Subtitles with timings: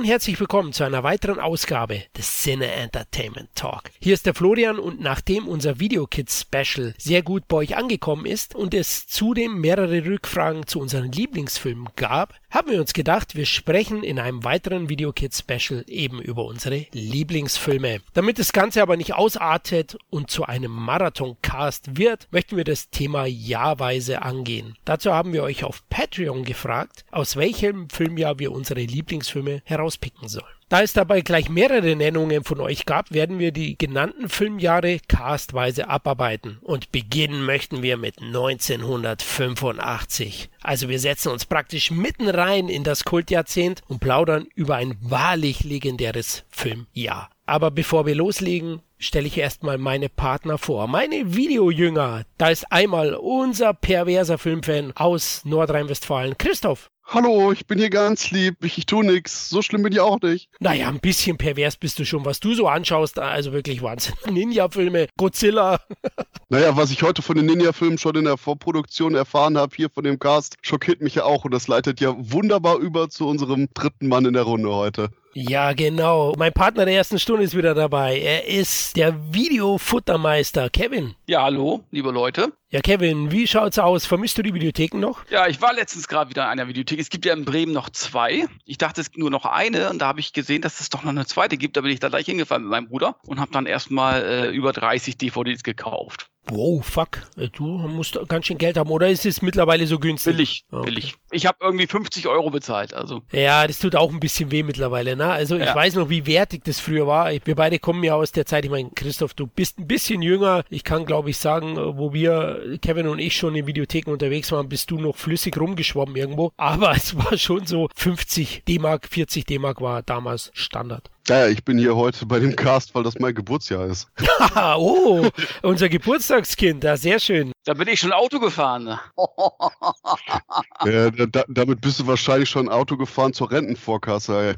[0.00, 3.90] Und herzlich willkommen zu einer weiteren Ausgabe des Cine Entertainment Talk.
[4.00, 8.24] Hier ist der Florian und nachdem unser Video Kids Special sehr gut bei euch angekommen
[8.24, 13.44] ist und es zudem mehrere Rückfragen zu unseren Lieblingsfilmen gab, haben wir uns gedacht, wir
[13.44, 18.00] sprechen in einem weiteren Video Kids Special eben über unsere Lieblingsfilme.
[18.14, 23.26] Damit das Ganze aber nicht ausartet und zu einem Marathon-Cast wird, möchten wir das Thema
[23.26, 24.78] jahrweise angehen.
[24.86, 30.44] Dazu haben wir euch auf Patreon gefragt, aus welchem Filmjahr wir unsere Lieblingsfilme herauspicken soll.
[30.68, 35.88] Da es dabei gleich mehrere Nennungen von euch gab, werden wir die genannten Filmjahre castweise
[35.88, 36.58] abarbeiten.
[36.62, 40.48] Und beginnen möchten wir mit 1985.
[40.62, 45.64] Also wir setzen uns praktisch mitten rein in das Kultjahrzehnt und plaudern über ein wahrlich
[45.64, 47.30] legendäres Filmjahr.
[47.46, 50.86] Aber bevor wir loslegen, stelle ich erstmal meine Partner vor.
[50.86, 52.22] Meine Videojünger.
[52.38, 56.89] Da ist einmal unser perverser Filmfan aus Nordrhein-Westfalen, Christoph.
[57.12, 58.64] Hallo, ich bin hier ganz lieb.
[58.64, 59.48] Ich, ich tu nix.
[59.48, 60.48] So schlimm bin ich auch nicht.
[60.60, 63.18] Naja, ein bisschen pervers bist du schon, was du so anschaust.
[63.18, 64.14] Also wirklich Wahnsinn.
[64.30, 65.80] Ninja-Filme, Godzilla.
[66.50, 70.04] naja, was ich heute von den Ninja-Filmen schon in der Vorproduktion erfahren habe, hier von
[70.04, 71.44] dem Cast, schockiert mich ja auch.
[71.44, 75.08] Und das leitet ja wunderbar über zu unserem dritten Mann in der Runde heute.
[75.32, 76.34] Ja, genau.
[76.36, 78.18] Mein Partner der ersten Stunde ist wieder dabei.
[78.18, 81.14] Er ist der Videofuttermeister, Kevin.
[81.26, 82.52] Ja, hallo, liebe Leute.
[82.70, 84.06] Ja, Kevin, wie schaut's aus?
[84.06, 85.24] Vermisst du die Videotheken noch?
[85.30, 86.98] Ja, ich war letztens gerade wieder in einer Videothek.
[87.00, 88.46] Es gibt ja in Bremen noch zwei.
[88.64, 91.02] Ich dachte, es gibt nur noch eine und da habe ich gesehen, dass es doch
[91.02, 91.76] noch eine zweite gibt.
[91.76, 94.72] Da bin ich da gleich hingefahren mit meinem Bruder und habe dann erstmal äh, über
[94.72, 96.29] 30 DVDs gekauft.
[96.46, 97.22] Wow, fuck.
[97.36, 100.34] Äh, du musst ganz schön Geld haben, oder ist es mittlerweile so günstig?
[100.34, 100.84] Billig, okay.
[100.86, 101.14] billig.
[101.30, 103.22] Ich habe irgendwie 50 Euro bezahlt, also.
[103.30, 105.26] Ja, das tut auch ein bisschen weh mittlerweile, ne?
[105.26, 105.74] Also ich ja.
[105.74, 107.30] weiß noch, wie wertig das früher war.
[107.44, 110.64] Wir beide kommen ja aus der Zeit, ich meine, Christoph, du bist ein bisschen jünger.
[110.70, 114.68] Ich kann, glaube ich, sagen, wo wir, Kevin und ich, schon in Videotheken unterwegs waren,
[114.68, 116.52] bist du noch flüssig rumgeschwommen irgendwo.
[116.56, 121.10] Aber es war schon so 50 D-Mark, 40 D-Mark war damals Standard.
[121.28, 124.08] Ja, ich bin hier heute bei dem Cast, weil das mein Geburtsjahr ist.
[124.76, 125.28] oh,
[125.62, 127.52] unser Geburtstagskind, ja, sehr schön.
[127.64, 128.84] Da bin ich schon Auto gefahren.
[128.84, 128.98] Ne?
[130.84, 134.56] ja, da, damit bist du wahrscheinlich schon Auto gefahren zur Rentenvorkasse.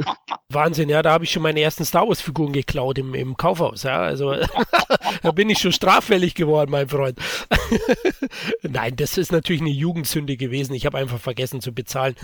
[0.48, 3.82] Wahnsinn, ja, da habe ich schon meine ersten Star Wars Figuren geklaut im, im Kaufhaus,
[3.82, 4.36] ja, also
[5.22, 7.18] da bin ich schon straffällig geworden, mein Freund.
[8.62, 10.74] Nein, das ist natürlich eine Jugendsünde gewesen.
[10.74, 12.14] Ich habe einfach vergessen zu bezahlen.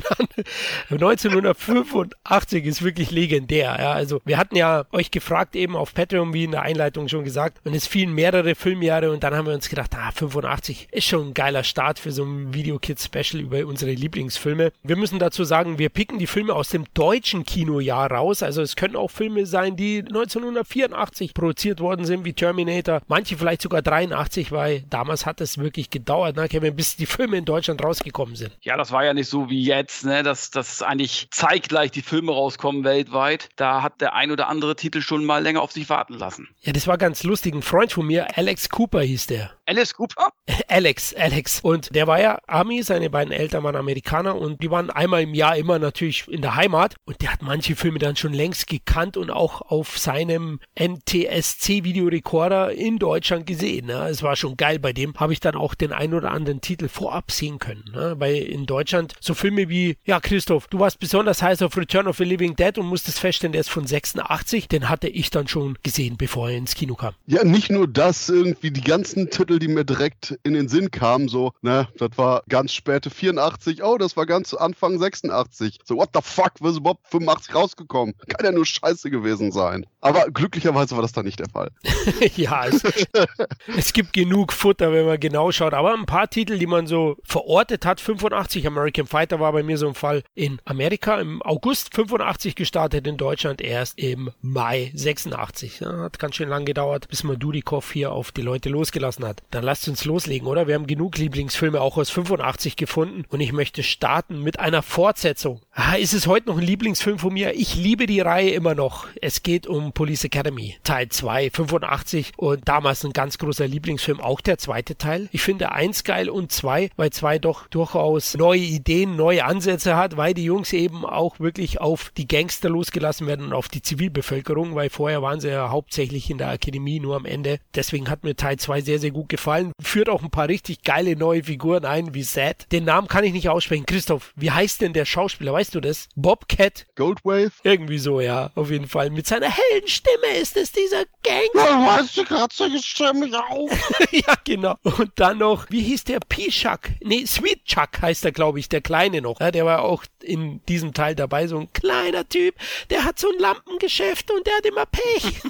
[0.90, 6.44] 1985 ist wirklich legendär, ja, also wir hatten ja euch gefragt eben auf Patreon, wie
[6.44, 9.68] in der Einleitung schon gesagt, und es fielen mehrere Filmjahre und dann haben wir uns
[9.68, 13.66] gedacht, ah, 85 ist schon ein geiler Start für so ein Video Kids Special über
[13.66, 14.72] unsere Lieblingsfilme.
[14.82, 18.42] Wir müssen dazu sagen, wir picken die Filme aus dem deutschen Kinojahr raus.
[18.42, 23.00] Also es können auch Filme sein, die 1984 produziert worden sind, wie Terminator.
[23.08, 27.38] Manche vielleicht sogar 83, weil damals hat es wirklich gedauert, ne, Kevin, bis die Filme
[27.38, 28.56] in Deutschland rausgekommen sind.
[28.62, 32.32] Ja, das war ja nicht so wie jetzt, ne, dass, dass eigentlich zeitgleich die Filme
[32.32, 33.48] rauskommen weltweit.
[33.56, 36.48] Da hat der ein oder andere Titel schon mal länger auf sich warten lassen.
[36.60, 37.54] Ja, das war ganz lustig.
[37.54, 39.52] Ein Freund von mir, Alex Cooper hieß der.
[39.70, 40.32] Alice Cooper?
[40.68, 41.60] Alex, Alex.
[41.60, 45.32] Und der war ja Army, seine beiden Eltern waren Amerikaner und die waren einmal im
[45.32, 46.96] Jahr immer natürlich in der Heimat.
[47.04, 52.98] Und der hat manche Filme dann schon längst gekannt und auch auf seinem NTSC-Videorekorder in
[52.98, 53.86] Deutschland gesehen.
[53.86, 54.08] Ne?
[54.08, 54.80] Es war schon geil.
[54.80, 57.84] Bei dem habe ich dann auch den ein oder anderen Titel vorab sehen können.
[57.94, 58.16] Ne?
[58.18, 62.16] Weil in Deutschland so Filme wie, ja, Christoph, du warst besonders heiß auf Return of
[62.16, 64.66] the Living Dead und musstest feststellen, der ist von 86.
[64.66, 67.14] Den hatte ich dann schon gesehen, bevor er ins Kino kam.
[67.28, 71.28] Ja, nicht nur das, irgendwie die ganzen Titel, die mir direkt in den Sinn kamen,
[71.28, 75.78] so, ne, das war ganz späte 84, oh, das war ganz Anfang 86.
[75.84, 78.14] So, what the fuck, was ist überhaupt 85 rausgekommen?
[78.28, 79.86] Kann ja nur scheiße gewesen sein.
[80.00, 81.70] Aber glücklicherweise war das da nicht der Fall.
[82.36, 82.82] ja, es,
[83.76, 85.74] es, gibt genug Futter, wenn man genau schaut.
[85.74, 89.76] Aber ein paar Titel, die man so verortet hat, 85, American Fighter war bei mir
[89.76, 95.80] so ein Fall in Amerika im August 85 gestartet, in Deutschland erst im Mai 86.
[95.80, 99.42] Ja, hat ganz schön lang gedauert, bis man Dudikoff hier auf die Leute losgelassen hat.
[99.50, 100.68] Dann lasst uns loslegen, oder?
[100.68, 105.60] Wir haben genug Lieblingsfilme auch aus 85 gefunden und ich möchte starten mit einer Fortsetzung.
[105.72, 107.54] Ah, ist es heute noch ein Lieblingsfilm von mir?
[107.54, 109.08] Ich liebe die Reihe immer noch.
[109.20, 114.40] Es geht um Police Academy, Teil 2, 85 und damals ein ganz großer Lieblingsfilm, auch
[114.40, 115.28] der zweite Teil.
[115.32, 120.16] Ich finde eins geil und zwei, weil zwei doch durchaus neue Ideen, neue Ansätze hat,
[120.16, 124.76] weil die Jungs eben auch wirklich auf die Gangster losgelassen werden und auf die Zivilbevölkerung,
[124.76, 127.58] weil vorher waren sie ja hauptsächlich in der Akademie nur am Ende.
[127.74, 129.72] Deswegen hat mir Teil 2 sehr, sehr gut gefallen.
[129.82, 132.70] Führt auch ein paar richtig geile neue Figuren ein, wie Zed.
[132.72, 133.86] Den Namen kann ich nicht aussprechen.
[133.86, 135.54] Christoph, wie heißt denn der Schauspieler?
[135.54, 136.08] Weißt du das?
[136.14, 136.86] Bobcat?
[136.96, 137.52] Goldwave?
[137.62, 139.10] Irgendwie so, ja, auf jeden Fall.
[139.10, 141.48] Mit seiner hellen Stimme ist es dieser Gang.
[141.54, 143.70] Ja, weißt du gerade so stimmig auf.
[144.10, 144.76] ja, genau.
[144.82, 146.20] Und dann noch, wie hieß der?
[146.20, 146.80] P-Chuck?
[147.02, 149.40] Nee, Sweet Chuck heißt er, glaube ich, der Kleine noch.
[149.40, 152.54] Ja, der war auch in diesem Teil dabei, so ein kleiner Typ.
[152.90, 155.40] Der hat so ein Lampengeschäft und der hat immer Pech.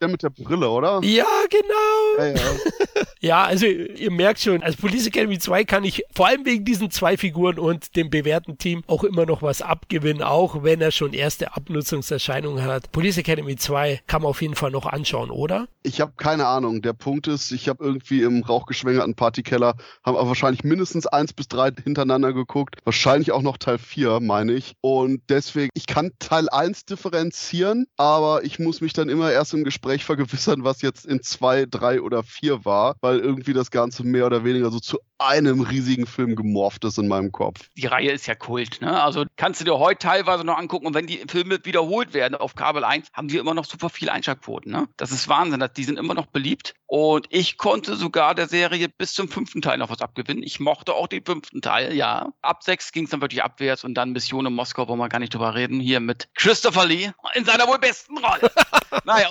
[0.00, 1.00] der mit der Brille, oder?
[1.02, 2.18] Ja, genau.
[2.18, 2.97] Ja, ja.
[3.20, 6.90] Ja, also ihr merkt schon, als Police Academy 2 kann ich vor allem wegen diesen
[6.90, 11.12] zwei Figuren und dem bewährten Team auch immer noch was abgewinnen, auch wenn er schon
[11.12, 12.92] erste Abnutzungserscheinungen hat.
[12.92, 15.68] Police Academy 2 kann man auf jeden Fall noch anschauen, oder?
[15.82, 16.82] Ich habe keine Ahnung.
[16.82, 21.70] Der Punkt ist, ich habe irgendwie im rauchgeschwängerten Partykeller, aber wahrscheinlich mindestens eins bis drei
[21.82, 22.76] hintereinander geguckt.
[22.84, 24.74] Wahrscheinlich auch noch Teil 4, meine ich.
[24.80, 29.64] Und deswegen, ich kann Teil 1 differenzieren, aber ich muss mich dann immer erst im
[29.64, 34.26] Gespräch vergewissern, was jetzt in 2, 3 oder 4 war, weil irgendwie das Ganze mehr
[34.26, 37.68] oder weniger so zu einem riesigen Film gemorpht ist in meinem Kopf.
[37.76, 39.02] Die Reihe ist ja Kult, ne?
[39.02, 42.54] Also kannst du dir heute teilweise noch angucken und wenn die Filme wiederholt werden auf
[42.54, 44.88] Kabel 1, haben die immer noch super viele Einschaltquoten, ne?
[44.96, 49.12] Das ist Wahnsinn, die sind immer noch beliebt und ich konnte sogar der Serie bis
[49.12, 50.42] zum fünften Teil noch was abgewinnen.
[50.42, 52.32] Ich mochte auch den fünften Teil, ja.
[52.40, 55.18] Ab sechs ging es dann wirklich abwärts und dann Mission in Moskau, wo wir gar
[55.18, 58.50] nicht drüber reden, hier mit Christopher Lee in seiner wohl besten Rolle.
[59.04, 59.28] naja.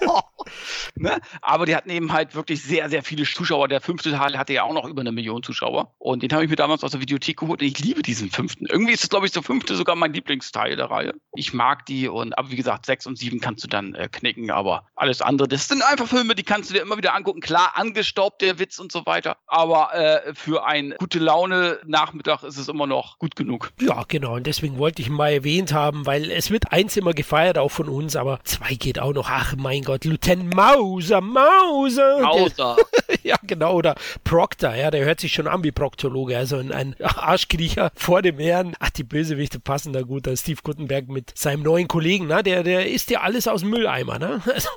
[0.96, 1.20] ne?
[1.40, 3.68] Aber die hatten eben halt wirklich sehr, sehr viele Zuschauer.
[3.68, 5.94] Der fünfte Teil hatte ja auch noch über eine Million Zuschauer.
[5.98, 8.66] Und den habe ich mir damals aus der Videothek geholt und ich liebe diesen fünften.
[8.66, 11.14] Irgendwie ist es, glaube ich, der fünfte sogar mein Lieblingsteil der Reihe.
[11.34, 14.50] Ich mag die und, aber wie gesagt, sechs und sieben kannst du dann äh, knicken,
[14.50, 17.40] aber alles andere, das sind einfach Filme, die kannst du dir immer wieder angucken.
[17.40, 22.58] Klar, angestaubt der Witz und so weiter, aber äh, für ein gute Laune Nachmittag ist
[22.58, 23.72] es immer noch gut genug.
[23.80, 24.36] Ja, genau.
[24.36, 27.88] Und deswegen wollte ich mal erwähnt haben, weil es wird eins immer gefeiert, auch von
[27.88, 29.28] uns, aber zwei geht auch noch.
[29.28, 32.20] Ach mein Gott, Lieutenant Mauser, Mauser.
[32.20, 32.76] Mauser.
[33.22, 33.74] ja, genau.
[33.74, 33.94] Oder
[34.24, 38.74] Proctor, ja, der hört sich schon an wie Proktologe, also ein Arschkriecher vor dem Herrn.
[38.78, 40.26] Ach, die Bösewichte passen da gut.
[40.26, 42.42] Da Steve Guttenberg mit seinem neuen Kollegen, ne?
[42.42, 44.18] der, der isst ja alles aus dem Mülleimer.
[44.18, 44.42] Ne?
[44.52, 44.68] Also,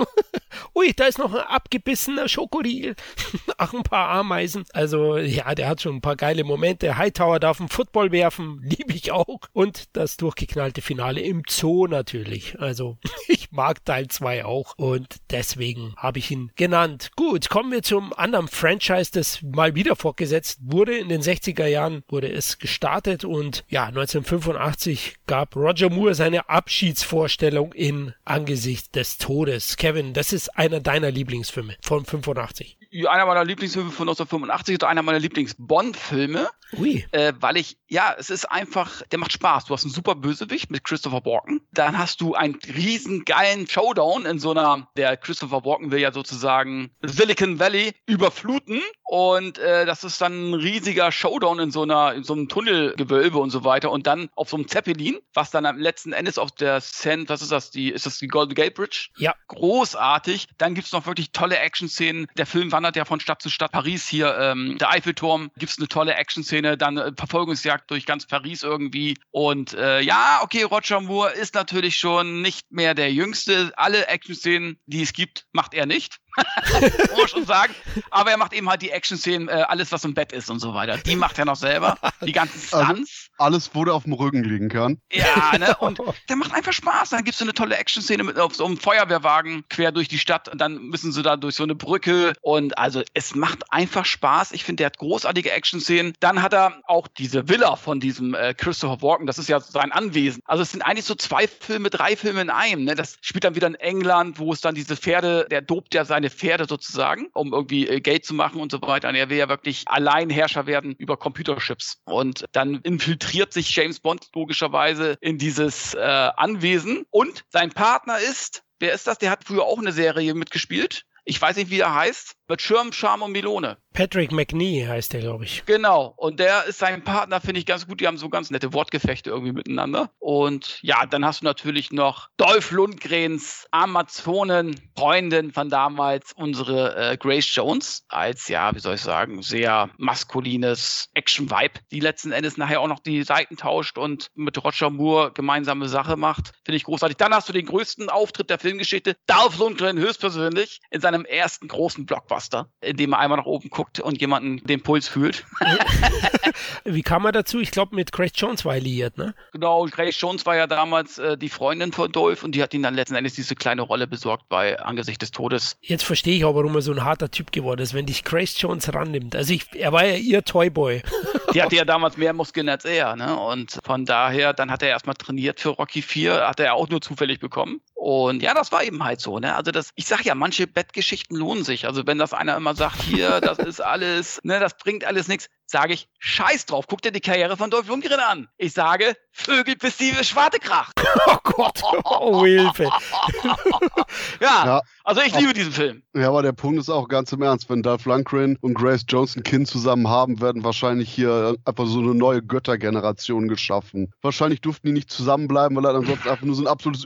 [0.74, 2.96] ui, da ist noch ein abgebissener Schokoriegel.
[3.58, 4.64] Ach, ein paar Ameisen.
[4.74, 6.98] Also, ja, der hat schon ein paar geile Momente.
[6.98, 9.40] Hightower darf einen Football werfen, liebe ich auch.
[9.54, 12.60] Und das durchgeknallte Finale im Zoo natürlich.
[12.60, 12.98] Also,
[13.28, 17.12] ich mag Teil 2 auch und deswegen habe ich ihn genannt.
[17.16, 20.96] Gut, kommen wir zum anderen Franchise, das mal wieder fortgesetzt wurde.
[20.96, 27.74] In den 60er Jahren wurde es gestartet und ja, 1985 gab Roger Moore seine Abschiedsvorstellung
[27.74, 29.78] in Angesicht des Todes.
[29.78, 35.02] Kevin, das ist einer deiner Lieblingsfilme von 85 einer meiner Lieblingsfilme von 1985 ist einer
[35.02, 36.50] meiner Lieblings-Bond-Filme.
[36.78, 37.06] Ui.
[37.12, 39.66] Äh, weil ich, ja, es ist einfach, der macht Spaß.
[39.66, 41.62] Du hast einen super Bösewicht mit Christopher Walken.
[41.72, 46.12] Dann hast du einen riesen geilen Showdown in so einer, der Christopher Walken will ja
[46.12, 48.82] sozusagen Silicon Valley überfluten.
[49.08, 53.38] Und äh, das ist dann ein riesiger Showdown in so einer, in so einem Tunnelgewölbe
[53.38, 53.92] und so weiter.
[53.92, 57.44] Und dann auf so einem Zeppelin, was dann am letzten Endes auf der Sand, was
[57.44, 59.10] ist das, die, ist das die Golden Gate Bridge?
[59.18, 59.36] Ja.
[59.48, 60.48] Großartig.
[60.58, 62.26] Dann gibt's noch wirklich tolle Action-Szenen.
[62.36, 63.72] Der Film wandert ja von Stadt zu Stadt.
[63.72, 66.76] Paris hier, ähm, der Eiffelturm, gibt's eine tolle Action-Szene.
[66.76, 69.20] Dann äh, Verfolgungsjagd durch ganz Paris irgendwie.
[69.30, 73.72] Und äh, ja, okay, Roger Moore ist natürlich schon nicht mehr der Jüngste.
[73.76, 76.18] Alle Action-Szenen, die es gibt, macht er nicht.
[76.82, 77.74] muss man schon sagen.
[78.12, 80.74] Aber er macht eben halt die Action-Szenen, äh, alles, was im Bett ist und so
[80.74, 80.98] weiter.
[80.98, 81.98] Die macht er noch selber.
[82.22, 83.30] Die ganzen Also, Stunts.
[83.38, 84.98] alles, wo der auf dem Rücken liegen kann.
[85.12, 85.76] Ja, ne?
[85.78, 86.00] Und
[86.30, 87.10] der macht einfach Spaß.
[87.10, 90.50] Dann gibt's so eine tolle Action-Szene mit auf so einem Feuerwehrwagen quer durch die Stadt.
[90.50, 92.34] Und dann müssen sie da durch so eine Brücke.
[92.42, 94.52] Und also es macht einfach Spaß.
[94.54, 96.14] Ich finde, der hat großartige Action-Szenen.
[96.20, 99.28] Dann hat er auch diese Villa von diesem äh, Christopher Walken.
[99.28, 100.42] Das ist ja sein Anwesen.
[100.46, 102.84] Also es sind eigentlich so zwei Filme, drei Filme in einem.
[102.86, 102.96] Ne?
[102.96, 106.30] Das spielt dann wieder in England, wo es dann diese Pferde, der dobt ja seine
[106.30, 109.84] Pferde sozusagen, um irgendwie äh, Geld zu machen und so Und er will ja wirklich
[109.88, 112.02] Alleinherrscher werden über Computerchips.
[112.06, 117.06] Und dann infiltriert sich James Bond logischerweise in dieses äh, Anwesen.
[117.10, 119.18] Und sein Partner ist, wer ist das?
[119.18, 121.06] Der hat früher auch eine Serie mitgespielt.
[121.26, 122.36] Ich weiß nicht, wie er heißt.
[122.48, 123.78] Mit Schirm, Charme und Melone.
[123.96, 125.64] Patrick McNee heißt der, glaube ich.
[125.66, 126.14] Genau.
[126.18, 128.02] Und der ist sein Partner, finde ich ganz gut.
[128.02, 130.10] Die haben so ganz nette Wortgefechte irgendwie miteinander.
[130.20, 137.18] Und ja, dann hast du natürlich noch Dolph Lundgrens Amazonen, Freundin von damals, unsere äh,
[137.18, 142.82] Grace Jones, als, ja, wie soll ich sagen, sehr maskulines Action-Vibe, die letzten Endes nachher
[142.82, 146.52] auch noch die Seiten tauscht und mit Roger Moore gemeinsame Sache macht.
[146.66, 147.16] Finde ich großartig.
[147.16, 149.16] Dann hast du den größten Auftritt der Filmgeschichte.
[149.26, 153.85] Dolph Lundgren höchstpersönlich in seinem ersten großen Blockbuster, in dem er einmal nach oben guckt
[153.86, 155.46] guckt und jemanden den Puls fühlt.
[156.86, 157.60] Wie kam er dazu?
[157.60, 159.34] Ich glaube, mit Grace Jones war er liiert, ne?
[159.52, 162.84] Genau, Grace Jones war ja damals äh, die Freundin von Dolph und die hat ihn
[162.84, 165.78] dann letzten Endes diese kleine Rolle besorgt bei Angesicht des Todes.
[165.82, 168.60] Jetzt verstehe ich auch, warum er so ein harter Typ geworden ist, wenn dich Grace
[168.60, 169.36] Jones rannimmt.
[169.36, 171.02] Also ich, er war ja ihr Toyboy.
[171.54, 173.38] Die hatte ja damals mehr Muskeln als er, ne?
[173.38, 177.02] Und von daher, dann hat er erstmal trainiert für Rocky 4, hat er auch nur
[177.02, 177.82] zufällig bekommen.
[177.96, 179.56] Und ja, das war eben halt so, ne?
[179.56, 181.88] Also das, ich sag ja, manche Bettgeschichten lohnen sich.
[181.88, 185.48] Also wenn das einer immer sagt, hier, das ist alles, ne, das bringt alles nichts,
[185.66, 188.48] sage ich, scheiß drauf, guck dir die Karriere von Dolph Lundgren an.
[188.58, 190.94] Ich sage, Vögel bis die Schwarte kracht.
[191.28, 192.84] Oh Gott, oh Hilfe.
[194.42, 196.04] ja, ja, also ich liebe diesen Film.
[196.14, 199.36] Ja, aber der Punkt ist auch ganz im Ernst, wenn Dolph Lundgren und Grace Jones
[199.36, 204.12] ein Kind zusammen haben, werden wahrscheinlich hier einfach so eine neue Göttergeneration geschaffen.
[204.22, 207.06] Wahrscheinlich durften die nicht zusammenbleiben, weil er dann sonst einfach nur so ein absolutes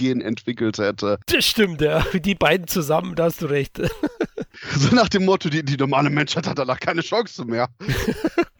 [0.00, 1.18] Übermensch-Gen entwickelt hätte.
[1.26, 2.04] Das stimmt, ja.
[2.14, 3.80] Die beiden zusammen, da hast du recht.
[4.76, 7.68] So nach dem Motto, die, die normale Menschheit hat danach keine Chance mehr.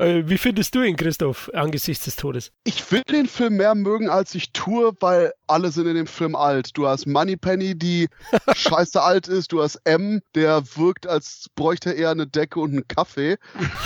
[0.00, 2.52] Äh, wie findest du ihn, Christoph, angesichts des Todes?
[2.64, 6.34] Ich will den Film mehr mögen, als ich tue, weil alle sind in dem Film
[6.34, 6.70] alt.
[6.72, 8.08] Du hast Moneypenny, die
[8.54, 9.52] scheiße alt ist.
[9.52, 13.36] Du hast M, der wirkt, als bräuchte er eine Decke und einen Kaffee.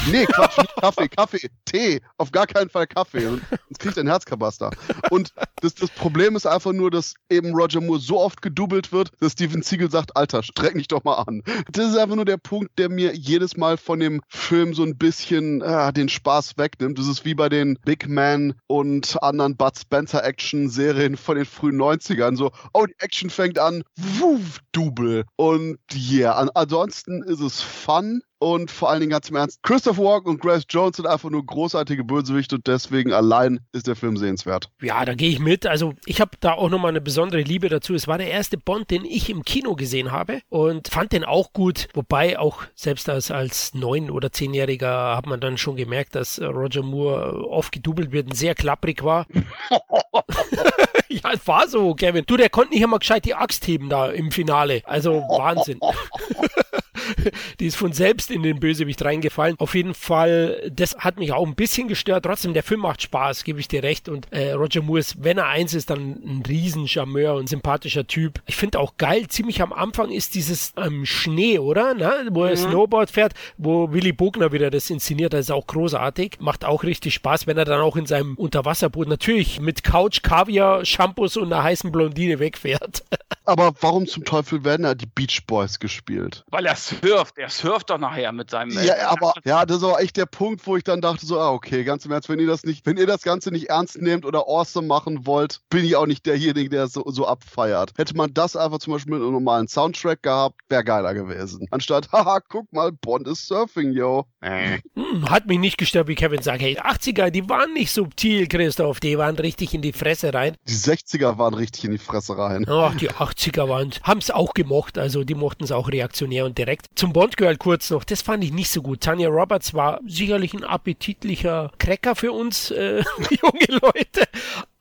[0.08, 2.00] Nee, Quatsch, nicht Kaffee, Kaffee, Tee.
[2.16, 3.26] Auf gar keinen Fall Kaffee.
[3.26, 4.70] Und jetzt kriegt er ein Herzkabaster.
[5.10, 9.10] Und das, das Problem ist einfach nur, dass eben Roger Moore so oft gedoubelt wird,
[9.18, 11.42] dass Steven Siegel sagt, Alter, streck mich doch mal an.
[11.72, 14.96] Das ist einfach nur der Punkt, der mir jedes Mal von dem Film so ein
[14.96, 16.98] bisschen äh, den Spaß wegnimmt.
[16.98, 21.80] Das ist wie bei den Big Man und anderen Bud Spencer Action-Serien von den frühen
[21.80, 22.36] 90ern.
[22.36, 25.24] So, oh, die Action fängt an, wuff, Double.
[25.36, 30.04] Und ja, yeah, ansonsten ist es fun und vor allen Dingen ganz im Ernst, Christopher
[30.04, 34.18] Walken und Grace Jones sind einfach nur großartige Bösewichte und deswegen allein ist der Film
[34.18, 34.68] sehenswert.
[34.82, 35.64] Ja, da gehe ich mit.
[35.66, 37.94] Also ich habe da auch nochmal eine besondere Liebe dazu.
[37.94, 41.54] Es war der erste Bond, den ich im Kino gesehen habe und fand den auch
[41.54, 41.88] gut.
[41.94, 46.82] Wobei auch selbst als, als neun- oder zehnjähriger hat man dann schon gemerkt, dass Roger
[46.82, 49.26] Moore oft gedoubelt wird und sehr klapprig war.
[51.08, 52.24] ja, es war so, Kevin.
[52.26, 54.82] Du, der konnte nicht einmal gescheit die Axt heben da im Finale.
[54.84, 55.80] Also Wahnsinn.
[57.60, 59.56] die ist von selbst in den Bösewicht reingefallen.
[59.58, 62.24] Auf jeden Fall, das hat mich auch ein bisschen gestört.
[62.24, 64.08] Trotzdem, der Film macht Spaß, gebe ich dir recht.
[64.08, 68.40] Und äh, Roger Moore ist, wenn er eins ist, dann ein Riesencharmeur und sympathischer Typ.
[68.46, 71.94] Ich finde auch geil, ziemlich am Anfang ist dieses ähm, Schnee, oder?
[71.94, 72.56] Na, wo er mhm.
[72.56, 75.32] Snowboard fährt, wo Willy Bogner wieder das inszeniert.
[75.32, 76.38] Das ist auch großartig.
[76.40, 80.84] Macht auch richtig Spaß, wenn er dann auch in seinem Unterwasserboot natürlich mit Couch, Kaviar,
[80.84, 83.04] Shampoos und einer heißen Blondine wegfährt.
[83.44, 86.44] Aber warum zum Teufel werden da die Beach Boys gespielt?
[86.50, 87.38] Weil er surft.
[87.38, 88.70] Er surft doch nachher mit seinem.
[88.72, 91.50] Ja, äh, aber ja, das war echt der Punkt, wo ich dann dachte so, ah,
[91.50, 94.24] okay, ganz im Ernst, wenn ihr das nicht, wenn ihr das Ganze nicht ernst nehmt
[94.24, 97.92] oder awesome machen wollt, bin ich auch nicht derjenige, der so, so abfeiert.
[97.96, 101.66] Hätte man das einfach zum Beispiel mit einem normalen Soundtrack gehabt, wäre geiler gewesen.
[101.70, 104.24] Anstatt, haha, guck mal, Bond ist Surfing, yo.
[104.40, 104.78] Äh.
[104.94, 106.60] Hm, hat mich nicht gestört, wie Kevin sagt.
[106.60, 109.00] Hey, 80er, die waren nicht subtil, Christoph.
[109.00, 110.56] Die waren richtig in die Fresse rein.
[110.68, 112.66] Die 60er waren richtig in die Fresse rein.
[112.68, 116.44] Ach, die 80 80er waren, haben es auch gemocht, also die mochten es auch reaktionär
[116.44, 116.83] und direkt.
[116.94, 119.00] Zum Bond Girl kurz noch, das fand ich nicht so gut.
[119.00, 124.28] Tanya Roberts war sicherlich ein appetitlicher Cracker für uns äh, junge Leute,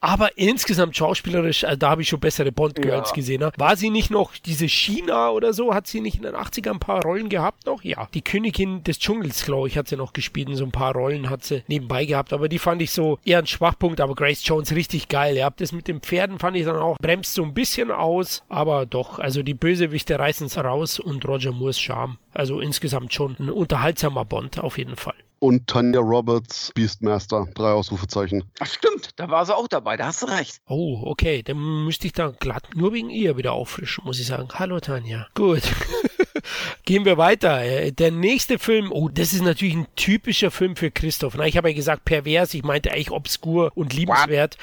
[0.03, 3.15] aber insgesamt schauspielerisch, äh, da habe ich schon bessere Bond-Girls ja.
[3.15, 3.39] gesehen.
[3.39, 3.53] Ne?
[3.55, 5.74] War sie nicht noch diese China oder so?
[5.74, 7.81] Hat sie nicht in den 80ern ein paar Rollen gehabt noch?
[7.86, 8.10] Ja.
[8.13, 10.50] Die Königin des Dschungels, glaube ich, hat sie noch gespielt.
[10.50, 12.33] In so ein paar Rollen hat sie nebenbei gehabt.
[12.33, 14.01] Aber die fand ich so eher ein Schwachpunkt.
[14.01, 15.41] Aber Grace Jones richtig geil.
[15.41, 18.43] Habt das mit den Pferden, fand ich dann auch, bremst so ein bisschen aus.
[18.50, 22.17] Aber doch, also die Bösewichte reißen es raus und Roger Moores Charme.
[22.33, 27.47] Also insgesamt schon ein unterhaltsamer Bond auf jeden Fall und Tanya Roberts Beastmaster.
[27.53, 28.45] Drei Ausrufezeichen.
[28.62, 30.62] Ach stimmt, da war sie auch dabei, da hast du recht.
[30.67, 34.47] Oh, okay, dann müsste ich da glatt nur wegen ihr wieder auffrischen, muss ich sagen.
[34.53, 35.27] Hallo Tanja.
[35.35, 35.63] Gut.
[36.85, 37.62] Gehen wir weiter.
[37.62, 41.35] Äh, der nächste Film, oh, das ist natürlich ein typischer Film für Christoph.
[41.35, 44.57] Na, ich habe ja gesagt pervers, ich meinte eigentlich obskur und liebenswert.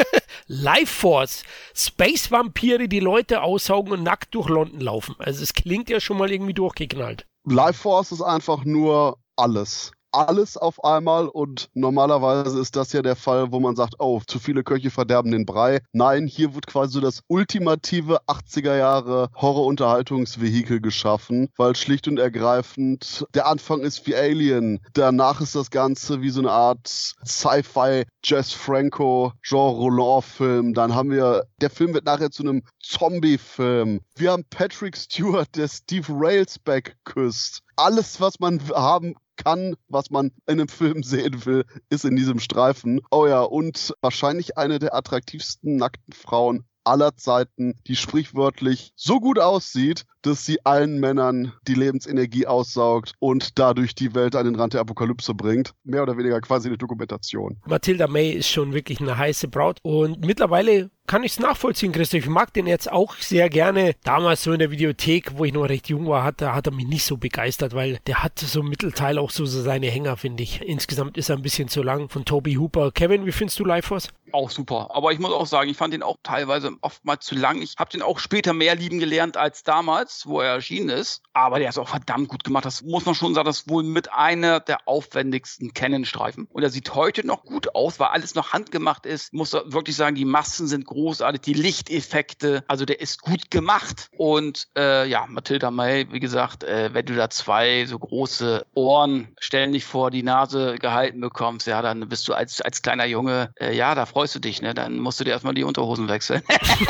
[0.48, 1.44] Life Force.
[1.74, 5.14] Space Vampire, die Leute aussaugen und nackt durch London laufen.
[5.18, 7.26] Also es klingt ja schon mal irgendwie durchgeknallt.
[7.44, 13.16] Life Force ist einfach nur alles alles auf einmal und normalerweise ist das ja der
[13.16, 15.80] Fall, wo man sagt, oh, zu viele Köche verderben den Brei.
[15.92, 23.26] Nein, hier wird quasi so das ultimative 80er Jahre Horror-Unterhaltungsvehikel geschaffen, weil schlicht und ergreifend
[23.34, 24.80] der Anfang ist wie Alien.
[24.94, 30.74] Danach ist das Ganze wie so eine Art Sci-Fi Jess Franco Jean Roland Film.
[30.74, 34.00] Dann haben wir, der Film wird nachher zu einem Zombie-Film.
[34.16, 40.26] Wir haben Patrick Stewart, der Steve Railsback küsst alles, was man haben kann, was man
[40.46, 43.00] in einem Film sehen will, ist in diesem Streifen.
[43.10, 49.38] Oh ja, und wahrscheinlich eine der attraktivsten nackten Frauen aller Zeiten, die sprichwörtlich so gut
[49.38, 54.74] aussieht, dass sie allen Männern die Lebensenergie aussaugt und dadurch die Welt an den Rand
[54.74, 55.72] der Apokalypse bringt.
[55.84, 57.58] Mehr oder weniger quasi eine Dokumentation.
[57.66, 62.20] Matilda May ist schon wirklich eine heiße Braut und mittlerweile kann ich es nachvollziehen, Christoph.
[62.20, 63.94] Ich mag den jetzt auch sehr gerne.
[64.04, 66.86] Damals so in der Videothek, wo ich noch recht jung war, hat, hat er mich
[66.86, 70.42] nicht so begeistert, weil der hat so im Mittelteil auch so, so seine Hänger, finde
[70.42, 70.60] ich.
[70.62, 72.90] Insgesamt ist er ein bisschen zu lang von Toby Hooper.
[72.92, 74.08] Kevin, wie findest du Life Force?
[74.32, 74.90] Auch super.
[74.92, 77.62] Aber ich muss auch sagen, ich fand den auch teilweise oftmals zu lang.
[77.62, 81.22] Ich habe den auch später mehr lieben gelernt als damals, wo er erschienen ist.
[81.32, 82.64] Aber der ist auch verdammt gut gemacht.
[82.64, 86.48] Das muss man schon sagen, das ist wohl mit einer der aufwendigsten Canon-Streifen.
[86.50, 89.28] Und er sieht heute noch gut aus, weil alles noch handgemacht ist.
[89.32, 92.64] Ich muss wirklich sagen, die Massen sind großartig, die Lichteffekte.
[92.68, 94.10] Also der ist gut gemacht.
[94.16, 99.34] Und äh, ja, Matilda May, wie gesagt, äh, wenn du da zwei so große Ohren
[99.38, 103.74] ständig vor die Nase gehalten bekommst, ja, dann bist du als, als kleiner Junge, äh,
[103.74, 104.72] ja, da freust du dich, ne?
[104.72, 106.40] Dann musst du dir erstmal die Unterhosen wechseln.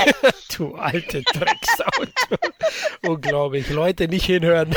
[0.57, 2.37] du alte Drecksauto.
[3.03, 3.69] Unglaublich.
[3.71, 4.73] Leute, nicht hinhören.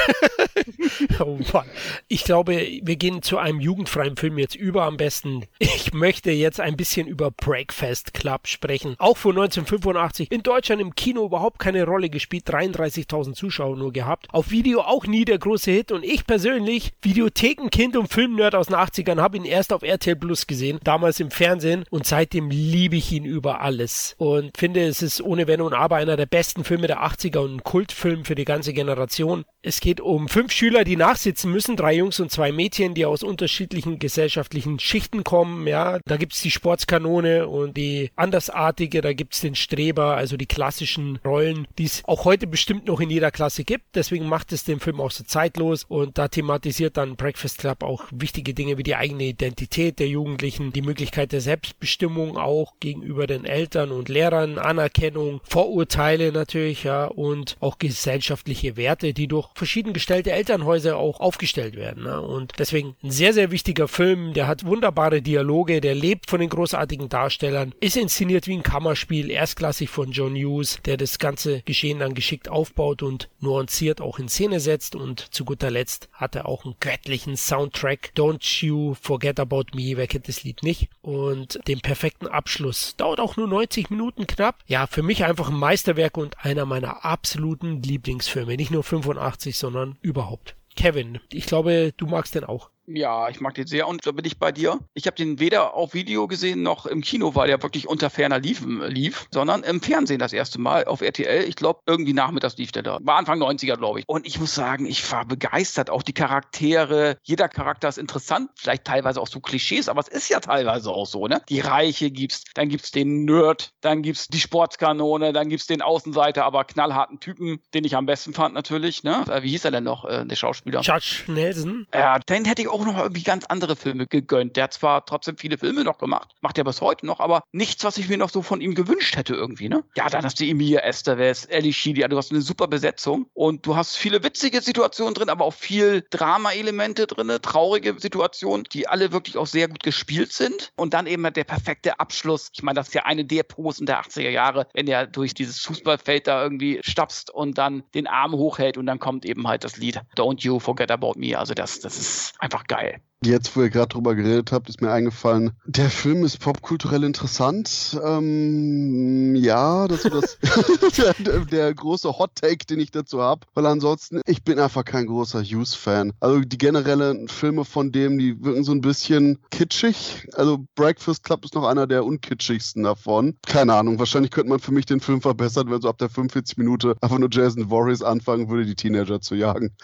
[1.19, 1.67] oh Mann.
[2.07, 5.45] Ich glaube, wir gehen zu einem jugendfreien Film jetzt über am besten.
[5.59, 8.95] Ich möchte jetzt ein bisschen über Breakfast Club sprechen.
[8.97, 10.31] Auch von 1985.
[10.31, 12.49] In Deutschland im Kino überhaupt keine Rolle gespielt.
[12.49, 14.27] 33.000 Zuschauer nur gehabt.
[14.31, 15.91] Auf Video auch nie der große Hit.
[15.91, 20.47] Und ich persönlich, Videothekenkind und Filmnerd aus den 80ern, habe ihn erst auf RTL Plus
[20.47, 20.79] gesehen.
[20.83, 21.85] Damals im Fernsehen.
[21.91, 25.73] Und seitdem seitdem liebe ich ihn über alles und finde, es ist ohne Wenn und
[25.73, 29.43] Aber einer der besten Filme der 80er und ein Kultfilm für die ganze Generation.
[29.61, 33.23] Es geht um fünf Schüler, die nachsitzen müssen, drei Jungs und zwei Mädchen, die aus
[33.23, 35.67] unterschiedlichen gesellschaftlichen Schichten kommen.
[35.67, 41.19] Ja, da gibt's die Sportskanone und die Andersartige, da gibt's den Streber, also die klassischen
[41.25, 43.95] Rollen, die es auch heute bestimmt noch in jeder Klasse gibt.
[43.95, 48.05] Deswegen macht es den Film auch so zeitlos und da thematisiert dann Breakfast Club auch
[48.11, 53.45] wichtige Dinge wie die eigene Identität der Jugendlichen, die Möglichkeit der Selbstbestimmung auch gegenüber den
[53.45, 60.31] Eltern und Lehrern, Anerkennung, Vorurteile natürlich, ja, und auch gesellschaftliche Werte, die durch verschieden gestellte
[60.31, 62.03] Elternhäuser auch aufgestellt werden.
[62.03, 62.21] Ne?
[62.21, 66.49] Und deswegen ein sehr, sehr wichtiger Film, der hat wunderbare Dialoge, der lebt von den
[66.49, 71.99] großartigen Darstellern, ist inszeniert wie ein Kammerspiel, erstklassig von John Hughes, der das ganze Geschehen
[71.99, 76.47] dann geschickt aufbaut und nuanciert auch in Szene setzt und zu guter Letzt hat er
[76.47, 81.59] auch einen göttlichen Soundtrack, Don't You Forget About Me, wer kennt das Lied nicht, und
[81.67, 82.95] den perfekten Abschluss.
[82.97, 84.59] Dauert auch nur 90 Minuten knapp.
[84.67, 88.55] Ja, für mich einfach ein Meisterwerk und einer meiner absoluten Lieblingsfilme.
[88.55, 90.55] Nicht nur 85, sondern überhaupt.
[90.75, 92.69] Kevin, ich glaube, du magst den auch.
[92.91, 94.79] Ja, ich mag den sehr und da bin ich bei dir.
[94.93, 98.39] Ich habe den weder auf Video gesehen noch im Kino, weil der wirklich unter ferner
[98.39, 101.43] Liefen lief, sondern im Fernsehen das erste Mal auf RTL.
[101.47, 102.97] Ich glaube, irgendwie nachmittags lief der da.
[103.01, 104.05] War Anfang 90er, glaube ich.
[104.07, 105.89] Und ich muss sagen, ich war begeistert.
[105.89, 110.29] Auch die Charaktere, jeder Charakter ist interessant, vielleicht teilweise auch so Klischees, aber es ist
[110.29, 111.41] ja teilweise auch so, ne?
[111.49, 116.43] Die Reiche gibt's, dann gibt's den Nerd, dann gibt's die Sportskanone, dann gibt's den Außenseiter,
[116.43, 119.23] aber knallharten Typen, den ich am besten fand natürlich, ne?
[119.29, 120.81] Äh, wie hieß er denn noch, äh, der Schauspieler?
[120.81, 121.87] Judge Nelson.
[121.93, 124.55] Ja, den hätte ich auch auch noch irgendwie ganz andere Filme gegönnt.
[124.55, 127.83] Der hat zwar trotzdem viele Filme noch gemacht, macht er bis heute noch, aber nichts,
[127.83, 129.83] was ich mir noch so von ihm gewünscht hätte irgendwie, ne?
[129.95, 133.75] Ja, dann hast du Emilia Estevez, Ellie Sheedy, du hast eine super Besetzung und du
[133.75, 139.37] hast viele witzige Situationen drin, aber auch viel Drama-Elemente drin, traurige Situationen, die alle wirklich
[139.37, 140.71] auch sehr gut gespielt sind.
[140.75, 142.49] Und dann eben der perfekte Abschluss.
[142.53, 145.59] Ich meine, das ist ja eine der Posen der 80er Jahre, wenn er durch dieses
[145.61, 149.77] Fußballfeld da irgendwie stapst und dann den Arm hochhält und dann kommt eben halt das
[149.77, 151.37] Lied Don't You Forget About Me.
[151.37, 153.01] Also das, das ist einfach geil.
[153.21, 157.99] Jetzt, wo ihr gerade drüber geredet habt, ist mir eingefallen, der Film ist popkulturell interessant.
[158.01, 160.37] Ähm, ja, das ist das
[161.25, 163.45] der, der, große Hot Take, den ich dazu habe.
[163.55, 166.13] Weil ansonsten, ich bin einfach kein großer Hughes-Fan.
[166.21, 170.29] Also die generellen Filme von dem, die wirken so ein bisschen kitschig.
[170.35, 173.35] Also Breakfast Club ist noch einer der unkitschigsten davon.
[173.45, 176.57] Keine Ahnung, wahrscheinlich könnte man für mich den Film verbessern, wenn so ab der 45
[176.57, 179.75] Minute einfach nur Jason Voorhees anfangen würde, die Teenager zu jagen.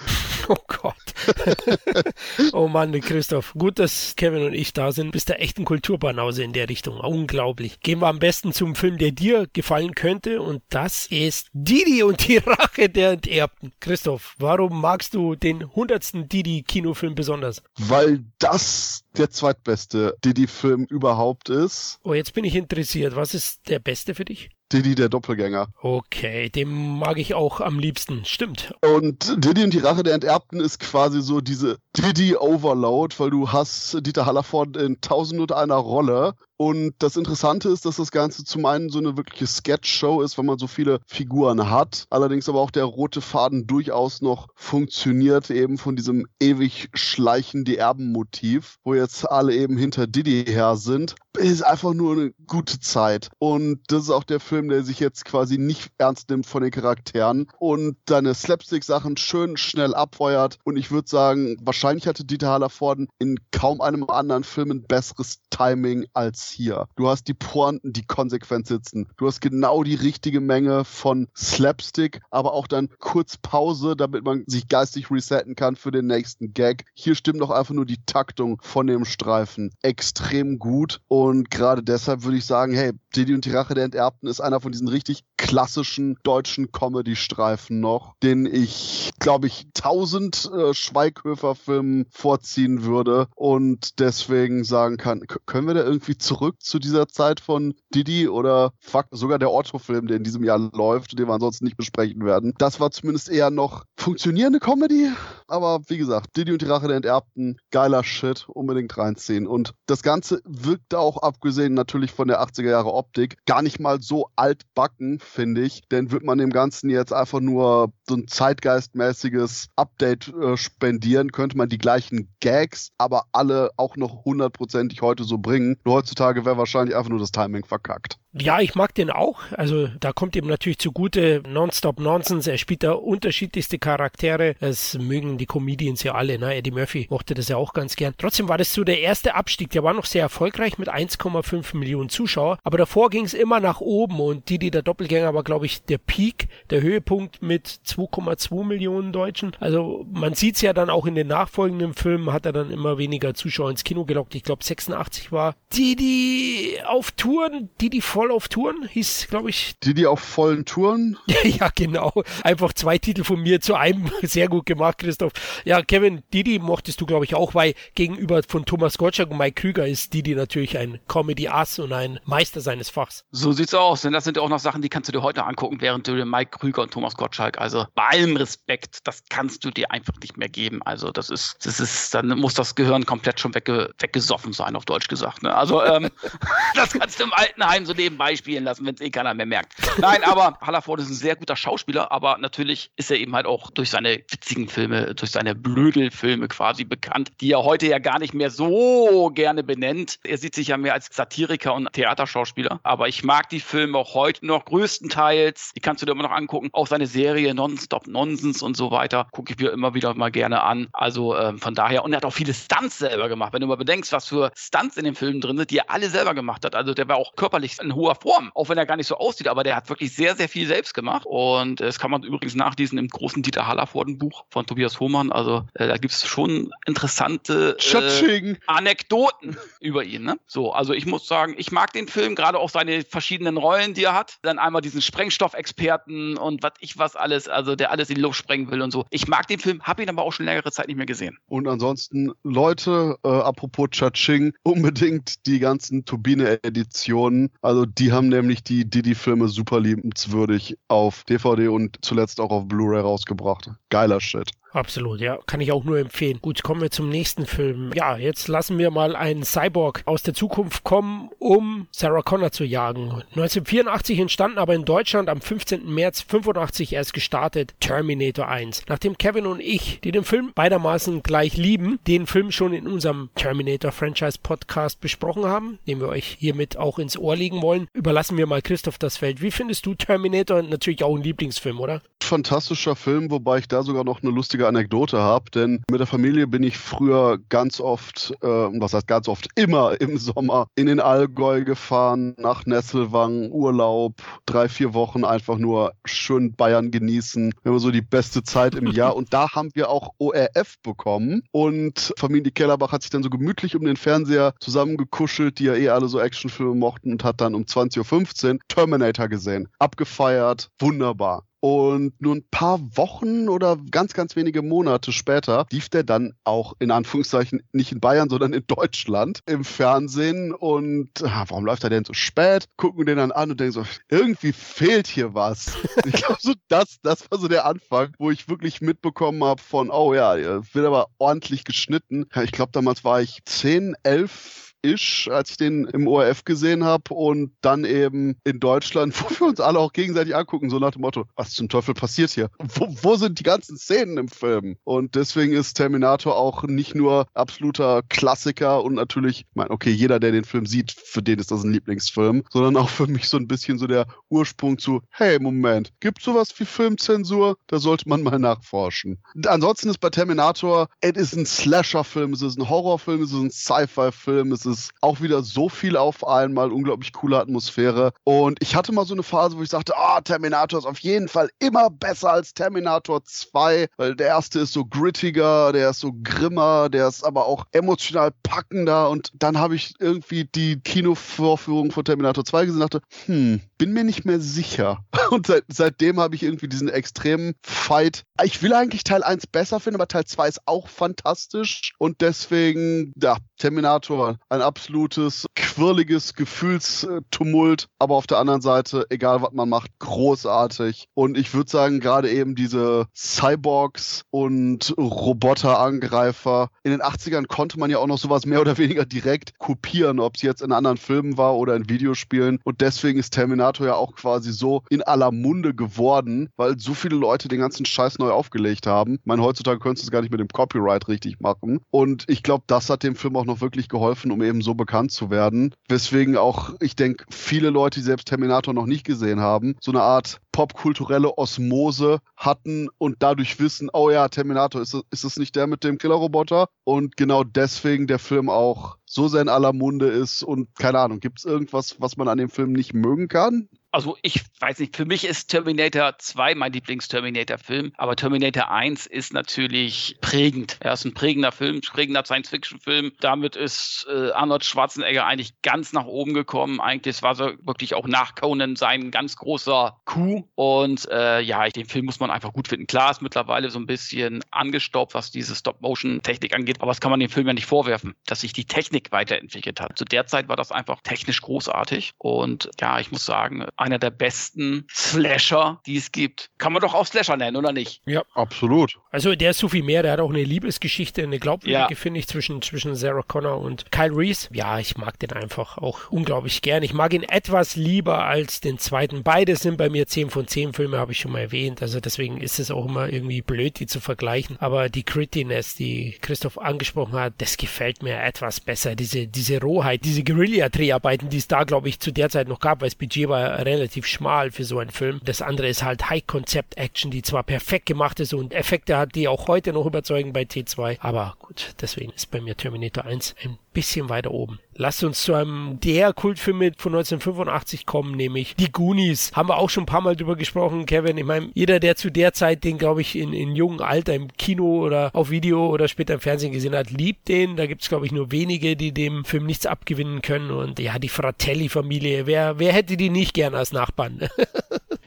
[0.49, 0.95] Oh Gott.
[2.53, 3.53] oh Mann, Christoph.
[3.57, 5.11] Gut, dass Kevin und ich da sind.
[5.11, 6.99] Bist der echten Kulturbanause in der Richtung.
[6.99, 7.79] Unglaublich.
[7.79, 10.41] Gehen wir am besten zum Film, der dir gefallen könnte.
[10.41, 13.71] Und das ist Didi und die Rache der Enterbten.
[13.79, 17.63] Christoph, warum magst du den hundertsten Didi-Kinofilm besonders?
[17.77, 21.99] Weil das der zweitbeste Didi-Film überhaupt ist.
[22.03, 23.15] Oh, jetzt bin ich interessiert.
[23.15, 24.49] Was ist der beste für dich?
[24.73, 25.67] Diddy der Doppelgänger.
[25.79, 28.25] Okay, den mag ich auch am liebsten.
[28.25, 28.73] Stimmt.
[28.81, 33.51] Und Diddy und die Rache der Enterbten ist quasi so diese Diddy Overload, weil du
[33.51, 38.45] hast Dieter Hallervorden in tausend und einer Rolle Und das Interessante ist, dass das Ganze
[38.45, 42.05] zum einen so eine wirkliche Sketch-Show ist, wenn man so viele Figuren hat.
[42.09, 47.77] Allerdings aber auch der rote Faden durchaus noch funktioniert, eben von diesem ewig schleichen die
[47.77, 51.15] Erben-Motiv, wo jetzt alle eben hinter Diddy her sind.
[51.37, 53.29] Ist einfach nur eine gute Zeit.
[53.39, 56.71] Und das ist auch der Film, der sich jetzt quasi nicht ernst nimmt von den
[56.71, 60.59] Charakteren und deine Slapstick-Sachen schön schnell abfeuert.
[60.63, 65.39] Und ich würde sagen, wahrscheinlich hatte Dieter Hallervorden in kaum einem anderen Film ein besseres
[65.49, 66.87] Timing als hier.
[66.95, 69.07] Du hast die Pointen, die konsequent sitzen.
[69.17, 74.43] Du hast genau die richtige Menge von Slapstick, aber auch dann kurz Pause, damit man
[74.47, 76.85] sich geistig resetten kann für den nächsten Gag.
[76.93, 82.23] Hier stimmt doch einfach nur die Taktung von dem Streifen extrem gut und gerade deshalb
[82.23, 85.23] würde ich sagen, hey, Didi und die Rache der Enterbten ist einer von diesen richtig
[85.45, 94.63] klassischen deutschen Comedy-Streifen noch, den ich, glaube ich, tausend äh, Schweighöfer-Filmen vorziehen würde und deswegen
[94.63, 99.37] sagen kann, können wir da irgendwie zurück zu dieser Zeit von Didi oder fuck, sogar
[99.37, 102.55] der Otto-Film, der in diesem Jahr läuft, den wir ansonsten nicht besprechen werden.
[102.57, 105.11] Das war zumindest eher noch funktionierende Comedy,
[105.47, 109.45] aber wie gesagt, Didi und die Rache der Enterbten, geiler Shit, unbedingt reinziehen.
[109.45, 114.01] Und das Ganze wirkt auch, abgesehen natürlich von der 80er Jahre Optik, gar nicht mal
[114.01, 115.87] so altbacken, finde ich.
[115.89, 121.57] Denn wird man dem Ganzen jetzt einfach nur so ein zeitgeistmäßiges Update äh, spendieren, könnte
[121.57, 125.77] man die gleichen Gags, aber alle auch noch hundertprozentig heute so bringen.
[125.85, 128.17] Nur heutzutage wäre wahrscheinlich einfach nur das Timing verkackt.
[128.37, 129.39] Ja, ich mag den auch.
[129.51, 132.51] Also da kommt ihm natürlich zugute Nonstop Nonsense.
[132.51, 134.55] Er spielt da unterschiedlichste Charaktere.
[134.59, 136.37] Das mögen die Comedians ja alle.
[136.37, 136.53] Ne?
[136.53, 138.13] Eddie Murphy mochte das ja auch ganz gern.
[138.17, 139.69] Trotzdem war das so der erste Abstieg.
[139.69, 142.57] Der war noch sehr erfolgreich mit 1,5 Millionen Zuschauer.
[142.63, 145.97] Aber davor ging es immer nach oben und Didi der Doppelgänger war, glaube ich, der
[145.97, 149.55] Peak, der Höhepunkt mit 2,2 Millionen Deutschen.
[149.61, 152.97] Also man sieht es ja dann auch in den nachfolgenden Filmen, hat er dann immer
[152.97, 154.35] weniger Zuschauer ins Kino gelockt.
[154.35, 159.75] Ich glaube 86 war Didi auf Touren, Didi voll voll auf Touren, hieß, glaube ich.
[159.83, 161.17] Die auf vollen Touren?
[161.43, 162.11] ja, genau.
[162.43, 164.09] Einfach zwei Titel von mir zu einem.
[164.23, 165.31] Sehr gut gemacht, Christoph.
[165.63, 169.61] Ja, Kevin, Didi mochtest du, glaube ich, auch, weil gegenüber von Thomas Gottschalk und Mike
[169.61, 173.25] Krüger ist Didi natürlich ein Comedy-Ass und ein Meister seines Fachs.
[173.29, 174.01] So sieht's aus.
[174.01, 176.15] Denn das sind ja auch noch Sachen, die kannst du dir heute angucken, während du
[176.15, 180.15] dir Mike Krüger und Thomas Gottschalk, also bei allem Respekt, das kannst du dir einfach
[180.19, 180.81] nicht mehr geben.
[180.83, 184.85] Also das ist, das ist, dann muss das Gehirn komplett schon wegge weggesoffen sein, auf
[184.85, 185.43] Deutsch gesagt.
[185.43, 185.53] Ne?
[185.53, 186.09] Also ähm,
[186.75, 189.45] das kannst du im Altenheim so nehmen nebenbei spielen lassen, wenn es eh keiner mehr
[189.45, 189.73] merkt.
[189.97, 193.69] Nein, aber Hallerford ist ein sehr guter Schauspieler, aber natürlich ist er eben halt auch
[193.71, 198.33] durch seine witzigen Filme, durch seine Blödelfilme quasi bekannt, die er heute ja gar nicht
[198.33, 200.19] mehr so gerne benennt.
[200.23, 204.13] Er sieht sich ja mehr als Satiriker und Theaterschauspieler, aber ich mag die Filme auch
[204.13, 205.73] heute noch größtenteils.
[205.75, 206.69] Die kannst du dir immer noch angucken.
[206.71, 210.63] Auch seine Serie Nonstop Nonsens und so weiter gucke ich mir immer wieder mal gerne
[210.63, 210.87] an.
[210.93, 213.53] Also ähm, von daher, und er hat auch viele Stunts selber gemacht.
[213.53, 216.09] Wenn du mal bedenkst, was für Stunts in den Filmen drin sind, die er alle
[216.09, 216.75] selber gemacht hat.
[216.75, 219.17] Also der war auch körperlich ein hoher hoher Form, auch wenn er gar nicht so
[219.17, 221.25] aussieht, aber der hat wirklich sehr, sehr viel selbst gemacht.
[221.25, 225.31] Und das kann man übrigens nachlesen im großen Dieter Hallervorden Buch von Tobias Hohmann.
[225.31, 230.23] Also äh, da gibt es schon interessante äh, Anekdoten über ihn.
[230.23, 230.37] Ne?
[230.47, 234.03] So, also ich muss sagen, ich mag den Film, gerade auch seine verschiedenen Rollen, die
[234.03, 234.37] er hat.
[234.41, 238.37] Dann einmal diesen Sprengstoffexperten und was ich was alles, also der alles in die Luft
[238.37, 239.05] sprengen will und so.
[239.09, 241.37] Ich mag den Film, habe ihn aber auch schon längere Zeit nicht mehr gesehen.
[241.47, 247.51] Und ansonsten, Leute, äh, apropos Chaching, unbedingt die ganzen Turbine-Editionen.
[247.61, 253.01] Also die haben nämlich die Didi-Filme super liebenswürdig auf DVD und zuletzt auch auf Blu-ray
[253.01, 253.69] rausgebracht.
[253.89, 254.51] Geiler Shit.
[254.75, 255.39] Absolut, ja.
[255.45, 256.39] Kann ich auch nur empfehlen.
[256.41, 257.91] Gut, kommen wir zum nächsten Film.
[257.95, 262.65] Ja, jetzt lassen wir mal einen Cyborg aus der Zukunft kommen, um Sarah Connor zu
[262.65, 263.03] jagen.
[263.03, 265.89] 1984 entstanden, aber in Deutschland am 15.
[265.89, 268.83] März 85 erst gestartet Terminator 1.
[268.89, 273.29] Nachdem Kevin und ich, die den Film beidermaßen gleich lieben, den Film schon in unserem
[273.35, 278.37] Terminator Franchise Podcast besprochen haben, den wir euch hiermit auch ins Ohr legen wollen, überlassen
[278.37, 279.41] wir mal Christoph das Feld.
[279.41, 280.61] Wie findest du Terminator?
[280.61, 282.01] Natürlich auch ein Lieblingsfilm, oder?
[282.21, 286.47] Fantastischer Film, wobei ich da sogar noch eine lustige Anekdote habe, denn mit der Familie
[286.47, 290.99] bin ich früher ganz oft, äh, was heißt ganz oft, immer im Sommer in den
[290.99, 297.53] Allgäu gefahren, nach Nesselwang, Urlaub, drei, vier Wochen einfach nur schön Bayern genießen.
[297.63, 299.15] Immer so die beste Zeit im Jahr.
[299.15, 301.43] Und da haben wir auch ORF bekommen.
[301.51, 305.89] Und Familie Kellerbach hat sich dann so gemütlich um den Fernseher zusammengekuschelt, die ja eh
[305.89, 309.67] alle so Actionfilme mochten und hat dann um 20.15 Uhr Terminator gesehen.
[309.79, 311.43] Abgefeiert, wunderbar.
[311.65, 316.73] Und nur ein paar Wochen oder ganz, ganz wenige Monate später lief der dann auch
[316.77, 320.53] in Anführungszeichen nicht in Bayern, sondern in Deutschland im Fernsehen.
[320.53, 322.67] Und ah, warum läuft er denn so spät?
[322.77, 325.75] Gucken den dann an und denken so, irgendwie fehlt hier was.
[326.05, 329.89] ich glaube, so das, das war so der Anfang, wo ich wirklich mitbekommen habe von,
[329.89, 332.27] oh ja, wird aber ordentlich geschnitten.
[332.43, 337.13] Ich glaube, damals war ich 10, 11 ish, als ich den im ORF gesehen habe
[337.13, 341.01] und dann eben in Deutschland, wo wir uns alle auch gegenseitig angucken, so nach dem
[341.01, 342.49] Motto, was zum Teufel passiert hier?
[342.59, 344.77] Wo, wo sind die ganzen Szenen im Film?
[344.83, 350.19] Und deswegen ist Terminator auch nicht nur absoluter Klassiker und natürlich, ich meine, okay, jeder,
[350.19, 353.37] der den Film sieht, für den ist das ein Lieblingsfilm, sondern auch für mich so
[353.37, 357.57] ein bisschen so der Ursprung zu, hey, Moment, gibt sowas wie Filmzensur?
[357.67, 359.19] Da sollte man mal nachforschen.
[359.45, 363.51] Ansonsten ist bei Terminator, es ist ein Slasher-Film, es ist ein Horrorfilm, es ist ein
[363.51, 368.11] Sci-Fi-Film, es ist auch wieder so viel auf einmal, unglaublich coole Atmosphäre.
[368.23, 370.99] Und ich hatte mal so eine Phase, wo ich sagte, ah, oh, Terminator ist auf
[370.99, 375.99] jeden Fall immer besser als Terminator 2, weil der erste ist so grittiger, der ist
[375.99, 379.09] so grimmer, der ist aber auch emotional packender.
[379.09, 383.93] Und dann habe ich irgendwie die Kinovorführung von Terminator 2 gesehen und dachte, hm, bin
[383.93, 385.03] mir nicht mehr sicher.
[385.31, 388.23] Und seit, seitdem habe ich irgendwie diesen extremen Fight.
[388.43, 391.93] Ich will eigentlich Teil 1 besser finden, aber Teil 2 ist auch fantastisch.
[391.97, 397.87] Und deswegen, ja, Terminator, ein absolutes, quirliges Gefühlstumult.
[397.99, 401.07] Aber auf der anderen Seite, egal was man macht, großartig.
[401.13, 406.69] Und ich würde sagen, gerade eben diese Cyborgs und Roboterangreifer.
[406.83, 410.35] In den 80ern konnte man ja auch noch sowas mehr oder weniger direkt kopieren, ob
[410.35, 412.59] es jetzt in anderen Filmen war oder in Videospielen.
[412.63, 417.15] Und deswegen ist Terminator ja auch quasi so in aller Munde geworden, weil so viele
[417.15, 419.15] Leute den ganzen Scheiß neu aufgelegt haben.
[419.15, 421.81] Ich meine, heutzutage könntest du es gar nicht mit dem Copyright richtig machen.
[421.91, 425.11] Und ich glaube, das hat dem Film auch noch wirklich geholfen, um eben so bekannt
[425.11, 425.73] zu werden.
[425.87, 430.01] Weswegen auch, ich denke, viele Leute, die selbst Terminator noch nicht gesehen haben, so eine
[430.01, 435.67] Art popkulturelle Osmose hatten und dadurch wissen, oh ja, Terminator, ist, ist es nicht der
[435.67, 436.69] mit dem Killerroboter?
[436.85, 441.19] Und genau deswegen der Film auch so sehr in aller Munde ist und keine Ahnung,
[441.19, 443.67] gibt es irgendwas, was man an dem Film nicht mögen kann?
[443.95, 449.31] Also ich weiß nicht, für mich ist Terminator 2 mein Lieblings-Terminator-Film, aber Terminator 1 ist
[449.31, 450.75] natürlich prägend.
[450.81, 453.13] Er ist ein prägender Film, prägender Science-Fiction-Film.
[453.21, 456.81] Damit ist äh, Arnold Schwarzenegger eigentlich ganz nach oben gekommen.
[456.81, 460.45] Eigentlich war so wirklich auch nach Conan sein ganz großer Coup.
[460.55, 462.87] Und äh, ja, den Film muss man einfach gut finden.
[462.87, 467.21] Klar ist mittlerweile so ein bisschen angestaubt, was diese Stop-Motion-Technik angeht, aber das kann man
[467.21, 469.97] dem Film ja nicht vorwerfen, dass sich die Technik weiterentwickelt hat.
[469.97, 472.11] Zu der Zeit war das einfach technisch großartig.
[472.17, 476.49] Und ja, ich muss sagen, einer der besten Slasher, die es gibt.
[476.57, 478.01] Kann man doch auch Slasher nennen, oder nicht?
[478.05, 478.97] Ja, absolut.
[479.11, 481.95] Also der ist so viel mehr, der hat auch eine Liebesgeschichte, eine glaubwürdige, ja.
[481.95, 484.49] finde ich, zwischen, zwischen Sarah Connor und Kyle Reese.
[484.51, 486.81] Ja, ich mag den einfach auch unglaublich gern.
[486.81, 489.21] Ich mag ihn etwas lieber als den zweiten.
[489.21, 491.83] Beide sind bei mir 10 von 10 Filme, habe ich schon mal erwähnt.
[491.83, 494.57] Also deswegen ist es auch immer irgendwie blöd, die zu vergleichen.
[494.59, 498.95] Aber die Grittiness, die Christoph angesprochen hat, das gefällt mir etwas besser.
[498.95, 502.81] Diese, diese Rohheit, diese Guerilla-Dreharbeiten, die es da, glaube ich, zu der Zeit noch gab,
[502.81, 505.19] weil das Budget war relativ schmal für so einen Film.
[505.23, 509.47] Das andere ist halt High-Concept-Action, die zwar perfekt gemacht ist und Effekte hat, die auch
[509.47, 514.09] heute noch überzeugen bei T2, aber gut, deswegen ist bei mir Terminator 1 ein bisschen
[514.09, 514.59] weiter oben.
[514.77, 519.31] Lasst uns zu einem der Kultfilme von 1985 kommen, nämlich Die Goonies.
[519.33, 521.17] Haben wir auch schon ein paar Mal drüber gesprochen, Kevin.
[521.17, 524.29] Ich meine, jeder, der zu der Zeit den, glaube ich, in, in jungen Alter im
[524.35, 527.55] Kino oder auf Video oder später im Fernsehen gesehen hat, liebt den.
[527.55, 530.49] Da gibt es, glaube ich, nur wenige, die dem Film nichts abgewinnen können.
[530.49, 534.27] Und ja, die Fratelli-Familie, wer, wer hätte die nicht gern als Nachbarn?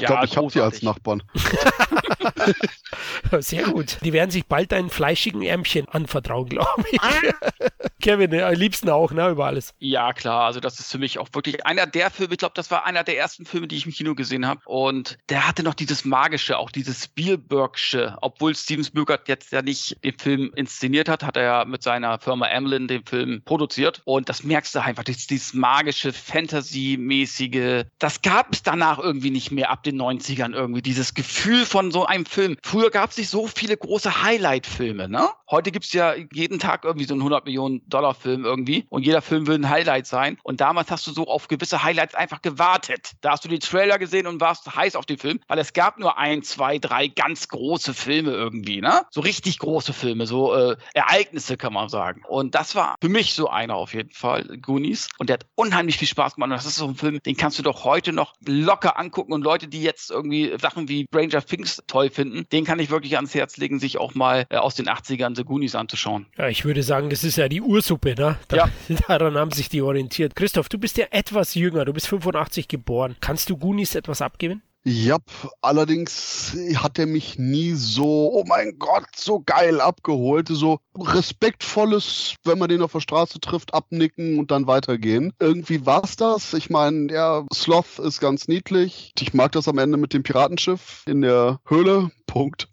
[0.00, 1.24] Ich glaube, ich habe sie als Nachbarn.
[3.40, 3.98] Sehr gut.
[4.02, 7.00] Die werden sich bald einen fleischigen Ärmchen anvertrauen, glaube ich.
[8.00, 9.74] Kevin, am liebsten auch, ne, über alles.
[9.78, 10.46] Ja, klar.
[10.46, 13.04] Also, das ist für mich auch wirklich einer der Filme, ich glaube, das war einer
[13.04, 14.60] der ersten Filme, die ich im Kino gesehen habe.
[14.66, 18.16] Und der hatte noch dieses Magische, auch dieses Spielbergsche.
[18.20, 22.18] Obwohl Steven Spielberg jetzt ja nicht den Film inszeniert hat, hat er ja mit seiner
[22.18, 24.00] Firma Amlin den Film produziert.
[24.04, 27.84] Und das merkst du einfach, dieses, dieses magische, Fantasy-mäßige.
[27.98, 30.82] Das gab es danach irgendwie nicht mehr ab den 90ern irgendwie.
[30.82, 32.56] Dieses Gefühl von so einem Film.
[32.62, 35.28] Früher gab es nicht so viele große Highlight-Filme, ne?
[35.50, 38.86] Heute gibt es ja jeden Tag irgendwie so einen 100 Millionen Dollar-Film irgendwie.
[38.90, 40.38] Und jeder Film will ein Highlight sein.
[40.42, 43.12] Und damals hast du so auf gewisse Highlights einfach gewartet.
[43.22, 45.98] Da hast du die Trailer gesehen und warst heiß auf den Film, weil es gab
[45.98, 49.02] nur ein, zwei, drei ganz große Filme irgendwie, ne?
[49.10, 52.22] So richtig große Filme, so äh, Ereignisse kann man sagen.
[52.28, 55.08] Und das war für mich so einer auf jeden Fall, Goonies.
[55.18, 56.50] Und der hat unheimlich viel Spaß gemacht.
[56.50, 59.32] Und das ist so ein Film, den kannst du doch heute noch locker angucken.
[59.32, 63.16] Und Leute, die jetzt irgendwie Sachen wie Ranger Things toll finden, den kann ich wirklich
[63.16, 66.26] ans Herz legen, sich auch mal äh, aus den 80ern The Goonies anzuschauen.
[66.36, 68.38] Ja, ich würde sagen, das ist ja die Ursuppe, ne?
[68.48, 68.68] Da, ja.
[69.08, 70.36] Daran haben sich die orientiert.
[70.36, 73.16] Christoph, du bist ja etwas jünger, du bist 85 geboren.
[73.20, 74.62] Kannst du Goonies etwas abgeben?
[74.84, 75.18] Ja,
[75.60, 80.48] allerdings hat er mich nie so, oh mein Gott, so geil abgeholt.
[80.48, 85.32] So respektvolles, wenn man den auf der Straße trifft, abnicken und dann weitergehen.
[85.40, 86.54] Irgendwie war's das.
[86.54, 89.12] Ich meine, ja, Sloth ist ganz niedlich.
[89.20, 92.10] Ich mag das am Ende mit dem Piratenschiff in der Höhle.
[92.26, 92.68] Punkt.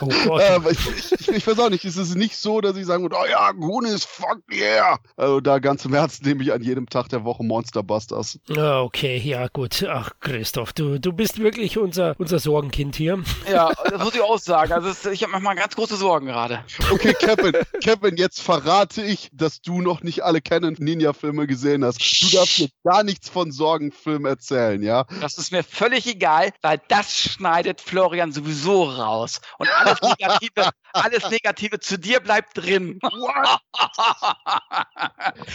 [0.00, 0.40] Oh Gott.
[0.40, 3.16] äh, ich, ich, ich, weiß auch nicht, es ist nicht so, dass ich sagen würde,
[3.20, 4.98] oh ja, Goonies, fuck yeah.
[5.16, 8.38] Also da ganz im Herzen nehme ich an jedem Tag der Woche Monsterbusters.
[8.48, 9.84] Okay, ja gut.
[9.88, 13.22] Ach, Christoph, du, du bist wirklich unser, unser Sorgenkind hier.
[13.50, 14.72] Ja, das muss ich auch sagen.
[14.72, 16.64] Also es, ich habe manchmal ganz große Sorgen gerade.
[16.90, 22.00] Okay, Kevin, Kevin, jetzt verrate ich, dass du noch nicht alle Canon Ninja-Filme gesehen hast.
[22.22, 25.04] Du darfst mir gar nichts von Sorgenfilmen erzählen, ja?
[25.20, 29.21] Das ist mir völlig egal, weil das schneidet Florian sowieso raus.
[29.58, 32.98] Und alles Negative, alles Negative zu dir bleibt drin.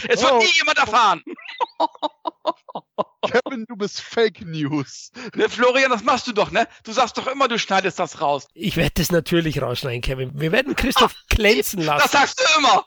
[0.08, 0.38] es wird oh.
[0.38, 1.22] nie jemand erfahren.
[3.26, 5.10] Kevin, du bist Fake News.
[5.34, 6.68] Ne, Florian, das machst du doch, ne?
[6.84, 8.46] Du sagst doch immer, du schneidest das raus.
[8.54, 10.30] Ich werde das natürlich rausschneiden, Kevin.
[10.34, 12.02] Wir werden Christoph glänzen lassen.
[12.02, 12.84] Das sagst du immer.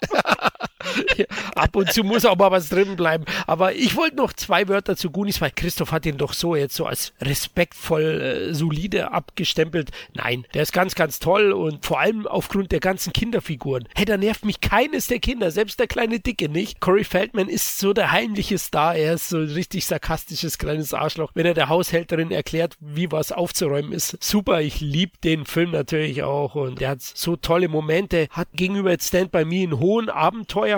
[1.55, 3.25] ab und zu muss auch mal was drin bleiben.
[3.47, 6.75] Aber ich wollte noch zwei Wörter zu Goonies, weil Christoph hat ihn doch so jetzt
[6.75, 9.91] so als respektvoll äh, solide abgestempelt.
[10.13, 13.87] Nein, der ist ganz, ganz toll und vor allem aufgrund der ganzen Kinderfiguren.
[13.95, 16.79] Hey, da nervt mich keines der Kinder, selbst der kleine Dicke nicht.
[16.79, 18.95] Corey Feldman ist so der heimliche Star.
[18.95, 23.31] Er ist so ein richtig sarkastisches kleines Arschloch, wenn er der Haushälterin erklärt, wie was
[23.31, 24.17] aufzuräumen ist.
[24.23, 28.95] Super, ich liebe den Film natürlich auch und der hat so tolle Momente, hat gegenüber
[28.99, 30.09] Stand By Me einen hohen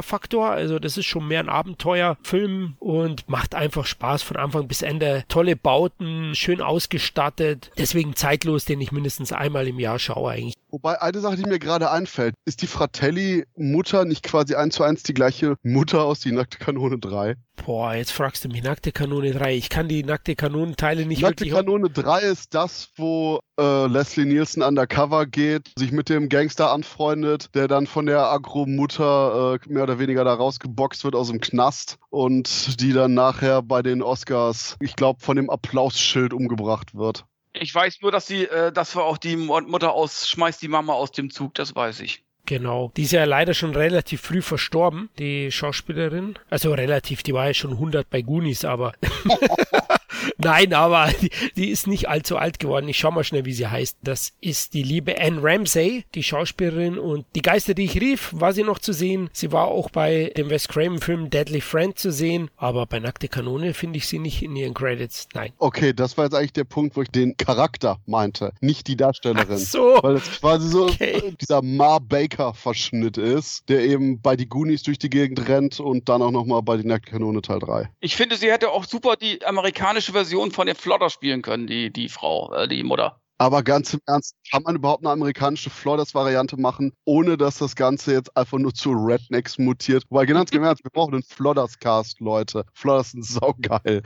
[0.03, 4.81] Abenteuerfaktor, also das ist schon mehr ein Abenteuerfilm und macht einfach Spaß von Anfang bis
[4.81, 5.23] Ende.
[5.29, 10.62] Tolle Bauten, schön ausgestattet, deswegen zeitlos, den ich mindestens einmal im Jahr schaue eigentlich.
[10.73, 15.03] Wobei eine Sache, die mir gerade einfällt, ist die Fratelli-Mutter nicht quasi eins zu eins
[15.03, 17.35] die gleiche Mutter aus die nackte Kanone 3?
[17.63, 19.55] Boah, jetzt fragst du mich, nackte Kanone 3.
[19.55, 21.53] Ich kann die nackte Kanonenteile nicht nackte wirklich...
[21.53, 26.71] Nackte Kanone 3 ist das, wo äh, Leslie Nielsen undercover geht, sich mit dem Gangster
[26.71, 31.39] anfreundet, der dann von der Agro-Mutter äh, mehr oder weniger da rausgeboxt wird aus dem
[31.39, 37.25] Knast und die dann nachher bei den Oscars, ich glaube, von dem Applausschild umgebracht wird.
[37.53, 40.93] Ich weiß nur, dass sie, äh, dass wir auch die Mutter aus, schmeißt die Mama
[40.93, 42.23] aus dem Zug, das weiß ich.
[42.45, 42.91] Genau.
[42.97, 46.35] Die ist ja leider schon relativ früh verstorben, die Schauspielerin.
[46.49, 48.93] Also relativ, die war ja schon 100 bei Goonies, aber
[50.37, 52.87] Nein, aber die, die, ist nicht allzu alt geworden.
[52.87, 53.97] Ich schau mal schnell, wie sie heißt.
[54.01, 58.53] Das ist die liebe Anne Ramsey, die Schauspielerin und die Geister, die ich rief, war
[58.53, 59.29] sie noch zu sehen.
[59.33, 63.27] Sie war auch bei dem Wes Craven Film Deadly Friend zu sehen, aber bei Nackte
[63.27, 65.27] Kanone finde ich sie nicht in ihren Credits.
[65.33, 65.53] Nein.
[65.57, 69.47] Okay, das war jetzt eigentlich der Punkt, wo ich den Charakter meinte, nicht die Darstellerin.
[69.51, 69.99] Ach so.
[70.01, 71.33] Weil es quasi so okay.
[71.39, 76.09] dieser Ma Baker Verschnitt ist, der eben bei die Goonies durch die Gegend rennt und
[76.09, 77.89] dann auch nochmal bei die Nackte Kanone Teil 3.
[77.99, 81.91] Ich finde, sie hätte auch super die amerikanische Version von den Flotter spielen können, die,
[81.91, 83.22] die Frau, äh, die Mutter.
[83.43, 88.13] Aber ganz im Ernst, kann man überhaupt eine amerikanische Flodders-Variante machen, ohne dass das Ganze
[88.13, 90.05] jetzt einfach nur zu Rednecks mutiert?
[90.09, 92.63] Weil ganz im Ernst, wir brauchen einen Flodders-Cast, Leute.
[92.71, 94.01] Flodders sind saugeil.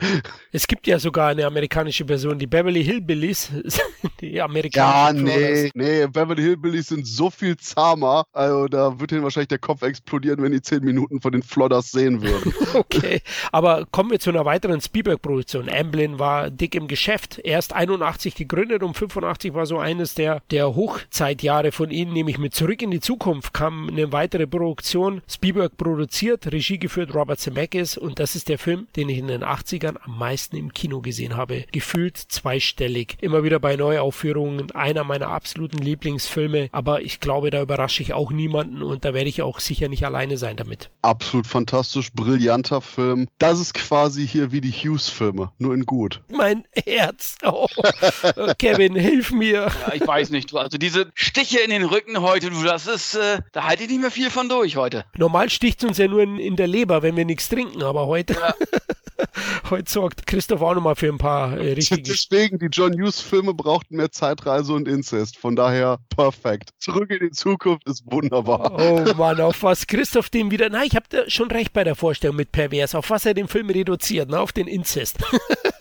[0.50, 3.52] Es gibt ja sogar eine amerikanische Version, die Beverly Hillbillies.
[4.20, 8.24] die amerikanischen Ja, nee, nee, Beverly Hillbillies sind so viel zahmer.
[8.32, 11.92] Also da wird ihnen wahrscheinlich der Kopf explodieren, wenn die zehn Minuten von den Flodders
[11.92, 12.52] sehen würden.
[12.74, 13.22] okay,
[13.52, 15.68] aber kommen wir zu einer weiteren Spielberg-Produktion.
[15.68, 17.38] Amblin war dick im Geschäft.
[17.38, 22.38] Erst 81 gegründet, um 500 85 war so eines der, der Hochzeitjahre von ihnen, nämlich
[22.38, 25.20] mit Zurück in die Zukunft kam eine weitere Produktion.
[25.28, 29.44] Spielberg produziert, Regie geführt Robert Zemeckis und das ist der Film, den ich in den
[29.44, 31.64] 80ern am meisten im Kino gesehen habe.
[31.72, 33.18] Gefühlt zweistellig.
[33.20, 38.30] Immer wieder bei Neuaufführungen einer meiner absoluten Lieblingsfilme, aber ich glaube, da überrasche ich auch
[38.30, 40.90] niemanden und da werde ich auch sicher nicht alleine sein damit.
[41.02, 43.28] Absolut fantastisch, brillanter Film.
[43.38, 46.22] Das ist quasi hier wie die Hughes-Filme, nur in gut.
[46.30, 47.36] Mein Herz.
[47.44, 47.66] Oh.
[48.58, 49.70] Kevin, hilf mir.
[49.86, 50.54] Ja, ich weiß nicht.
[50.54, 54.00] Also diese Stiche in den Rücken heute, du, das ist, äh, da halte ich nicht
[54.00, 55.04] mehr viel von durch heute.
[55.16, 58.06] Normal sticht es uns ja nur in, in der Leber, wenn wir nichts trinken, aber
[58.06, 58.34] heute.
[58.34, 58.54] Ja.
[59.70, 62.02] Heute sorgt Christoph auch nochmal für ein paar äh, richtige.
[62.10, 65.36] Deswegen, die John Hughes-Filme brauchten mehr Zeitreise und Inzest.
[65.36, 66.70] Von daher perfekt.
[66.78, 68.72] Zurück in die Zukunft ist wunderbar.
[68.78, 70.68] Oh Mann, auf was Christoph dem wieder.
[70.70, 73.70] Na, ich habe schon recht bei der Vorstellung mit Pervers, auf was er den Film
[73.70, 74.38] reduziert, ne?
[74.38, 75.18] auf den Inzest.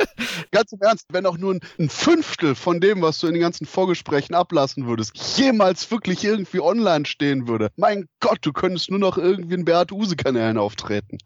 [0.51, 3.65] Ganz im Ernst, wenn auch nur ein Fünftel von dem, was du in den ganzen
[3.65, 7.69] Vorgesprächen ablassen würdest, jemals wirklich irgendwie online stehen würde.
[7.75, 11.17] Mein Gott, du könntest nur noch irgendwie in Beate Use-Kanälen auftreten.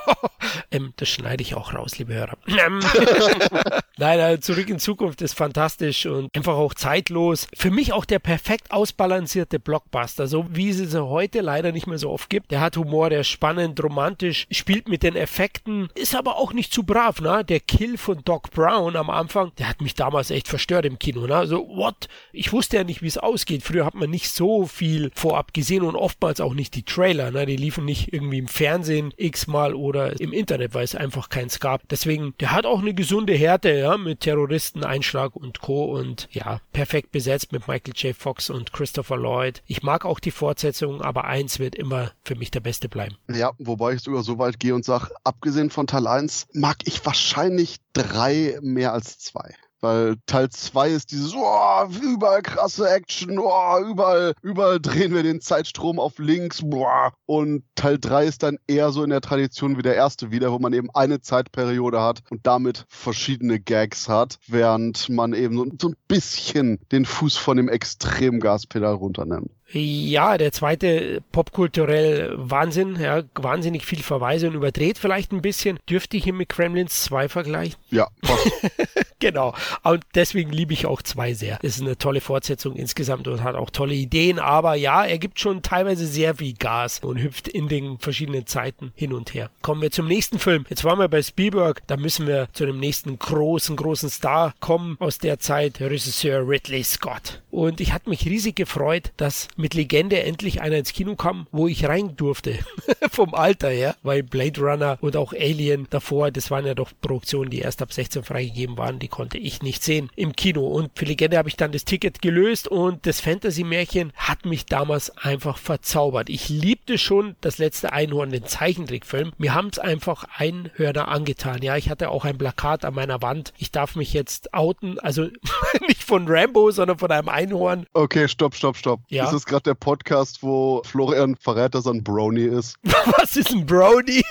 [0.70, 2.36] ähm, das schneide ich auch raus, liebe Hörer.
[2.46, 2.80] Ähm.
[3.98, 7.46] Nein, äh, zurück in Zukunft ist fantastisch und einfach auch zeitlos.
[7.54, 11.98] Für mich auch der perfekt ausbalancierte Blockbuster, so wie es es heute leider nicht mehr
[11.98, 12.50] so oft gibt.
[12.50, 16.72] Der hat Humor, der ist spannend, romantisch, spielt mit den Effekten, ist aber auch nicht
[16.72, 17.44] zu brav, ne?
[17.44, 21.26] Der Kill von Doc Brown am Anfang, der hat mich damals echt verstört im Kino.
[21.26, 21.36] Ne?
[21.36, 22.08] Also, what?
[22.32, 23.62] Ich wusste ja nicht, wie es ausgeht.
[23.62, 27.30] Früher hat man nicht so viel vorab gesehen und oftmals auch nicht die Trailer.
[27.30, 27.46] Ne?
[27.46, 31.88] Die liefen nicht irgendwie im Fernsehen x-mal oder im Internet, weil es einfach keins gab.
[31.88, 35.84] Deswegen, der hat auch eine gesunde Härte, ja, mit Terroristen, Einschlag und Co.
[35.84, 38.16] Und ja, perfekt besetzt mit Michael J.
[38.16, 39.62] Fox und Christopher Lloyd.
[39.66, 43.16] Ich mag auch die Fortsetzung, aber eins wird immer für mich der beste bleiben.
[43.32, 47.04] Ja, wobei ich sogar so weit gehe und sage, abgesehen von Teil 1 mag ich
[47.04, 49.54] wahrscheinlich drei mehr als zwei.
[49.82, 55.40] Weil Teil 2 ist dieses, oh, überall krasse Action, oh, überall, überall drehen wir den
[55.40, 57.12] Zeitstrom auf links, boah.
[57.26, 60.60] Und Teil 3 ist dann eher so in der Tradition wie der erste wieder, wo
[60.60, 65.88] man eben eine Zeitperiode hat und damit verschiedene Gags hat, während man eben so, so
[65.88, 69.50] ein bisschen den Fuß von dem Extremgaspedal runternimmt.
[69.72, 75.78] Ja, der zweite popkulturell Wahnsinn, ja, wahnsinnig viel Verweise und überdreht vielleicht ein bisschen.
[75.88, 77.76] Dürfte ich ihn mit Kremlins 2 vergleichen?
[77.90, 78.08] Ja,
[79.18, 79.54] genau.
[79.82, 81.58] Und deswegen liebe ich auch 2 sehr.
[81.62, 85.40] Es ist eine tolle Fortsetzung insgesamt und hat auch tolle Ideen, aber ja, er gibt
[85.40, 89.50] schon teilweise sehr viel Gas und hüpft in den verschiedenen Zeiten hin und her.
[89.62, 90.66] Kommen wir zum nächsten Film.
[90.68, 94.96] Jetzt waren wir bei Spielberg, da müssen wir zu dem nächsten großen, großen Star kommen
[95.00, 97.40] aus der Zeit, Regisseur Ridley Scott.
[97.50, 101.68] Und ich hatte mich riesig gefreut, dass mit Legende endlich einer ins Kino kam, wo
[101.68, 102.58] ich rein durfte.
[103.12, 107.48] Vom Alter her, weil Blade Runner und auch Alien davor, das waren ja doch Produktionen,
[107.48, 110.66] die erst ab 16 freigegeben waren, die konnte ich nicht sehen im Kino.
[110.66, 115.16] Und für Legende habe ich dann das Ticket gelöst und das Fantasy-Märchen hat mich damals
[115.16, 116.28] einfach verzaubert.
[116.28, 119.32] Ich liebte schon das letzte Einhorn, den Zeichentrickfilm.
[119.38, 121.62] Mir haben es einfach Einhörner angetan.
[121.62, 123.52] Ja, ich hatte auch ein Plakat an meiner Wand.
[123.58, 125.28] Ich darf mich jetzt outen, also
[125.86, 127.86] nicht von Rambo, sondern von einem Einhorn.
[127.92, 129.00] Okay, stopp, stopp, stopp.
[129.08, 129.26] Ja?
[129.42, 132.76] Ist gerade der Podcast, wo Florian verrät, dass er ein Brownie ist.
[133.18, 134.22] Was ist ein Brownie?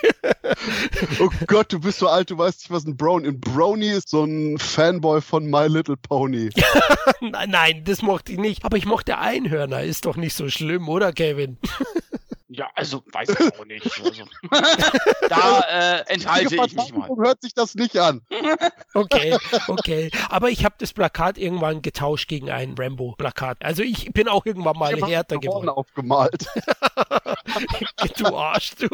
[1.19, 3.33] oh Gott, du bist so alt, du weißt nicht, was ein Brownie ist.
[3.33, 6.49] Ein Brownie ist so ein Fanboy von My Little Pony.
[7.19, 8.63] Nein, das mochte ich nicht.
[8.63, 9.83] Aber ich mochte Einhörner.
[9.83, 11.57] Ist doch nicht so schlimm, oder Kevin?
[12.53, 13.81] Ja, also weiß ich auch nicht.
[14.01, 14.23] Also,
[15.29, 17.09] da äh, enthalte ich mich mal.
[17.17, 18.21] hört sich das nicht an.
[18.93, 19.37] Okay,
[19.69, 20.11] okay.
[20.29, 23.63] Aber ich habe das Plakat irgendwann getauscht gegen ein Rambo-Plakat.
[23.63, 25.69] Also ich bin auch irgendwann mal ich härter geworden.
[25.69, 26.45] aufgemalt.
[28.17, 28.89] du Arsch, du.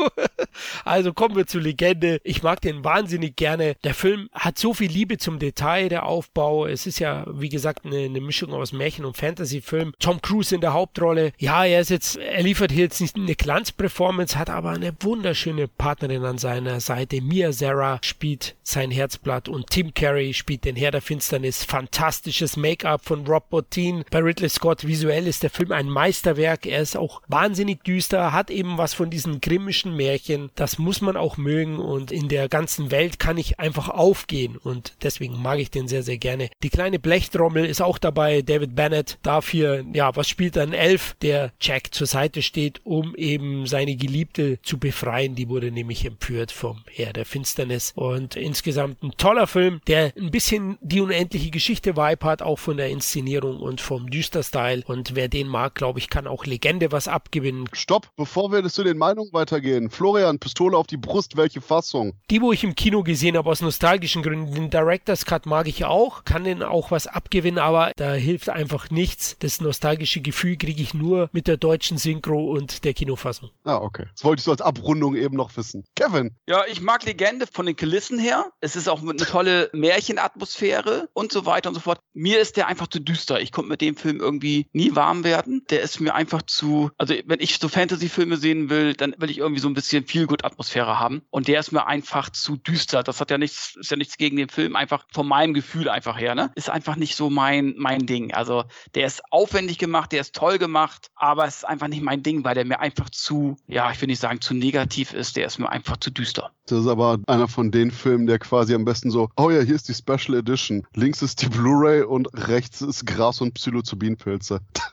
[0.85, 2.21] Also kommen wir zur Legende.
[2.23, 3.75] Ich mag den wahnsinnig gerne.
[3.83, 6.67] Der Film hat so viel Liebe zum Detail, der Aufbau.
[6.67, 9.93] Es ist ja, wie gesagt, eine, eine Mischung aus Märchen und Fantasy-Film.
[9.97, 11.31] Tom Cruise in der Hauptrolle.
[11.39, 15.69] Ja, er ist jetzt, er liefert hier jetzt nicht eine Glanzperformance, hat aber eine wunderschöne
[15.69, 17.21] Partnerin an seiner Seite.
[17.21, 21.63] Mia Zara spielt sein Herzblatt und Tim Carey spielt den Herr der Finsternis.
[21.63, 24.03] Fantastisches Make-up von Rob Bottin.
[24.11, 26.65] Bei Ridley Scott visuell ist der Film ein Meisterwerk.
[26.65, 30.51] Er ist auch wahnsinnig düster, hat eben was von diesen grimmischen Märchen.
[30.55, 34.97] Das muss man auch mögen und in der ganzen Welt kann ich einfach aufgehen und
[35.03, 36.49] deswegen mag ich den sehr, sehr gerne.
[36.63, 38.41] Die kleine Blechtrommel ist auch dabei.
[38.41, 43.36] David Bennett dafür, ja, was spielt ein Elf, der Jack zur Seite steht, um eben
[43.37, 45.35] eben seine Geliebte zu befreien.
[45.35, 47.93] Die wurde nämlich entführt vom Herr der Finsternis.
[47.95, 52.89] Und insgesamt ein toller Film, der ein bisschen die unendliche Geschichte-Vibe hat, auch von der
[52.89, 54.83] Inszenierung und vom Düster-Style.
[54.87, 57.69] Und wer den mag, glaube ich, kann auch Legende was abgewinnen.
[57.73, 59.89] Stopp, bevor wir zu den Meinungen weitergehen.
[59.89, 62.13] Florian, Pistole auf die Brust, welche Fassung?
[62.31, 64.55] Die, wo ich im Kino gesehen habe, aus nostalgischen Gründen.
[64.55, 68.89] Den Director's Cut mag ich auch, kann den auch was abgewinnen, aber da hilft einfach
[68.89, 69.37] nichts.
[69.39, 73.26] Das nostalgische Gefühl kriege ich nur mit der deutschen Synchro und der Kinofassung.
[73.27, 73.51] Zusammenfassung.
[73.63, 74.05] Ah, okay.
[74.13, 75.85] Das wollte ich so als Abrundung eben noch wissen.
[75.95, 76.35] Kevin.
[76.47, 78.51] Ja, ich mag Legende von den Kulissen her.
[78.61, 81.99] Es ist auch eine tolle Märchenatmosphäre und so weiter und so fort.
[82.13, 83.39] Mir ist der einfach zu düster.
[83.41, 85.63] Ich konnte mit dem Film irgendwie nie warm werden.
[85.69, 89.37] Der ist mir einfach zu, also wenn ich so Fantasy-Filme sehen will, dann will ich
[89.39, 91.21] irgendwie so ein bisschen viel gut Atmosphäre haben.
[91.29, 93.03] Und der ist mir einfach zu düster.
[93.03, 96.19] Das hat ja nichts, ist ja nichts gegen den Film, einfach von meinem Gefühl einfach
[96.19, 96.51] her, ne?
[96.55, 98.33] Ist einfach nicht so mein, mein Ding.
[98.33, 98.63] Also
[98.95, 102.43] der ist aufwendig gemacht, der ist toll gemacht, aber es ist einfach nicht mein Ding,
[102.43, 105.59] weil der mir einfach zu, ja, ich will nicht sagen zu negativ ist, der ist
[105.59, 106.51] mir einfach zu düster.
[106.67, 109.75] Das ist aber einer von den Filmen, der quasi am besten so, oh ja, hier
[109.75, 110.85] ist die Special Edition.
[110.93, 114.59] Links ist die Blu-ray und rechts ist Gras und Psilocybinpilze.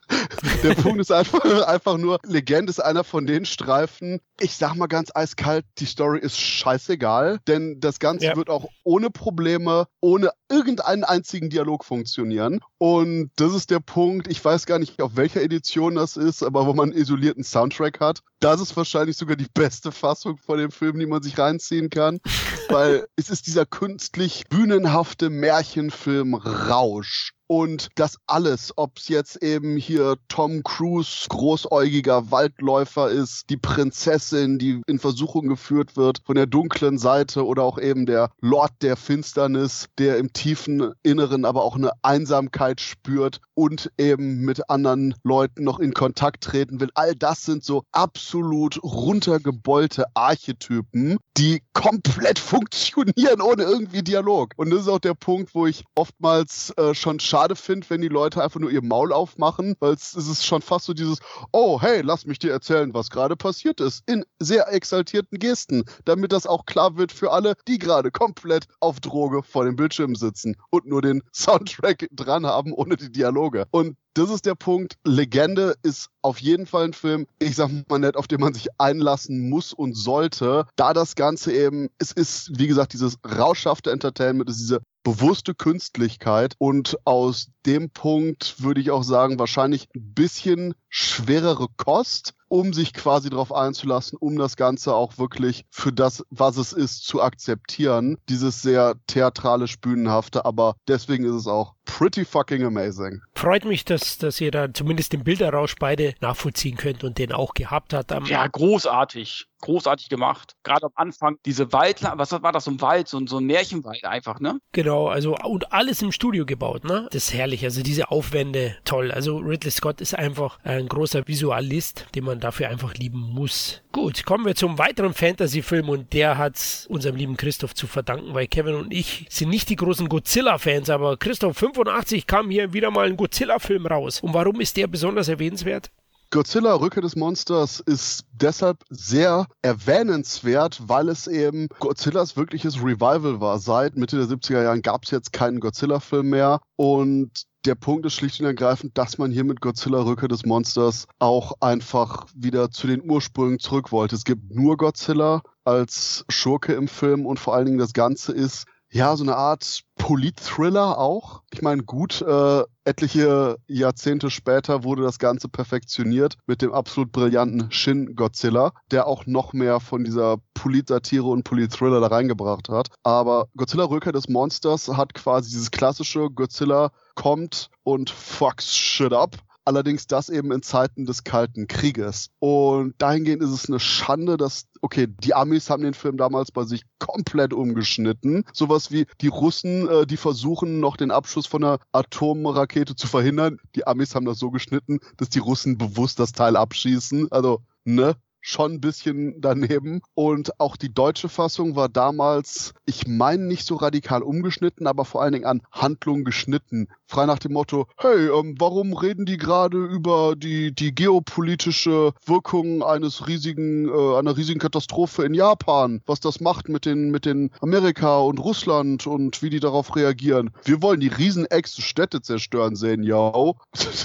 [0.63, 4.21] der Punkt ist einfach, einfach nur, Legend ist einer von den Streifen.
[4.41, 8.37] Ich sag mal ganz eiskalt, die Story ist scheißegal, denn das Ganze ja.
[8.37, 12.61] wird auch ohne Probleme, ohne irgendeinen einzigen Dialog funktionieren.
[12.79, 16.67] Und das ist der Punkt, ich weiß gar nicht, auf welcher Edition das ist, aber
[16.67, 18.21] wo man einen isolierten Soundtrack hat.
[18.41, 22.21] Das ist wahrscheinlich sogar die beste Fassung von dem Film, die man sich reinziehen kann,
[22.69, 29.77] weil es ist dieser künstlich bühnenhafte Märchenfilm Rausch Und das alles, ob es jetzt eben
[29.77, 36.47] hier Tom Cruise, großäugiger Waldläufer ist, die Prinzessin, die in Versuchung geführt wird von der
[36.47, 41.77] dunklen Seite oder auch eben der Lord der Finsternis, der im tiefen Inneren aber auch
[41.77, 46.91] eine Einsamkeit spürt und eben mit anderen Leuten noch in Kontakt treten will.
[46.95, 54.53] All das sind so absolut runtergebeulte Archetypen, die komplett funktionieren ohne irgendwie Dialog.
[54.57, 58.07] Und das ist auch der Punkt, wo ich oftmals äh, schon schade finde, wenn die
[58.07, 61.18] Leute einfach nur ihr Maul aufmachen, weil es ist schon fast so dieses,
[61.51, 66.30] oh hey, lass mich dir erzählen, was gerade passiert ist, in sehr exaltierten Gesten, damit
[66.30, 70.55] das auch klar wird für alle, die gerade komplett auf Droge vor dem Bildschirm sitzen
[70.70, 73.66] und nur den Soundtrack dran haben ohne die Dialoge.
[73.72, 74.97] Und das ist der Punkt.
[75.05, 78.68] Legende ist auf jeden Fall ein Film, ich sag mal nett, auf den man sich
[78.78, 84.49] einlassen muss und sollte, da das Ganze eben, es ist, wie gesagt, dieses rauschhafte Entertainment,
[84.49, 86.57] es ist diese bewusste Künstlichkeit.
[86.59, 92.93] Und aus dem Punkt würde ich auch sagen, wahrscheinlich ein bisschen schwerere Kost, um sich
[92.93, 98.17] quasi darauf einzulassen, um das Ganze auch wirklich für das, was es ist, zu akzeptieren.
[98.29, 103.23] Dieses sehr theatralisch bühnenhafte, aber deswegen ist es auch pretty fucking amazing.
[103.35, 107.55] Freut mich, dass, dass ihr da zumindest den Bilderrausch beide nachvollziehen könnt und den auch
[107.55, 108.13] gehabt hat.
[108.29, 110.53] ja, großartig großartig gemacht.
[110.63, 114.05] Gerade am Anfang diese Wald, was war das, so ein Wald, so, so ein Märchenwald
[114.05, 114.61] einfach, ne?
[114.73, 117.09] Genau, also und alles im Studio gebaut, ne?
[117.11, 119.11] Das ist herrlich, also diese Aufwände, toll.
[119.11, 123.82] Also Ridley Scott ist einfach ein großer Visualist, den man dafür einfach lieben muss.
[123.93, 128.47] Gut, kommen wir zum weiteren Fantasy-Film und der hat unserem lieben Christoph zu verdanken, weil
[128.47, 133.07] Kevin und ich sind nicht die großen Godzilla-Fans, aber Christoph 85 kam hier wieder mal
[133.07, 134.20] ein Godzilla-Film raus.
[134.20, 135.91] Und warum ist der besonders erwähnenswert?
[136.35, 143.61] Godzilla Rücke des Monsters ist deshalb sehr erwähnenswert, weil es eben Godzillas wirkliches Revival war.
[143.61, 147.30] Seit Mitte der 70er Jahren gab es jetzt keinen Godzilla-Film mehr und
[147.65, 151.53] der Punkt ist schlicht und ergreifend, dass man hier mit Godzilla Rücke des Monsters auch
[151.61, 154.15] einfach wieder zu den Ursprüngen zurück wollte.
[154.15, 158.67] Es gibt nur Godzilla als Schurke im Film und vor allen Dingen das Ganze ist
[158.95, 161.43] ja, so eine Art Polit-Thriller auch.
[161.53, 167.73] Ich meine, gut, äh, etliche Jahrzehnte später wurde das Ganze perfektioniert mit dem absolut brillanten
[167.73, 172.91] Shin Godzilla, der auch noch mehr von dieser Polit-Satire und Polit-Thriller da reingebracht hat.
[173.03, 179.37] Aber Godzilla Rückkehr des Monsters hat quasi dieses klassische Godzilla kommt und fucks shit up
[179.65, 182.31] Allerdings das eben in Zeiten des Kalten Krieges.
[182.39, 186.65] Und dahingehend ist es eine Schande, dass, okay, die Amis haben den Film damals bei
[186.65, 188.45] sich komplett umgeschnitten.
[188.53, 193.59] Sowas wie die Russen, äh, die versuchen noch den Abschuss von einer Atomrakete zu verhindern.
[193.75, 197.33] Die Amis haben das so geschnitten, dass die Russen bewusst das Teil abschießen.
[197.33, 198.17] Also, ne?
[198.45, 200.03] Schon ein bisschen daneben.
[200.15, 205.23] Und auch die deutsche Fassung war damals, ich meine, nicht so radikal umgeschnitten, aber vor
[205.23, 206.89] allen Dingen an Handlung geschnitten.
[207.07, 212.83] Frei nach dem Motto, hey, ähm, warum reden die gerade über die, die geopolitische Wirkung
[212.83, 216.03] eines riesigen, äh, einer riesigen Katastrophe in Japan?
[216.05, 220.51] Was das macht mit den, mit den Amerika und Russland und wie die darauf reagieren.
[220.65, 223.33] Wir wollen die riesen Städte zerstören sehen, ja.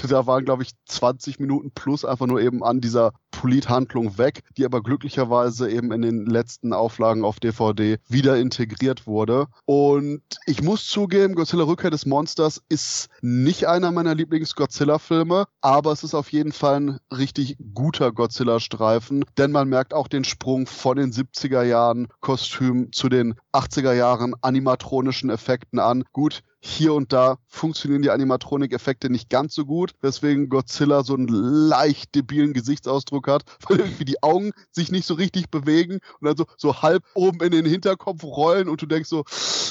[0.08, 4.64] da waren, glaube ich, 20 Minuten plus einfach nur eben an dieser Polithandlung weg die
[4.64, 9.46] aber glücklicherweise eben in den letzten Auflagen auf DVD wieder integriert wurde.
[9.64, 16.04] Und ich muss zugeben, Godzilla Rückkehr des Monsters ist nicht einer meiner Lieblings-Godzilla-Filme, aber es
[16.04, 20.96] ist auf jeden Fall ein richtig guter Godzilla-Streifen, denn man merkt auch den Sprung von
[20.96, 26.04] den 70er Jahren Kostüm zu den 80er Jahren animatronischen Effekten an.
[26.12, 31.28] Gut, hier und da funktionieren die Animatronik-Effekte nicht ganz so gut, weswegen Godzilla so einen
[31.28, 36.36] leicht debilen Gesichtsausdruck hat, weil irgendwie die Augen sich nicht so richtig bewegen und dann
[36.36, 39.24] so, so halb oben in den Hinterkopf rollen und du denkst so,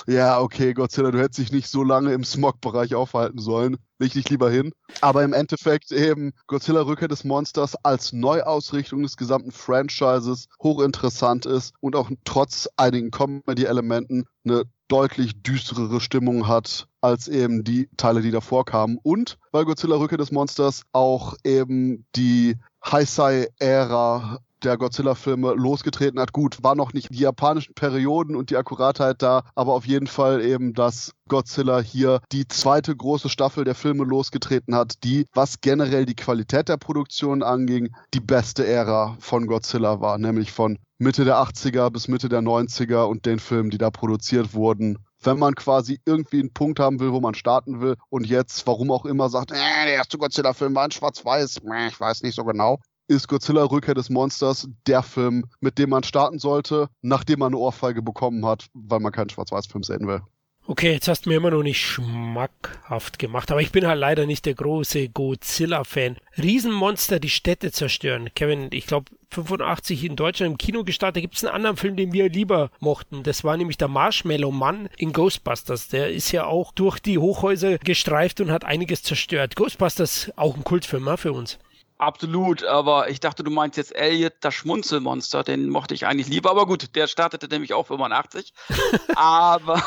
[0.08, 3.78] ja, okay, Godzilla, du hättest dich nicht so lange im Smog-Bereich aufhalten sollen.
[4.00, 4.72] Leg dich lieber hin.
[5.02, 11.74] Aber im Endeffekt eben Godzilla Rückkehr des Monsters als Neuausrichtung des gesamten Franchises hochinteressant ist
[11.82, 18.32] und auch trotz einigen Comedy-Elementen eine deutlich düsterere Stimmung hat als eben die Teile, die
[18.32, 18.98] davor kamen.
[19.02, 26.34] Und weil Godzilla Rückkehr des Monsters auch eben die Heisei-Ära der Godzilla-Filme losgetreten hat.
[26.34, 30.42] Gut, war noch nicht die japanischen Perioden und die Akkuratheit da, aber auf jeden Fall
[30.42, 36.06] eben, dass Godzilla hier die zweite große Staffel der Filme losgetreten hat, die, was generell
[36.06, 41.38] die Qualität der Produktion anging, die beste Ära von Godzilla war, nämlich von Mitte der
[41.38, 45.00] 80er bis Mitte der 90er und den Filmen, die da produziert wurden.
[45.22, 48.91] Wenn man quasi irgendwie einen Punkt haben will, wo man starten will und jetzt, warum
[48.91, 52.80] auch immer, sagt, äh, der erste Godzilla-Film war in Schwarz-Weiß, ich weiß nicht so genau,
[53.08, 57.58] ist Godzilla Rückkehr des Monsters der Film, mit dem man starten sollte, nachdem man eine
[57.58, 60.22] Ohrfeige bekommen hat, weil man keinen Schwarz-Weiß-Film sehen will.
[60.70, 64.28] Okay, jetzt hast du mir immer noch nicht schmackhaft gemacht, aber ich bin halt leider
[64.28, 66.18] nicht der große Godzilla-Fan.
[66.38, 68.30] Riesenmonster, die Städte zerstören.
[68.36, 71.24] Kevin, ich glaube, 85 in Deutschland im Kino gestartet.
[71.24, 73.24] Gibt es einen anderen Film, den wir lieber mochten?
[73.24, 75.88] Das war nämlich der Marshmallow Mann in Ghostbusters.
[75.88, 79.56] Der ist ja auch durch die Hochhäuser gestreift und hat einiges zerstört.
[79.56, 81.58] Ghostbusters auch ein Kultfilm ja, für uns.
[81.98, 86.52] Absolut, aber ich dachte, du meinst jetzt Elliot, das Schmunzelmonster, den mochte ich eigentlich lieber,
[86.52, 88.54] aber gut, der startete nämlich auch 85.
[89.16, 89.84] aber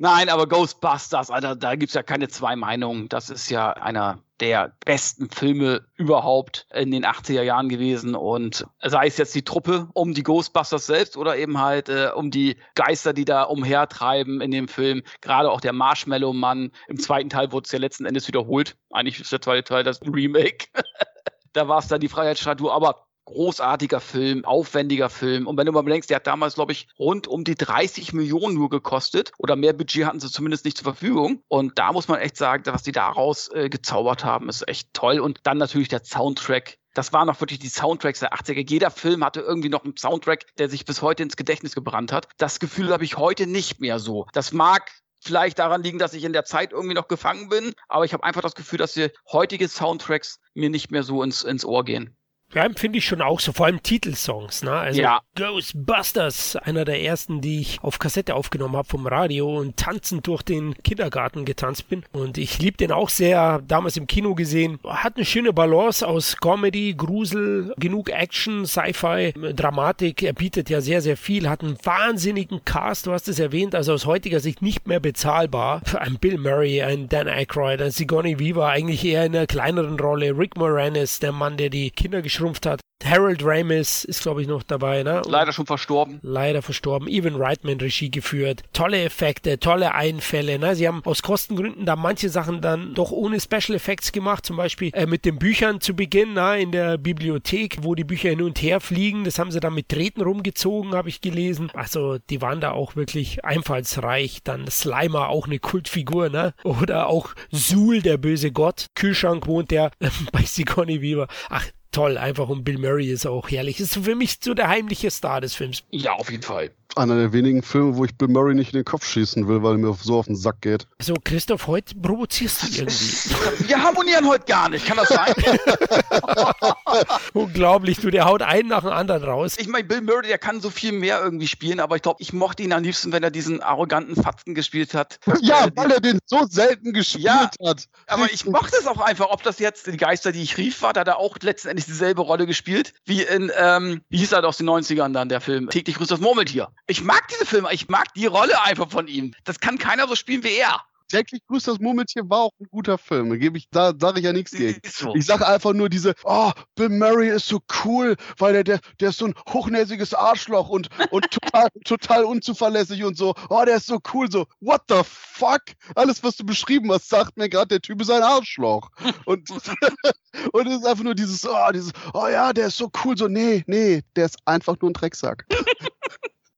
[0.00, 3.08] Nein, aber Ghostbusters, Alter, da gibt's ja keine zwei Meinungen.
[3.08, 8.14] Das ist ja einer der besten Filme überhaupt in den 80er Jahren gewesen.
[8.14, 12.30] Und sei es jetzt die Truppe um die Ghostbusters selbst oder eben halt äh, um
[12.30, 15.02] die Geister, die da umhertreiben in dem Film.
[15.20, 16.70] Gerade auch der Marshmallow-Mann.
[16.86, 18.76] Im zweiten Teil wurde es ja letzten Endes wiederholt.
[18.92, 20.66] Eigentlich ist der zweite Teil das Remake.
[21.52, 22.72] da war es dann die Freiheitsstatue.
[22.72, 25.46] Aber großartiger Film, aufwendiger Film.
[25.46, 28.54] Und wenn du mal bedenkst, der hat damals, glaube ich, rund um die 30 Millionen
[28.54, 31.42] nur gekostet oder mehr Budget hatten sie zumindest nicht zur Verfügung.
[31.48, 35.20] Und da muss man echt sagen, was die daraus äh, gezaubert haben, ist echt toll.
[35.20, 36.78] Und dann natürlich der Soundtrack.
[36.94, 38.68] Das waren auch wirklich die Soundtracks der 80er.
[38.68, 42.28] Jeder Film hatte irgendwie noch einen Soundtrack, der sich bis heute ins Gedächtnis gebrannt hat.
[42.38, 44.26] Das Gefühl habe ich heute nicht mehr so.
[44.32, 48.04] Das mag vielleicht daran liegen, dass ich in der Zeit irgendwie noch gefangen bin, aber
[48.04, 51.64] ich habe einfach das Gefühl, dass die heutige Soundtracks mir nicht mehr so ins, ins
[51.64, 52.16] Ohr gehen.
[52.54, 54.72] Ja, finde ich schon auch so, vor allem Titelsongs, ne?
[54.72, 55.20] Also ja.
[55.34, 60.42] Ghostbusters, einer der ersten, die ich auf Kassette aufgenommen habe vom Radio und tanzend durch
[60.42, 62.04] den Kindergarten getanzt bin.
[62.12, 64.78] Und ich liebe den auch sehr, damals im Kino gesehen.
[64.82, 70.22] Hat eine schöne Balance aus Comedy, Grusel, genug Action, Sci-Fi, Dramatik.
[70.22, 73.92] Er bietet ja sehr, sehr viel, hat einen wahnsinnigen Cast, du hast es erwähnt, also
[73.92, 75.82] aus heutiger Sicht nicht mehr bezahlbar.
[75.98, 80.36] Ein Bill Murray, ein Dan Aykroyd, ein Sigourney Weaver, eigentlich eher in einer kleineren Rolle.
[80.36, 82.80] Rick Moranis, der Mann, der die Kinder geschrumpft hat.
[83.04, 85.22] Harold Ramis ist, glaube ich, noch dabei, ne?
[85.26, 86.18] Leider schon verstorben.
[86.22, 87.06] Leider verstorben.
[87.08, 88.64] Evan Reitman Regie geführt.
[88.72, 90.74] Tolle Effekte, tolle Einfälle, ne?
[90.74, 94.90] Sie haben aus Kostengründen da manche Sachen dann doch ohne Special Effects gemacht, zum Beispiel
[94.94, 96.60] äh, mit den Büchern zu Beginn, ne?
[96.60, 99.24] In der Bibliothek, wo die Bücher hin und her fliegen.
[99.24, 101.70] Das haben sie dann mit Treten rumgezogen, habe ich gelesen.
[101.74, 104.40] Also, die waren da auch wirklich einfallsreich.
[104.42, 106.52] Dann Slimer, auch eine Kultfigur, ne?
[106.64, 108.86] Oder auch Sul, der böse Gott.
[108.96, 111.28] Kühlschrank wohnt der äh, bei Sigourney Weaver.
[111.48, 113.80] Ach, toll, einfach und Bill Murray ist auch herrlich.
[113.80, 115.84] Ist für mich so der heimliche Star des Films.
[115.90, 118.84] Ja, auf jeden Fall einer der wenigen Filme, wo ich Bill Murray nicht in den
[118.84, 120.86] Kopf schießen will, weil er mir so auf den Sack geht.
[120.98, 123.68] Also Christoph, heute provozierst du irgendwie.
[123.68, 125.34] Wir harmonieren heute gar nicht, kann das sein?
[127.34, 129.56] Unglaublich, du, der haut einen nach dem anderen raus.
[129.58, 132.32] Ich meine, Bill Murray, der kann so viel mehr irgendwie spielen, aber ich glaube, ich
[132.32, 135.20] mochte ihn am liebsten, wenn er diesen arroganten Fatzen gespielt hat.
[135.40, 137.84] Ja, äh, weil er den so selten gespielt ja, hat.
[138.06, 140.92] Aber ich mochte es auch einfach, ob das jetzt die Geister, die ich rief, war,
[140.92, 144.56] da hat er auch letztendlich dieselbe Rolle gespielt, wie in, ähm, wie hieß er aus
[144.56, 146.68] den 90ern dann, der Film, Täglich grüßt das Murmeltier.
[146.90, 149.34] Ich mag diese Filme, ich mag die Rolle einfach von ihm.
[149.44, 150.80] Das kann keiner so spielen wie er.
[151.08, 153.28] Täglich grüßt das Murmeltier war auch ein guter Film.
[153.28, 154.80] Da, gebe ich, da sage ich ja nichts gegen.
[154.86, 155.14] So.
[155.14, 159.10] Ich sage einfach nur diese, oh, Bill Murray ist so cool, weil der, der, der
[159.10, 163.34] ist so ein hochnäsiges Arschloch und, und total, total unzuverlässig und so.
[163.50, 165.62] Oh, der ist so cool, so, what the fuck?
[165.94, 168.90] Alles, was du beschrieben hast, sagt mir gerade, der Typ ist ein Arschloch.
[169.24, 169.50] Und,
[170.52, 173.28] und es ist einfach nur dieses, oh, dieses, oh ja, der ist so cool, so,
[173.28, 175.46] nee, nee, der ist einfach nur ein Drecksack.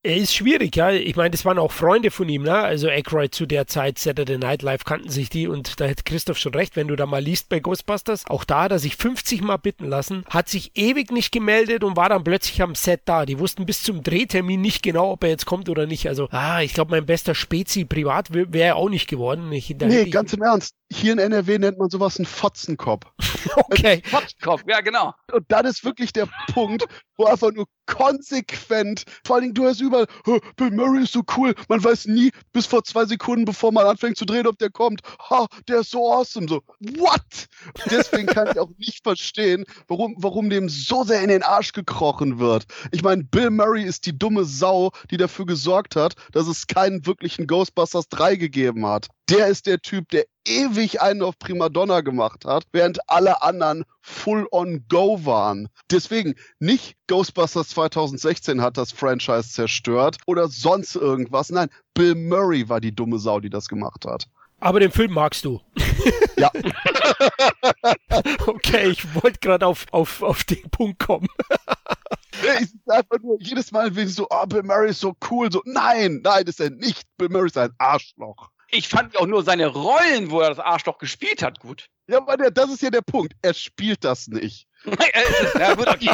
[0.03, 0.89] Er ist schwierig, ja.
[0.89, 2.55] Ich meine, das waren auch Freunde von ihm, ne?
[2.55, 6.39] Also Aykroyd zu der Zeit, Saturday Night Live kannten sich die und da hätte Christoph
[6.39, 8.25] schon recht, wenn du da mal liest bei Ghostbusters.
[8.25, 11.97] Auch da hat er sich 50 Mal bitten lassen, hat sich ewig nicht gemeldet und
[11.97, 13.27] war dann plötzlich am Set da.
[13.27, 16.07] Die wussten bis zum Drehtermin nicht genau, ob er jetzt kommt oder nicht.
[16.07, 19.51] Also, ah, ich glaube, mein bester Spezi privat wäre er auch nicht geworden.
[19.51, 20.73] Ich, nee, ganz im Ernst.
[20.91, 23.05] Hier in NRW nennt man sowas einen Fotzenkopf.
[23.55, 24.01] okay.
[24.05, 25.13] Fotzenkopf, ja, genau.
[25.31, 26.85] Und das ist wirklich der Punkt,
[27.17, 30.07] wo einfach nur konsequent, vor allen Dingen du hast überall,
[30.55, 34.17] Bill Murray ist so cool, man weiß nie, bis vor zwei Sekunden, bevor man anfängt
[34.17, 36.61] zu drehen, ob der kommt, ha, der ist so awesome, so,
[36.97, 37.47] what?
[37.89, 42.39] Deswegen kann ich auch nicht verstehen, warum, warum dem so sehr in den Arsch gekrochen
[42.39, 42.65] wird.
[42.91, 47.05] Ich meine, Bill Murray ist die dumme Sau, die dafür gesorgt hat, dass es keinen
[47.05, 49.07] wirklichen Ghostbusters 3 gegeben hat.
[49.31, 54.45] Der ist der Typ, der ewig einen auf Primadonna gemacht hat, während alle anderen full
[54.51, 55.69] on go waren.
[55.89, 61.49] Deswegen nicht Ghostbusters 2016 hat das Franchise zerstört oder sonst irgendwas.
[61.49, 64.27] Nein, Bill Murray war die dumme Sau, die das gemacht hat.
[64.59, 65.61] Aber den Film magst du.
[66.37, 66.51] Ja.
[68.45, 71.27] okay, ich wollte gerade auf, auf, auf den Punkt kommen.
[72.61, 75.61] ich einfach nur jedes Mal, wenn ich so, oh, Bill Murray ist so cool, so,
[75.65, 77.03] nein, nein, ist er nicht.
[77.17, 78.50] Bill Murray ist ein Arschloch.
[78.71, 81.87] Ich fand auch nur seine Rollen, wo er das Arschloch gespielt hat, gut.
[82.07, 83.33] Ja, aber der, das ist ja der Punkt.
[83.41, 84.67] Er spielt das nicht.
[85.59, 86.09] ja, gut, okay.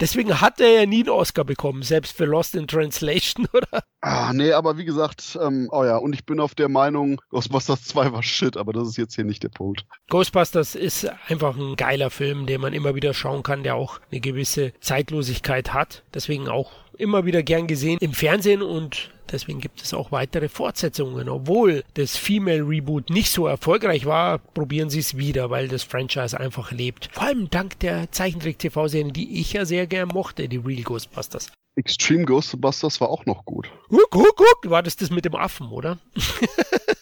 [0.00, 3.84] Deswegen hat er ja nie einen Oscar bekommen, selbst für Lost in Translation, oder?
[4.00, 7.84] Ah, nee, aber wie gesagt, ähm, oh ja, und ich bin auf der Meinung, Ghostbusters
[7.84, 9.84] 2 war shit, aber das ist jetzt hier nicht der Punkt.
[10.08, 14.20] Ghostbusters ist einfach ein geiler Film, den man immer wieder schauen kann, der auch eine
[14.20, 16.02] gewisse Zeitlosigkeit hat.
[16.14, 21.28] Deswegen auch immer wieder gern gesehen im Fernsehen und deswegen gibt es auch weitere Fortsetzungen.
[21.28, 26.38] Obwohl das Female Reboot nicht so erfolgreich war, probieren sie es wieder, weil das Franchise
[26.38, 27.08] einfach lebt.
[27.12, 31.52] Vor allem dank der Zeichentrick-TV-Serie, die ich ja sehr gern mochte, die Real Ghostbusters.
[31.76, 33.70] Extreme Ghostbusters war auch noch gut.
[33.90, 34.70] Guck, guck, guck.
[34.70, 35.98] War das das mit dem Affen, oder?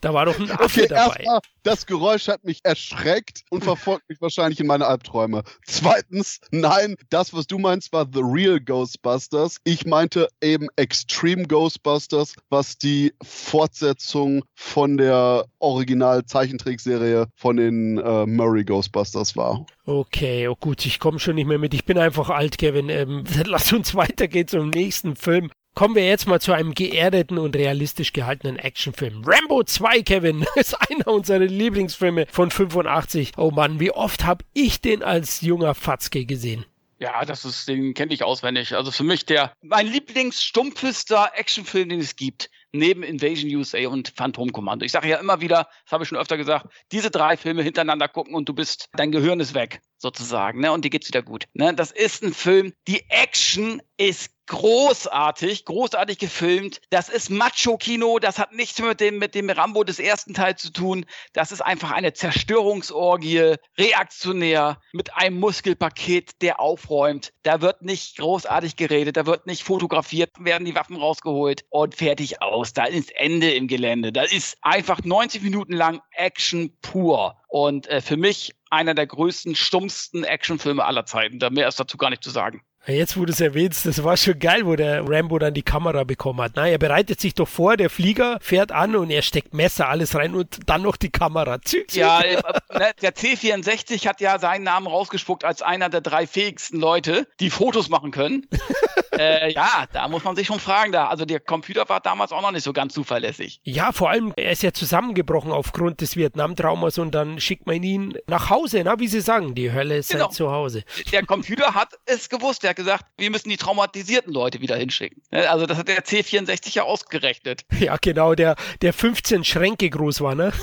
[0.00, 1.16] da war doch ein Affe Okay, dabei.
[1.16, 5.42] erstmal, das Geräusch hat mich erschreckt und verfolgt mich wahrscheinlich in meine Albträume.
[5.66, 9.58] Zweitens, nein, das, was du meinst, war The Real Ghostbusters.
[9.64, 18.64] Ich meinte eben Extreme Ghostbusters, was die Fortsetzung von der Original-Zeichentrickserie von den äh, Murray
[18.64, 19.66] Ghostbusters war.
[19.86, 21.74] Okay, oh gut, ich komme schon nicht mehr mit.
[21.74, 22.88] Ich bin einfach alt, Kevin.
[22.88, 25.50] Ähm, lass uns weitergehen zum nächsten Film.
[25.74, 29.22] Kommen wir jetzt mal zu einem geerdeten und realistisch gehaltenen Actionfilm.
[29.24, 33.32] Rambo 2, Kevin, ist einer unserer Lieblingsfilme von 85.
[33.38, 36.66] Oh Mann, wie oft habe ich den als junger Fatzke gesehen?
[36.98, 38.74] Ja, das ist, den kenne ich auswendig.
[38.74, 42.50] Also für mich der, mein Lieblingsstumpfester Actionfilm, den es gibt.
[42.72, 44.84] Neben Invasion USA und Phantom Commando.
[44.84, 48.06] Ich sage ja immer wieder, das habe ich schon öfter gesagt, diese drei Filme hintereinander
[48.06, 50.72] gucken und du bist, dein Gehirn ist weg, sozusagen, ne?
[50.72, 51.46] Und dir geht's wieder gut.
[51.52, 51.74] Ne?
[51.74, 56.80] Das ist ein Film, die Action ist großartig, großartig gefilmt.
[56.90, 60.72] Das ist Macho-Kino, das hat nichts mit dem, mit dem Rambo des ersten Teils zu
[60.72, 61.06] tun.
[61.34, 67.32] Das ist einfach eine Zerstörungsorgie, reaktionär, mit einem Muskelpaket, der aufräumt.
[67.44, 72.42] Da wird nicht großartig geredet, da wird nicht fotografiert, werden die Waffen rausgeholt und fertig
[72.42, 72.72] aus.
[72.72, 74.12] Da ist Ende im Gelände.
[74.12, 77.36] Da ist einfach 90 Minuten lang Action pur.
[77.46, 81.38] Und äh, für mich einer der größten, stummsten Actionfilme aller Zeiten.
[81.38, 82.62] Da mehr ist dazu gar nicht zu sagen.
[82.86, 86.04] Jetzt, wo du es erwähnst, das war schon geil, wo der Rambo dann die Kamera
[86.04, 86.52] bekommen hat.
[86.54, 90.14] Na, er bereitet sich doch vor, der Flieger fährt an und er steckt Messer, alles
[90.14, 91.60] rein und dann noch die Kamera.
[91.60, 92.00] Züg, züg.
[92.00, 92.36] Ja, äh,
[92.72, 97.50] ne, der C64 hat ja seinen Namen rausgespuckt als einer der drei fähigsten Leute, die
[97.50, 98.46] Fotos machen können.
[99.20, 100.92] äh, ja, da muss man sich schon fragen.
[100.92, 103.60] Da, also der Computer war damals auch noch nicht so ganz zuverlässig.
[103.64, 108.16] Ja, vor allem, er ist ja zusammengebrochen aufgrund des Vietnam-Traumas und dann schickt man ihn
[108.26, 110.24] nach Hause, na, wie sie sagen, die Hölle ist Genau.
[110.26, 110.84] halt zu Hause.
[111.12, 112.62] Der Computer hat es gewusst.
[112.62, 115.22] Der hat gesagt, wir müssen die traumatisierten Leute wieder hinschicken.
[115.30, 117.64] Ne, Also das hat der C64 ja ausgerechnet.
[117.78, 120.52] Ja, genau, der, der 15 Schränke groß war, ne?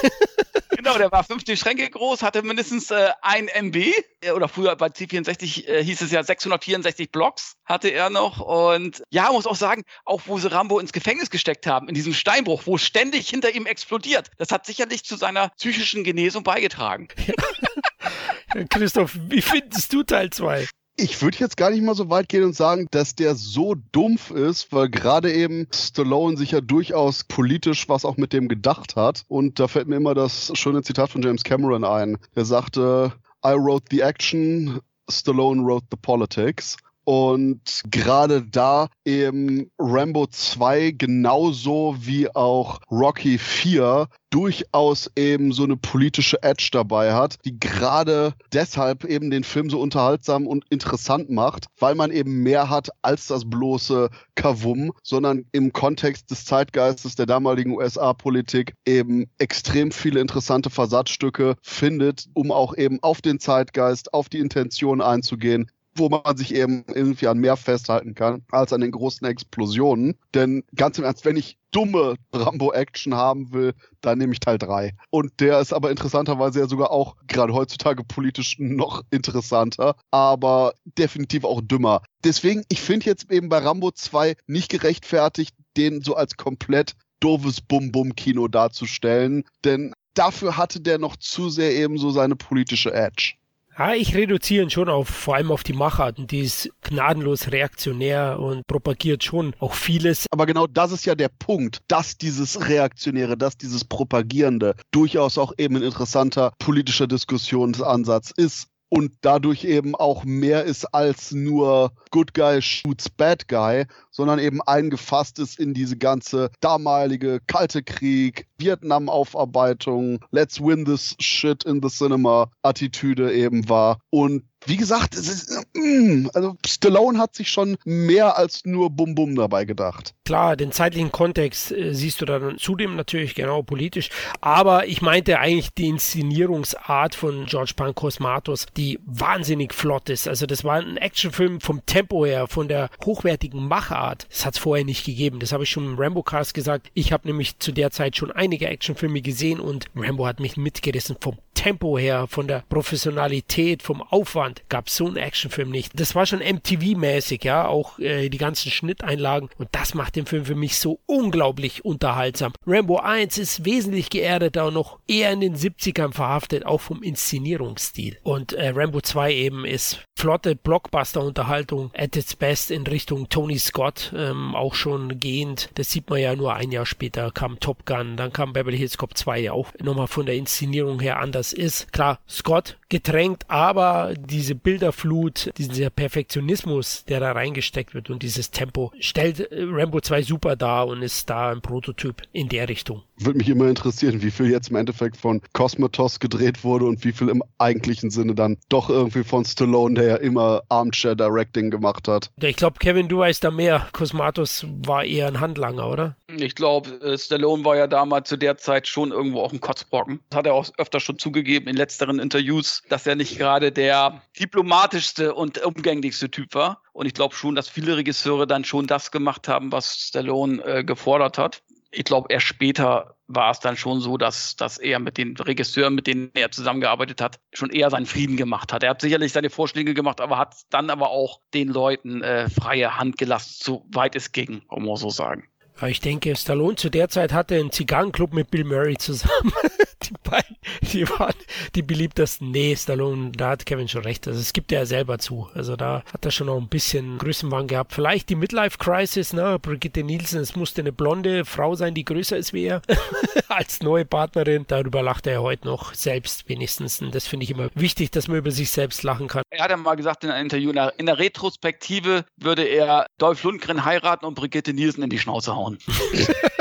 [0.88, 3.76] Genau, der war 50 Schränke groß, hatte mindestens äh, ein MB.
[4.22, 8.40] Äh, Oder früher bei C64 äh, hieß es ja 664 Blocks hatte er noch.
[8.40, 12.14] Und ja, muss auch sagen, auch wo sie Rambo ins Gefängnis gesteckt haben, in diesem
[12.14, 17.10] Steinbruch, wo ständig hinter ihm explodiert, das hat sicherlich zu seiner psychischen Genesung beigetragen.
[18.70, 20.68] Christoph, wie findest du Teil 2?
[21.00, 24.32] Ich würde jetzt gar nicht mal so weit gehen und sagen, dass der so dumpf
[24.32, 29.24] ist, weil gerade eben Stallone sich ja durchaus politisch was auch mit dem gedacht hat.
[29.28, 32.18] Und da fällt mir immer das schöne Zitat von James Cameron ein.
[32.34, 33.14] Er sagte,
[33.46, 36.78] I wrote the action, Stallone wrote the politics.
[37.08, 45.78] Und gerade da eben Rambo 2 genauso wie auch Rocky 4 durchaus eben so eine
[45.78, 51.68] politische Edge dabei hat, die gerade deshalb eben den Film so unterhaltsam und interessant macht,
[51.80, 57.26] weil man eben mehr hat als das bloße Kavum, sondern im Kontext des Zeitgeistes der
[57.26, 64.28] damaligen USA-Politik eben extrem viele interessante Versatzstücke findet, um auch eben auf den Zeitgeist, auf
[64.28, 68.92] die Intention einzugehen, wo man sich eben irgendwie an mehr festhalten kann als an den
[68.92, 70.16] großen Explosionen.
[70.34, 74.94] Denn ganz im Ernst, wenn ich dumme Rambo-Action haben will, dann nehme ich Teil 3.
[75.10, 81.44] Und der ist aber interessanterweise ja sogar auch gerade heutzutage politisch noch interessanter, aber definitiv
[81.44, 82.02] auch dümmer.
[82.24, 87.62] Deswegen, ich finde jetzt eben bei Rambo 2 nicht gerechtfertigt, den so als komplett doofes
[87.62, 93.34] Bum-Bum-Kino darzustellen, denn dafür hatte der noch zu sehr eben so seine politische Edge.
[93.78, 96.26] Ja, ich reduziere ihn schon auf, vor allem auf die Macharten.
[96.26, 100.26] Die ist gnadenlos reaktionär und propagiert schon auch vieles.
[100.32, 105.54] Aber genau das ist ja der Punkt, dass dieses Reaktionäre, dass dieses Propagierende durchaus auch
[105.60, 112.34] eben ein interessanter politischer Diskussionsansatz ist und dadurch eben auch mehr ist als nur Good
[112.34, 120.20] Guy shoots Bad Guy, sondern eben eingefasst ist in diese ganze damalige Kalte Krieg, Vietnam-Aufarbeitung,
[120.32, 124.00] Let's win this shit in the cinema Attitüde eben war.
[124.10, 129.16] Und wie gesagt, es ist, mm, also Stallone hat sich schon mehr als nur Bum
[129.16, 130.14] Bum dabei gedacht.
[130.26, 134.10] Klar, den zeitlichen Kontext äh, siehst du dann zudem natürlich genau politisch,
[134.42, 140.28] aber ich meinte eigentlich die Inszenierungsart von George Pancosmatos, die wahnsinnig flott ist.
[140.28, 144.28] Also das war ein Actionfilm vom Tempo her, von der hochwertigen Machart.
[144.30, 145.40] Das hat es vorher nicht gegeben.
[145.40, 146.90] Das habe ich schon im Rambo Cast gesagt.
[146.94, 151.16] Ich habe nämlich zu der Zeit schon einige Actionfilme gesehen und Rambo hat mich mitgerissen
[151.20, 156.00] vom Tempo her, von der Professionalität, vom Aufwand gab es so einen Actionfilm nicht.
[156.00, 160.46] Das war schon MTV-mäßig, ja, auch äh, die ganzen Schnitteinlagen und das macht den Film
[160.46, 162.54] für mich so unglaublich unterhaltsam.
[162.68, 168.20] Rambo 1 ist wesentlich geerdeter und noch eher in den 70ern verhaftet, auch vom Inszenierungsstil.
[168.22, 174.14] Und äh, Rambo 2 eben ist flotte Blockbuster-Unterhaltung at its best in Richtung Tony Scott,
[174.16, 175.70] ähm, auch schon gehend.
[175.76, 178.98] Das sieht man ja nur ein Jahr später kam Top Gun, dann kam Beverly Hills
[178.98, 181.92] Cop 2 ja auch nochmal von der Inszenierung her anders ist.
[181.92, 188.92] Klar, Scott gedrängt, aber diese Bilderflut, dieser Perfektionismus, der da reingesteckt wird und dieses Tempo
[189.00, 193.04] stellt äh, Rambo 2 super dar und ist da ein Prototyp in der Richtung.
[193.20, 197.12] Würde mich immer interessieren, wie viel jetzt im Endeffekt von Cosmatos gedreht wurde und wie
[197.12, 202.08] viel im eigentlichen Sinne dann doch irgendwie von Stallone, der ja immer Armchair Directing gemacht
[202.08, 202.30] hat.
[202.42, 203.88] Ich glaube, Kevin, du weißt da mehr.
[203.92, 206.16] Cosmatos war eher ein Handlanger, oder?
[206.28, 210.20] Ich glaube, äh, Stallone war ja damals zu der Zeit schon irgendwo auch ein Kotzbrocken.
[210.30, 214.22] Das hat er auch öfter schon zugegeben in letzteren Interviews, dass er nicht gerade der
[214.40, 216.82] diplomatischste und umgänglichste Typ war.
[216.94, 220.84] Und ich glaube schon, dass viele Regisseure dann schon das gemacht haben, was Stallone äh,
[220.84, 221.62] gefordert hat
[221.92, 225.96] ich glaube, erst später war es dann schon so, dass, dass er mit den Regisseuren,
[225.96, 228.84] mit denen er zusammengearbeitet hat, schon eher seinen Frieden gemacht hat.
[228.84, 232.98] Er hat sicherlich seine Vorschläge gemacht, aber hat dann aber auch den Leuten äh, freie
[232.98, 235.48] Hand gelassen, soweit es ging, um mal so sagen.
[235.86, 239.54] Ich denke, Stallone zu der Zeit hatte einen Zigarrenclub mit Bill Murray zusammen.
[240.10, 240.58] die beiden,
[240.92, 241.34] die waren
[241.76, 242.52] die beliebtesten.
[242.52, 244.28] Nee, Stallone, da hat Kevin schon recht.
[244.28, 245.50] Also es gibt er ja selber zu.
[245.54, 247.94] Also da hat er schon noch ein bisschen Größenwahn gehabt.
[247.94, 249.60] Vielleicht die Midlife Crisis, ne?
[249.60, 252.82] Brigitte Nielsen, es musste eine blonde Frau sein, die größer ist wie er.
[253.48, 254.66] Als neue Partnerin.
[254.68, 257.02] Darüber lacht er heute noch selbst wenigstens.
[257.02, 259.44] Und das finde ich immer wichtig, dass man über sich selbst lachen kann.
[259.50, 263.86] Er hat ja mal gesagt in einem Interview, in der Retrospektive würde er Dolph Lundgren
[263.86, 265.78] heiraten und Brigitte Nielsen in die Schnauze hauen.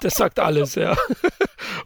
[0.00, 0.96] das sagt alles, ja.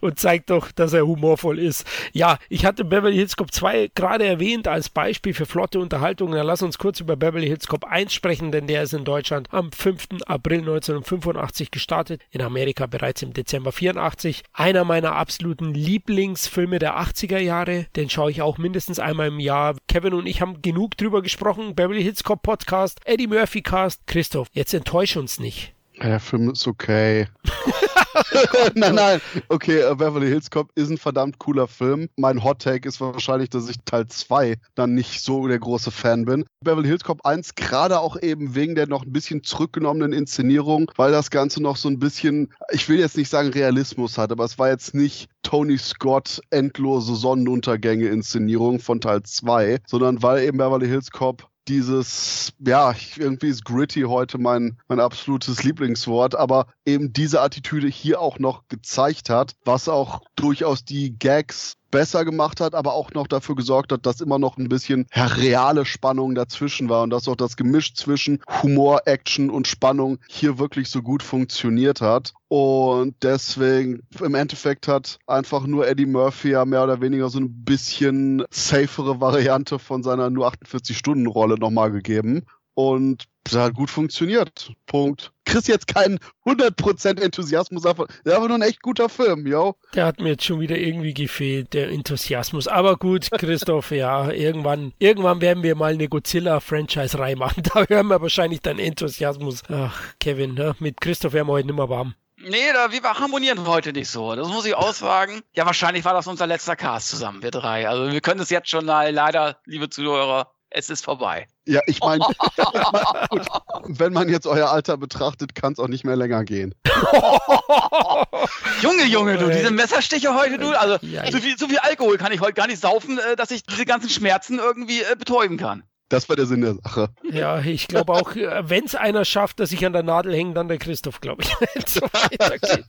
[0.01, 1.85] Und zeigt doch, dass er humorvoll ist.
[2.13, 6.31] Ja, ich hatte Beverly Hills Cop 2 gerade erwähnt als Beispiel für flotte Unterhaltung.
[6.31, 9.53] Dann lass uns kurz über Beverly Hills Cop 1 sprechen, denn der ist in Deutschland
[9.53, 10.07] am 5.
[10.25, 14.43] April 1985 gestartet, in Amerika bereits im Dezember 84.
[14.53, 19.75] Einer meiner absoluten Lieblingsfilme der 80er Jahre, den schaue ich auch mindestens einmal im Jahr.
[19.87, 21.75] Kevin und ich haben genug drüber gesprochen.
[21.75, 24.07] Beverly Hills Cop Podcast, Eddie Murphy Cast.
[24.07, 25.76] Christoph, jetzt enttäusch uns nicht.
[26.01, 27.27] Der Film ist okay.
[28.75, 29.21] nein, nein.
[29.49, 32.07] Okay, uh, Beverly Hills Cop ist ein verdammt cooler Film.
[32.17, 36.25] Mein Hot Take ist wahrscheinlich, dass ich Teil 2 dann nicht so der große Fan
[36.25, 36.45] bin.
[36.63, 41.11] Beverly Hills Cop 1 gerade auch eben wegen der noch ein bisschen zurückgenommenen Inszenierung, weil
[41.11, 44.59] das Ganze noch so ein bisschen, ich will jetzt nicht sagen Realismus hat, aber es
[44.59, 50.87] war jetzt nicht Tony Scott endlose Sonnenuntergänge Inszenierung von Teil 2, sondern weil eben Beverly
[50.87, 57.41] Hills Cop dieses, ja, irgendwie ist gritty heute mein, mein absolutes Lieblingswort, aber eben diese
[57.41, 62.93] Attitüde hier auch noch gezeigt hat, was auch durchaus die Gags besser gemacht hat, aber
[62.93, 67.09] auch noch dafür gesorgt hat, dass immer noch ein bisschen reale Spannung dazwischen war und
[67.09, 72.33] dass auch das Gemisch zwischen Humor, Action und Spannung hier wirklich so gut funktioniert hat.
[72.49, 77.65] Und deswegen im Endeffekt hat einfach nur Eddie Murphy ja mehr oder weniger so ein
[77.65, 82.45] bisschen safere Variante von seiner nur 48-Stunden-Rolle nochmal gegeben.
[82.77, 84.71] Und das hat gut funktioniert.
[84.85, 85.31] Punkt.
[85.45, 89.75] Kriegst jetzt keinen 100% Enthusiasmus, aber der war nur ein echt guter Film, yo.
[89.95, 92.67] Der hat mir jetzt schon wieder irgendwie gefehlt, der Enthusiasmus.
[92.67, 97.63] Aber gut, Christoph, ja, irgendwann, irgendwann werden wir mal eine Godzilla-Franchise-Reihe machen.
[97.73, 99.63] Da hören wir wahrscheinlich deinen Enthusiasmus.
[99.71, 100.75] Ach, Kevin, ne?
[100.77, 102.13] mit Christoph werden wir heute nicht mehr warm.
[102.37, 104.35] Nee, da, wir harmonieren heute nicht so.
[104.35, 105.41] Das muss ich aussagen.
[105.55, 107.89] Ja, wahrscheinlich war das unser letzter Cast zusammen, wir drei.
[107.89, 111.47] Also wir können es jetzt schon leider, liebe Zuhörer, es ist vorbei.
[111.67, 112.23] Ja, ich meine,
[113.83, 116.73] wenn man jetzt euer Alter betrachtet, kann es auch nicht mehr länger gehen.
[118.81, 120.97] Junge, Junge, du, diese Messerstiche heute, du, also
[121.29, 123.85] so viel, so viel Alkohol kann ich heute gar nicht saufen, äh, dass ich diese
[123.85, 125.83] ganzen Schmerzen irgendwie äh, betäuben kann.
[126.09, 127.09] Das war der Sinn der Sache.
[127.29, 130.67] Ja, ich glaube auch, wenn es einer schafft, dass ich an der Nadel hänge, dann
[130.67, 131.49] der Christoph, glaube ich.
[131.87, 132.85] so weitergeht.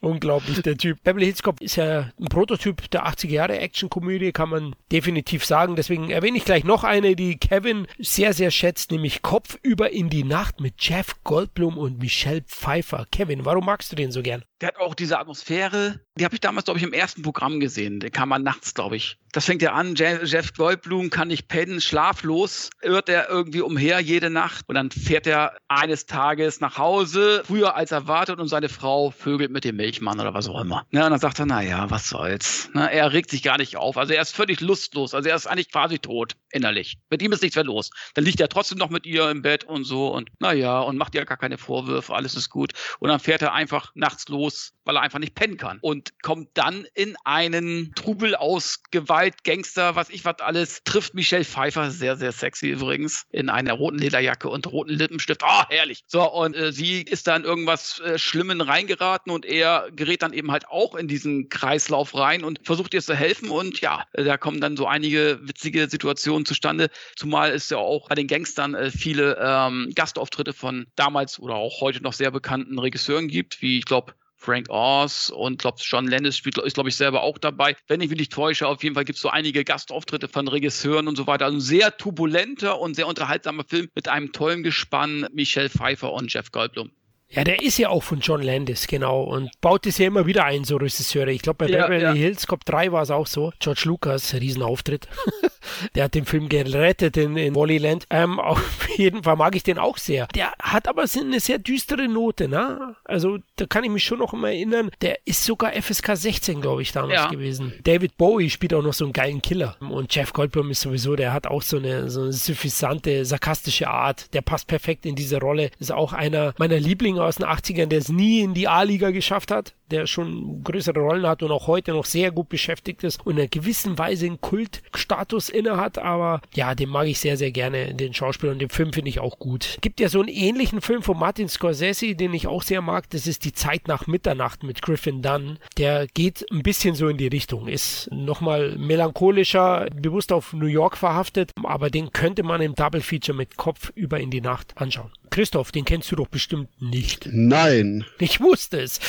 [0.00, 1.02] Unglaublich, der Typ.
[1.02, 5.76] Beverly Hills Cop ist ja ein Prototyp der 80er Jahre Actionkomödie, kann man definitiv sagen.
[5.76, 10.08] Deswegen erwähne ich gleich noch eine, die Kevin sehr, sehr schätzt, nämlich Kopf über in
[10.08, 13.06] die Nacht mit Jeff Goldblum und Michelle Pfeiffer.
[13.12, 14.44] Kevin, warum magst du den so gern?
[14.62, 17.98] Der hat auch diese Atmosphäre, die habe ich damals, glaube ich, im ersten Programm gesehen.
[17.98, 19.18] Der kam man nachts, glaube ich.
[19.32, 24.28] Das fängt ja an, Jeff Goldblum kann nicht pennen, schlaflos, irrt er irgendwie umher jede
[24.28, 29.10] Nacht und dann fährt er eines Tages nach Hause, früher als erwartet und seine Frau
[29.10, 30.86] vögelt mit dem Milchmann oder was auch immer.
[30.90, 32.68] Ja, und dann sagt er, naja, was soll's.
[32.74, 33.96] Na, er regt sich gar nicht auf.
[33.96, 35.14] Also er ist völlig lustlos.
[35.14, 36.98] Also er ist eigentlich quasi tot, innerlich.
[37.08, 37.90] Mit ihm ist nichts mehr los.
[38.12, 41.14] Dann liegt er trotzdem noch mit ihr im Bett und so und naja, und macht
[41.14, 42.74] ihr gar keine Vorwürfe, alles ist gut.
[43.00, 44.51] Und dann fährt er einfach nachts los,
[44.84, 45.78] weil er einfach nicht pennen kann.
[45.80, 51.44] Und kommt dann in einen Trubel aus Gewalt, Gangster, was ich was alles, trifft Michelle
[51.44, 55.42] Pfeiffer, sehr, sehr sexy übrigens, in einer roten Lederjacke und roten Lippenstift.
[55.44, 56.04] Oh, herrlich.
[56.06, 60.32] So, und äh, sie ist da in irgendwas äh, Schlimmen reingeraten und er gerät dann
[60.32, 63.50] eben halt auch in diesen Kreislauf rein und versucht ihr zu helfen.
[63.50, 66.90] Und ja, äh, da kommen dann so einige witzige Situationen zustande.
[67.16, 71.80] Zumal es ja auch bei den Gangstern äh, viele ähm, Gastauftritte von damals oder auch
[71.80, 76.36] heute noch sehr bekannten Regisseuren gibt, wie ich glaube Frank Oz und glaube John Lennis
[76.36, 77.76] spielt, ist glaube ich selber auch dabei.
[77.86, 81.06] Wenn ich mich nicht täusche, auf jeden Fall gibt es so einige Gastauftritte von Regisseuren
[81.06, 81.44] und so weiter.
[81.44, 86.32] Also ein sehr turbulenter und sehr unterhaltsamer Film mit einem tollen Gespann, Michelle Pfeiffer und
[86.32, 86.90] Jeff Goldblum.
[87.32, 89.22] Ja, der ist ja auch von John Landis, genau.
[89.22, 91.32] Und baut es ja immer wieder ein, so Regisseure.
[91.32, 92.12] Ich glaube, bei ja, Beverly ja.
[92.12, 93.52] Hills Cop 3 war es auch so.
[93.58, 95.08] George Lucas, Riesenauftritt.
[95.94, 98.06] der hat den Film gerettet in, in Wallyland.
[98.10, 100.26] Ähm, auf jeden Fall mag ich den auch sehr.
[100.28, 102.96] Der hat aber eine sehr düstere Note, ne?
[103.04, 104.90] Also, da kann ich mich schon noch mal erinnern.
[105.00, 107.28] Der ist sogar FSK 16, glaube ich, damals ja.
[107.28, 107.72] gewesen.
[107.84, 109.76] David Bowie spielt auch noch so einen geilen Killer.
[109.80, 114.32] Und Jeff Goldblum ist sowieso, der hat auch so eine, so eine suffisante, sarkastische Art.
[114.34, 115.70] Der passt perfekt in diese Rolle.
[115.78, 119.50] Ist auch einer meiner Lieblinge aus den 80ern, der es nie in die A-Liga geschafft
[119.50, 123.34] hat, der schon größere Rollen hat und auch heute noch sehr gut beschäftigt ist und
[123.34, 127.52] in einer gewissen Weise einen Kultstatus inne hat, aber ja, den mag ich sehr, sehr
[127.52, 129.78] gerne, den Schauspieler und den Film finde ich auch gut.
[129.80, 133.26] Gibt ja so einen ähnlichen Film von Martin Scorsese, den ich auch sehr mag, das
[133.26, 135.58] ist Die Zeit nach Mitternacht mit Griffin Dunn.
[135.76, 140.96] Der geht ein bisschen so in die Richtung, ist nochmal melancholischer, bewusst auf New York
[140.96, 145.10] verhaftet, aber den könnte man im Double Feature mit Kopf über in die Nacht anschauen.
[145.32, 147.28] Christoph, den kennst du doch bestimmt nicht.
[147.32, 148.04] Nein.
[148.18, 149.00] Ich wusste es.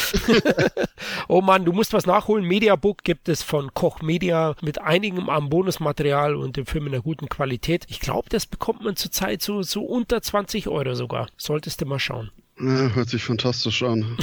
[1.28, 2.46] oh Mann, du musst was nachholen.
[2.46, 7.04] Mediabook gibt es von Koch Media mit einigem am Bonusmaterial und dem Film in einer
[7.04, 7.86] guten Qualität.
[7.90, 11.28] Ich glaube, das bekommt man zurzeit so, so unter 20 Euro sogar.
[11.36, 12.32] Solltest du mal schauen.
[12.58, 14.18] Ja, hört sich fantastisch an.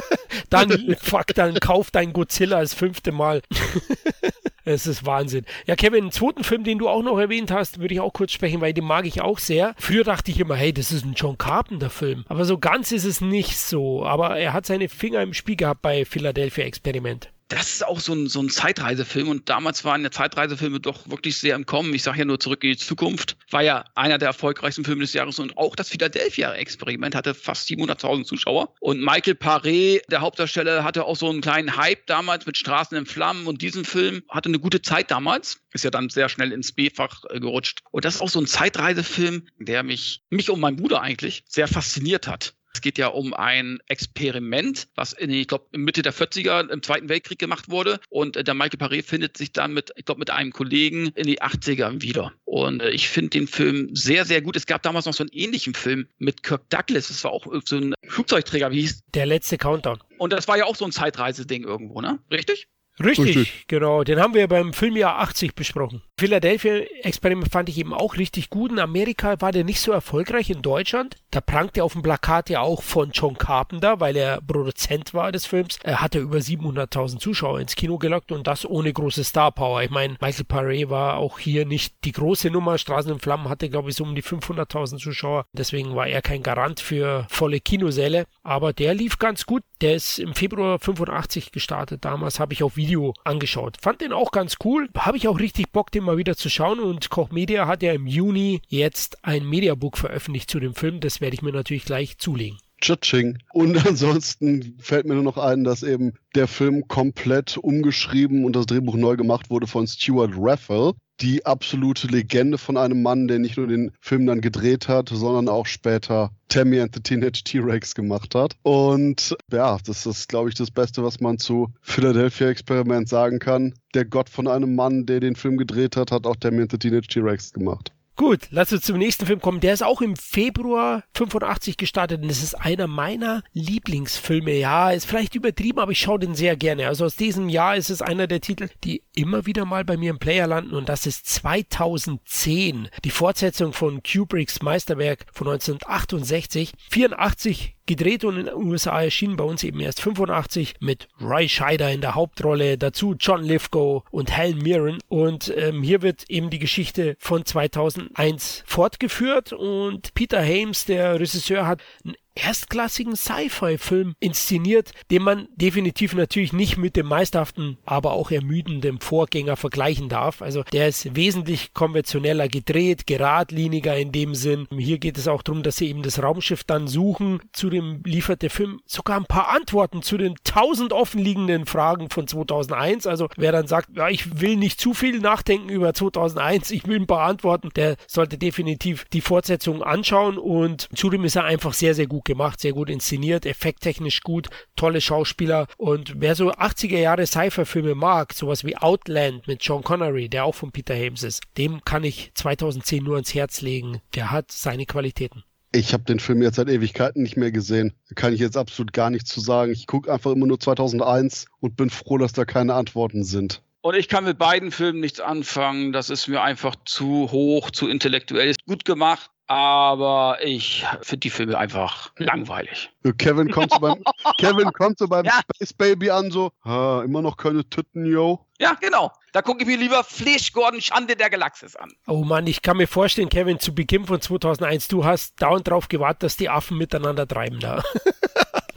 [0.50, 3.40] dann, fuck, dann kauf dein Godzilla das fünfte Mal.
[4.68, 5.44] Es ist Wahnsinn.
[5.66, 8.32] Ja, Kevin, einen zweiten Film, den du auch noch erwähnt hast, würde ich auch kurz
[8.32, 9.74] sprechen, weil den mag ich auch sehr.
[9.78, 12.24] Früher dachte ich immer, hey, das ist ein John Carpenter-Film.
[12.28, 14.04] Aber so ganz ist es nicht so.
[14.04, 18.12] Aber er hat seine Finger im Spiel gehabt bei Philadelphia Experiment das ist auch so
[18.12, 21.94] ein, so ein Zeitreisefilm und damals waren ja Zeitreisefilme doch wirklich sehr im Kommen.
[21.94, 25.12] Ich sage ja nur zurück in die Zukunft, war ja einer der erfolgreichsten Filme des
[25.12, 31.04] Jahres und auch das Philadelphia-Experiment hatte fast 700.000 Zuschauer und Michael Paré, der Hauptdarsteller, hatte
[31.04, 34.58] auch so einen kleinen Hype damals mit Straßen in Flammen und diesen Film hatte eine
[34.58, 38.20] gute Zeit damals, ist ja dann sehr schnell ins B-Fach äh, gerutscht und das ist
[38.22, 42.55] auch so ein Zeitreisefilm, der mich, mich und meinen Bruder eigentlich sehr fasziniert hat.
[42.76, 47.08] Es geht ja um ein Experiment, was in, ich glaube, Mitte der 40er im Zweiten
[47.08, 48.00] Weltkrieg gemacht wurde.
[48.10, 51.26] Und äh, der Michael Paré findet sich dann mit, ich glaube, mit einem Kollegen in
[51.26, 52.34] die 80er wieder.
[52.44, 54.56] Und äh, ich finde den Film sehr, sehr gut.
[54.56, 57.08] Es gab damals noch so einen ähnlichen Film mit Kirk Douglas.
[57.08, 59.98] Das war auch so ein Flugzeugträger, wie hieß Der letzte Countdown.
[60.18, 62.18] Und das war ja auch so ein Zeitreiseding irgendwo, ne?
[62.30, 62.68] Richtig?
[62.98, 64.04] Richtig, richtig, genau.
[64.04, 66.02] Den haben wir beim Filmjahr 80 besprochen.
[66.18, 68.72] Philadelphia-Experiment fand ich eben auch richtig gut.
[68.72, 70.48] In Amerika war der nicht so erfolgreich.
[70.48, 74.40] In Deutschland, da prangt er auf dem Plakat ja auch von John Carpenter, weil er
[74.40, 75.78] Produzent war des Films.
[75.82, 79.82] Er hatte über 700.000 Zuschauer ins Kino gelockt und das ohne große Star-Power.
[79.82, 82.78] Ich meine, Michael Paré war auch hier nicht die große Nummer.
[82.78, 85.44] Straßen in Flammen hatte, glaube ich, so um die 500.000 Zuschauer.
[85.52, 88.24] Deswegen war er kein Garant für volle Kinosäle.
[88.42, 89.64] Aber der lief ganz gut.
[89.82, 92.06] Der ist im Februar 85 gestartet.
[92.06, 93.78] Damals habe ich auf Video angeschaut.
[93.82, 94.88] Fand den auch ganz cool.
[94.96, 96.78] Habe ich auch richtig Bock, den mal wieder zu schauen.
[96.78, 101.00] Und Koch Media hat ja im Juni jetzt ein Mediabook veröffentlicht zu dem Film.
[101.00, 102.58] Das werde ich mir natürlich gleich zulegen.
[102.80, 103.38] Tschitsching.
[103.52, 108.66] Und ansonsten fällt mir nur noch ein, dass eben der Film komplett umgeschrieben und das
[108.66, 113.56] Drehbuch neu gemacht wurde von Stuart Raffel die absolute Legende von einem Mann, der nicht
[113.56, 118.34] nur den Film dann gedreht hat, sondern auch später Tammy and the Teenage T-Rex gemacht
[118.34, 118.56] hat.
[118.62, 123.74] Und ja, das ist, glaube ich, das Beste, was man zu Philadelphia Experiment sagen kann.
[123.94, 126.78] Der Gott von einem Mann, der den Film gedreht hat, hat auch Tammy and the
[126.78, 127.92] Teenage T-Rex gemacht.
[128.16, 129.60] Gut, lass uns zum nächsten Film kommen.
[129.60, 134.52] Der ist auch im Februar 85 gestartet und es ist einer meiner Lieblingsfilme.
[134.52, 136.88] Ja, ist vielleicht übertrieben, aber ich schaue den sehr gerne.
[136.88, 140.08] Also aus diesem Jahr ist es einer der Titel, die immer wieder mal bei mir
[140.08, 142.88] im Player landen und das ist 2010.
[143.04, 146.72] Die Fortsetzung von Kubricks Meisterwerk von 1968.
[146.90, 151.90] 84 gedreht und in den USA erschienen, bei uns eben erst 85 mit Roy Scheider
[151.90, 154.98] in der Hauptrolle, dazu John Lithgow und Helen Mirren.
[155.08, 161.66] Und ähm, hier wird eben die Geschichte von 2001 fortgeführt und Peter Hames, der Regisseur,
[161.66, 168.30] hat einen erstklassigen Sci-Fi-Film inszeniert, den man definitiv natürlich nicht mit dem meisterhaften, aber auch
[168.30, 170.42] ermüdenden Vorgänger vergleichen darf.
[170.42, 174.68] Also der ist wesentlich konventioneller gedreht, geradliniger in dem Sinn.
[174.76, 177.40] Hier geht es auch darum, dass sie eben das Raumschiff dann suchen.
[177.52, 183.06] Zudem liefert der Film sogar ein paar Antworten zu den tausend offenliegenden Fragen von 2001.
[183.06, 187.00] Also wer dann sagt, ja, ich will nicht zu viel nachdenken über 2001, ich will
[187.00, 191.94] ein paar Antworten, der sollte definitiv die Fortsetzung anschauen und zudem ist er einfach sehr,
[191.94, 195.66] sehr gut gemacht, sehr gut inszeniert, effekttechnisch gut, tolle Schauspieler.
[195.78, 200.54] Und wer so 80er Jahre Sci-Fi-Filme mag, sowas wie Outland mit John Connery, der auch
[200.54, 204.02] von Peter Hames ist, dem kann ich 2010 nur ans Herz legen.
[204.14, 205.44] Der hat seine Qualitäten.
[205.72, 207.92] Ich habe den Film jetzt seit Ewigkeiten nicht mehr gesehen.
[208.08, 209.72] Da kann ich jetzt absolut gar nichts zu sagen.
[209.72, 213.62] Ich gucke einfach immer nur 2001 und bin froh, dass da keine Antworten sind.
[213.82, 215.92] Und ich kann mit beiden Filmen nichts anfangen.
[215.92, 218.48] Das ist mir einfach zu hoch, zu intellektuell.
[218.48, 222.90] Ist gut gemacht, aber ich finde die Filme einfach langweilig.
[223.18, 224.02] Kevin kommt so beim,
[224.38, 225.40] Kevin kommt so beim ja.
[225.54, 228.46] Space Baby an, so, ah, immer noch keine Titten, yo.
[228.58, 229.12] Ja, genau.
[229.32, 231.92] Da gucke ich mir lieber Flash Gordon Schande der Galaxis an.
[232.06, 235.88] Oh Mann, ich kann mir vorstellen, Kevin, zu Beginn von 2001, du hast dauernd drauf
[235.88, 237.82] gewartet, dass die Affen miteinander treiben da.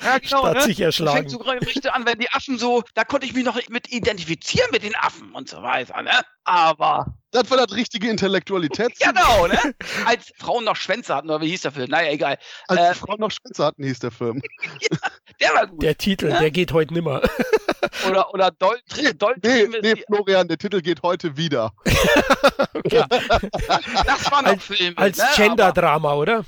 [0.02, 0.40] Ja, genau.
[0.40, 0.62] Statt ne?
[0.64, 1.26] sich erschlagen.
[1.26, 3.92] Das fängt so richtig an, wenn die Affen so, da konnte ich mich noch mit
[3.92, 6.22] identifizieren mit den Affen und so weiter, ne?
[6.46, 7.18] Aber.
[7.32, 8.98] Das war das richtige Intellektualität.
[9.00, 9.76] genau, ne?
[10.06, 11.90] Als Frauen noch Schwänze hatten, oder wie hieß der Film?
[11.90, 12.38] Naja, egal.
[12.68, 14.42] Als äh, Frauen noch Schwänze hatten, hieß der Film.
[14.92, 14.98] ja,
[15.40, 15.84] der war gut.
[15.84, 16.40] Der Titel, ne?
[16.40, 17.22] der geht heute nimmer.
[18.10, 18.78] oder oder Doll,
[19.18, 21.72] Doll nee, nee, Florian, der Titel geht heute wieder.
[22.92, 23.06] ja.
[23.08, 24.94] Das war noch als, Film.
[24.98, 25.26] Als ne?
[25.36, 26.46] Gender-Drama, oder?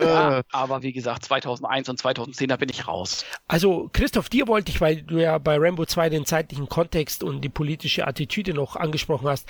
[0.00, 3.24] ja, aber wie gesagt, 2001 und 2010, da bin ich raus.
[3.48, 7.40] Also, Christoph, dir wollte ich, weil du ja bei Rambo 2 den zeitlichen Kontext und
[7.40, 9.48] die politische Attitüde noch angesprochen hast.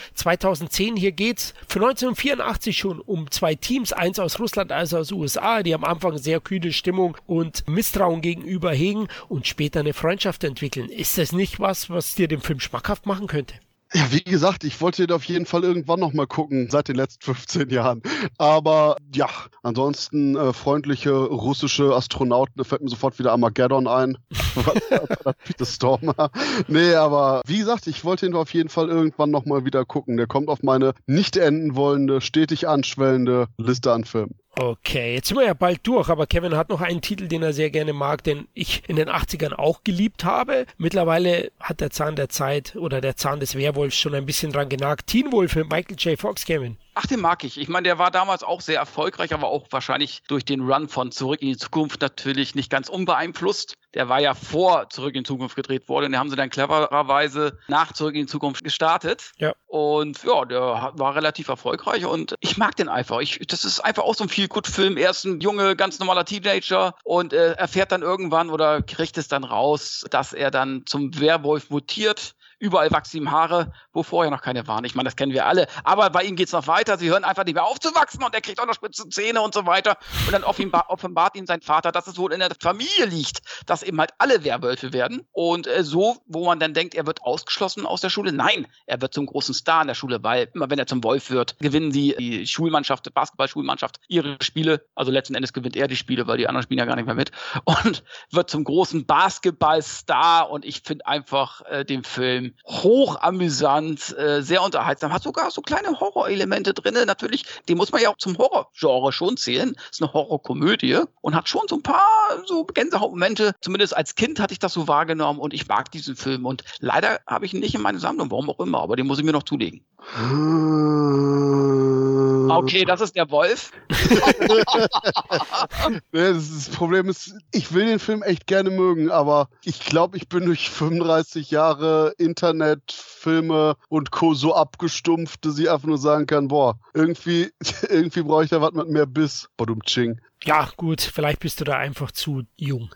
[0.60, 5.62] 2010, hier geht's für 1984 schon um zwei Teams, eins aus Russland, eins aus USA,
[5.62, 10.88] die am Anfang sehr kühle Stimmung und Misstrauen gegenüber hegen und später eine Freundschaft entwickeln.
[10.88, 13.54] Ist das nicht was, was dir den Film schmackhaft machen könnte?
[13.92, 17.24] Ja, wie gesagt, ich wollte ihn auf jeden Fall irgendwann nochmal gucken, seit den letzten
[17.24, 18.02] 15 Jahren.
[18.38, 19.28] Aber ja,
[19.64, 24.16] ansonsten äh, freundliche russische Astronauten, da fällt mir sofort wieder Armageddon ein.
[25.44, 26.30] Peter Stormer.
[26.68, 30.16] Nee, aber wie gesagt, ich wollte ihn auf jeden Fall irgendwann nochmal wieder gucken.
[30.16, 34.39] Der kommt auf meine nicht enden wollende, stetig anschwellende Liste an Filmen.
[34.56, 37.52] Okay, jetzt sind wir ja bald durch, aber Kevin hat noch einen Titel, den er
[37.52, 40.66] sehr gerne mag, den ich in den 80ern auch geliebt habe.
[40.76, 44.68] Mittlerweile hat der Zahn der Zeit oder der Zahn des Werwolfs schon ein bisschen dran
[44.68, 45.06] genagt.
[45.06, 46.18] Teen Wolf mit Michael J.
[46.18, 46.76] Fox, Kevin.
[47.02, 47.58] Ach, den mag ich.
[47.58, 51.12] Ich meine, der war damals auch sehr erfolgreich, aber auch wahrscheinlich durch den Run von
[51.12, 53.72] Zurück in die Zukunft natürlich nicht ganz unbeeinflusst.
[53.94, 56.12] Der war ja vor Zurück in die Zukunft gedreht worden.
[56.12, 59.32] Den haben sie dann clevererweise nach Zurück in die Zukunft gestartet.
[59.38, 59.54] Ja.
[59.66, 63.20] Und ja, der war relativ erfolgreich und ich mag den einfach.
[63.20, 64.98] Ich, das ist einfach auch so ein Feel-Good-Film.
[64.98, 69.26] Er ist ein junge, ganz normaler Teenager und äh, erfährt dann irgendwann oder kriegt es
[69.26, 74.42] dann raus, dass er dann zum Werwolf mutiert Überall wachsen ihm Haare, wo vorher noch
[74.42, 74.84] keine waren.
[74.84, 75.66] Ich meine, das kennen wir alle.
[75.82, 76.98] Aber bei ihm geht es noch weiter.
[76.98, 79.40] Sie hören einfach nicht mehr auf zu wachsen und er kriegt auch noch spitze Zähne
[79.40, 79.96] und so weiter.
[80.26, 83.82] Und dann offenbar, offenbart ihm sein Vater, dass es wohl in der Familie liegt, dass
[83.82, 85.26] eben halt alle Werwölfe werden.
[85.32, 88.30] Und äh, so, wo man dann denkt, er wird ausgeschlossen aus der Schule.
[88.30, 91.30] Nein, er wird zum großen Star in der Schule, weil immer wenn er zum Wolf
[91.30, 94.84] wird, gewinnen die, die Schulmannschaft, die Basketballschulmannschaft ihre Spiele.
[94.94, 97.14] Also letzten Endes gewinnt er die Spiele, weil die anderen spielen ja gar nicht mehr
[97.14, 97.32] mit.
[97.64, 100.50] Und wird zum großen Basketballstar.
[100.50, 105.62] Und ich finde einfach äh, den Film hoch amüsant, äh, sehr unterhaltsam, hat sogar so
[105.62, 106.94] kleine Horrorelemente drin.
[107.06, 109.76] Natürlich, die muss man ja auch zum Horrorgenre schon zählen.
[109.90, 113.54] Ist eine Horrorkomödie und hat schon so ein paar so Gänsehautmomente.
[113.60, 116.46] Zumindest als Kind hatte ich das so wahrgenommen und ich mag diesen Film.
[116.46, 119.18] Und leider habe ich ihn nicht in meine Sammlung, warum auch immer, aber den muss
[119.18, 119.84] ich mir noch zulegen.
[122.48, 123.72] Okay, das ist der Wolf.
[126.12, 130.28] das, das, Problem ist, ich will den Film echt gerne mögen, aber ich glaube, ich
[130.28, 134.34] bin durch 35 Jahre Internet, Filme und Co.
[134.34, 137.50] so abgestumpft, dass ich einfach nur sagen kann, boah, irgendwie,
[137.88, 139.48] irgendwie brauche ich da was mit mehr Biss.
[139.56, 140.20] Badum Ching.
[140.44, 142.90] Ja, gut, vielleicht bist du da einfach zu jung.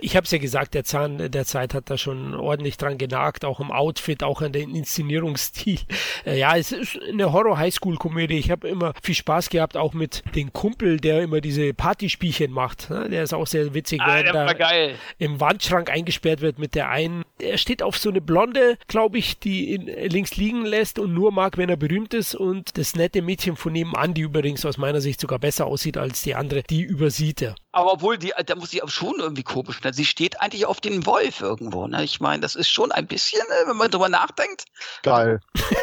[0.00, 3.44] Ich habe es ja gesagt, der Zahn der Zeit hat da schon ordentlich dran genagt,
[3.44, 5.80] auch im Outfit, auch an den Inszenierungsstil.
[6.26, 8.38] Äh, ja, es ist eine Horror-Highschool-Komödie.
[8.38, 12.90] Ich habe immer viel Spaß gehabt, auch mit dem Kumpel, der immer diese Partyspielchen macht.
[12.90, 13.08] Ne?
[13.10, 14.94] Der ist auch sehr witzig, ah, der geil.
[15.18, 17.24] im Wandschrank eingesperrt wird mit der einen.
[17.38, 21.32] Er steht auf so eine Blonde, glaube ich, die ihn links liegen lässt und nur
[21.32, 22.34] mag, wenn er berühmt ist.
[22.34, 26.22] Und das nette Mädchen von nebenan, die übrigens aus meiner Sicht sogar besser aussieht als
[26.22, 27.54] die andere, die übersieht er.
[27.74, 29.82] Aber obwohl, die, da muss sie auch schon irgendwie komisch.
[29.82, 29.92] Ne?
[29.92, 31.88] Sie steht eigentlich auf den Wolf irgendwo.
[31.88, 32.04] Ne?
[32.04, 34.66] Ich meine, das ist schon ein bisschen, äh, wenn man drüber nachdenkt.
[35.02, 35.40] Geil.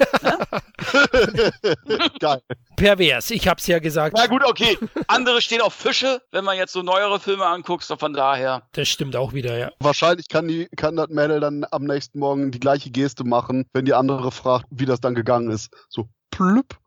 [2.20, 2.42] Geil.
[2.78, 4.16] Pervers, ich hab's ja gesagt.
[4.18, 4.78] Na gut, okay.
[5.08, 8.64] Andere stehen auf Fische, wenn man jetzt so neuere Filme anguckt, so von daher.
[8.72, 9.72] Das stimmt auch wieder, ja.
[9.80, 13.84] Wahrscheinlich kann, die, kann das Mädel dann am nächsten Morgen die gleiche Geste machen, wenn
[13.84, 15.70] die andere fragt, wie das dann gegangen ist.
[15.90, 16.78] So, plüpp.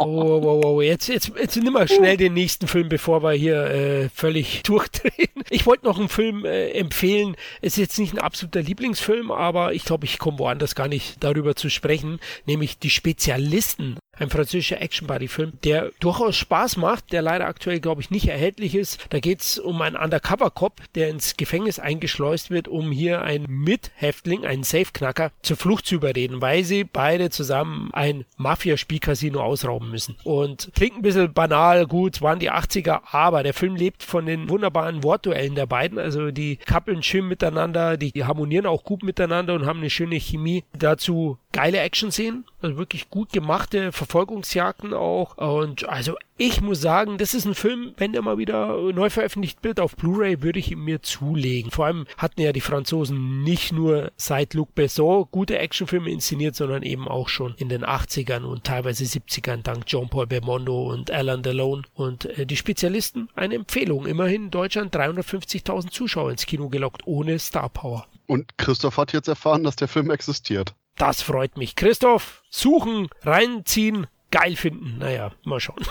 [0.00, 3.32] Oh, oh, oh, oh, Jetzt, jetzt, jetzt nimm mal schnell den nächsten Film, bevor wir
[3.32, 5.28] hier äh, völlig durchdrehen.
[5.50, 7.36] Ich wollte noch einen Film äh, empfehlen.
[7.60, 11.54] Ist jetzt nicht ein absoluter Lieblingsfilm, aber ich glaube, ich komme woanders gar nicht darüber
[11.54, 17.80] zu sprechen, nämlich Die Spezialisten ein französischer Action-Buddy-Film, der durchaus Spaß macht, der leider aktuell,
[17.80, 19.06] glaube ich, nicht erhältlich ist.
[19.10, 24.44] Da geht es um einen Undercover-Cop, der ins Gefängnis eingeschleust wird, um hier einen Mithäftling,
[24.44, 30.16] einen Safe-Knacker, zur Flucht zu überreden, weil sie beide zusammen ein Mafia-Spielcasino ausrauben müssen.
[30.24, 34.48] Und klingt ein bisschen banal, gut, waren die 80er, aber der Film lebt von den
[34.48, 35.98] wunderbaren Wortduellen der beiden.
[35.98, 40.16] Also die kappeln schön miteinander, die, die harmonieren auch gut miteinander und haben eine schöne
[40.16, 40.64] Chemie.
[40.76, 45.36] Dazu geile Action-Szenen, also wirklich gut gemachte Verfolgungsjagden auch.
[45.38, 49.64] Und also ich muss sagen, das ist ein Film, wenn der mal wieder neu veröffentlicht
[49.64, 51.70] wird auf Blu-ray, würde ich ihn mir zulegen.
[51.70, 56.82] Vor allem hatten ja die Franzosen nicht nur seit Luc Besson gute Actionfilme inszeniert, sondern
[56.82, 61.82] eben auch schon in den 80ern und teilweise 70ern dank Jean-Paul Belmondo und Alan Delone.
[61.94, 64.06] Und äh, die Spezialisten, eine Empfehlung.
[64.06, 68.06] Immerhin Deutschland 350.000 Zuschauer ins Kino gelockt, ohne Star Power.
[68.26, 70.74] Und Christoph hat jetzt erfahren, dass der Film existiert.
[70.98, 71.76] Das freut mich.
[71.76, 74.98] Christoph, suchen, reinziehen, geil finden.
[74.98, 75.84] Naja, mal schauen.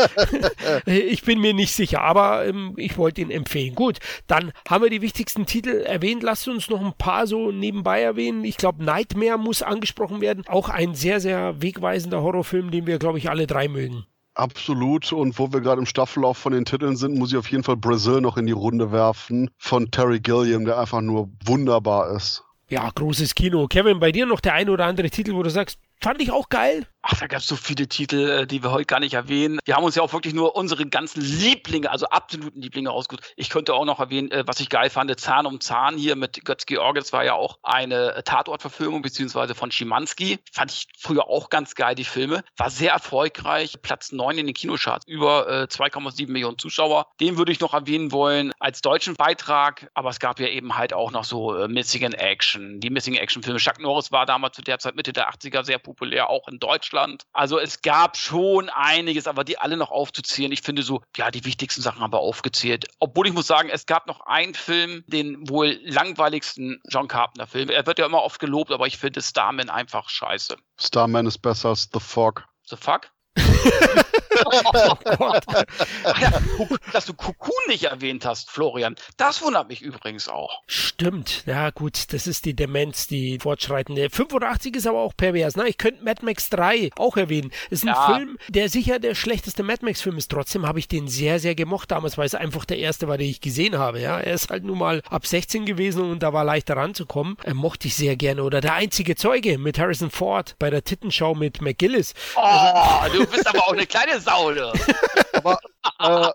[0.86, 3.74] ich bin mir nicht sicher, aber ähm, ich wollte ihn empfehlen.
[3.74, 3.98] Gut,
[4.28, 6.22] dann haben wir die wichtigsten Titel erwähnt.
[6.22, 8.44] Lasst uns noch ein paar so nebenbei erwähnen.
[8.44, 10.44] Ich glaube, Nightmare muss angesprochen werden.
[10.46, 14.06] Auch ein sehr, sehr wegweisender Horrorfilm, den wir, glaube ich, alle drei mögen.
[14.34, 15.12] Absolut.
[15.12, 17.76] Und wo wir gerade im Staffellauf von den Titeln sind, muss ich auf jeden Fall
[17.76, 19.50] Brazil noch in die Runde werfen.
[19.58, 22.44] Von Terry Gilliam, der einfach nur wunderbar ist.
[22.70, 23.66] Ja, großes Kino.
[23.66, 26.48] Kevin, bei dir noch der ein oder andere Titel, wo du sagst, fand ich auch
[26.48, 26.86] geil.
[27.02, 29.58] Ach, da gab es so viele Titel, äh, die wir heute gar nicht erwähnen.
[29.64, 33.32] Wir haben uns ja auch wirklich nur unsere ganzen Lieblinge, also absoluten Lieblinge ausgesucht.
[33.36, 36.44] Ich könnte auch noch erwähnen, äh, was ich geil fand, Zahn um Zahn hier mit
[36.44, 36.96] Götz Georg.
[36.96, 40.38] Das war ja auch eine Tatortverfilmung, beziehungsweise von Schimanski.
[40.52, 42.44] Fand ich früher auch ganz geil, die Filme.
[42.58, 43.80] War sehr erfolgreich.
[43.80, 45.06] Platz 9 in den Kinocharts.
[45.06, 47.06] Über äh, 2,7 Millionen Zuschauer.
[47.18, 49.90] Den würde ich noch erwähnen wollen als deutschen Beitrag.
[49.94, 52.78] Aber es gab ja eben halt auch noch so äh, Missing in Action.
[52.80, 53.58] Die Missing Action Filme.
[53.58, 55.89] Chuck Norris war damals zu der Zeit Mitte der 80er sehr populär,
[56.28, 56.90] auch in Deutschland.
[56.90, 57.24] Deutschland.
[57.32, 60.52] Also es gab schon einiges, aber die alle noch aufzuzählen.
[60.52, 62.86] Ich finde so, ja, die wichtigsten Sachen haben wir aufgezählt.
[62.98, 67.70] Obwohl ich muss sagen, es gab noch einen Film, den wohl langweiligsten John Carpenter-Film.
[67.70, 70.56] Er wird ja immer oft gelobt, aber ich finde Starman einfach scheiße.
[70.78, 72.46] Starman ist besser als The Fog.
[72.66, 73.10] The Fuck?
[74.44, 75.44] oh Gott.
[76.92, 80.62] dass du Cocoon nicht erwähnt hast, Florian, das wundert mich übrigens auch.
[80.66, 84.10] Stimmt, ja gut, das ist die Demenz, die fortschreitende.
[84.10, 85.56] 85 ist aber auch pervers.
[85.56, 87.50] Na, ich könnte Mad Max 3 auch erwähnen.
[87.70, 88.14] Ist ein ja.
[88.14, 90.30] Film, der sicher der schlechteste Mad Max Film ist.
[90.30, 93.28] Trotzdem habe ich den sehr, sehr gemocht damals, weil es einfach der erste war, den
[93.28, 94.00] ich gesehen habe.
[94.00, 97.36] Ja, er ist halt nun mal ab 16 gewesen und da war leichter ranzukommen.
[97.42, 98.42] Er mochte ich sehr gerne.
[98.42, 102.14] Oder der einzige Zeuge mit Harrison Ford bei der Tittenschau mit McGillis.
[102.36, 104.72] Oh, also, du bist aber auch eine kleine Sau, du.
[105.32, 105.58] Aber,
[105.98, 106.32] äh,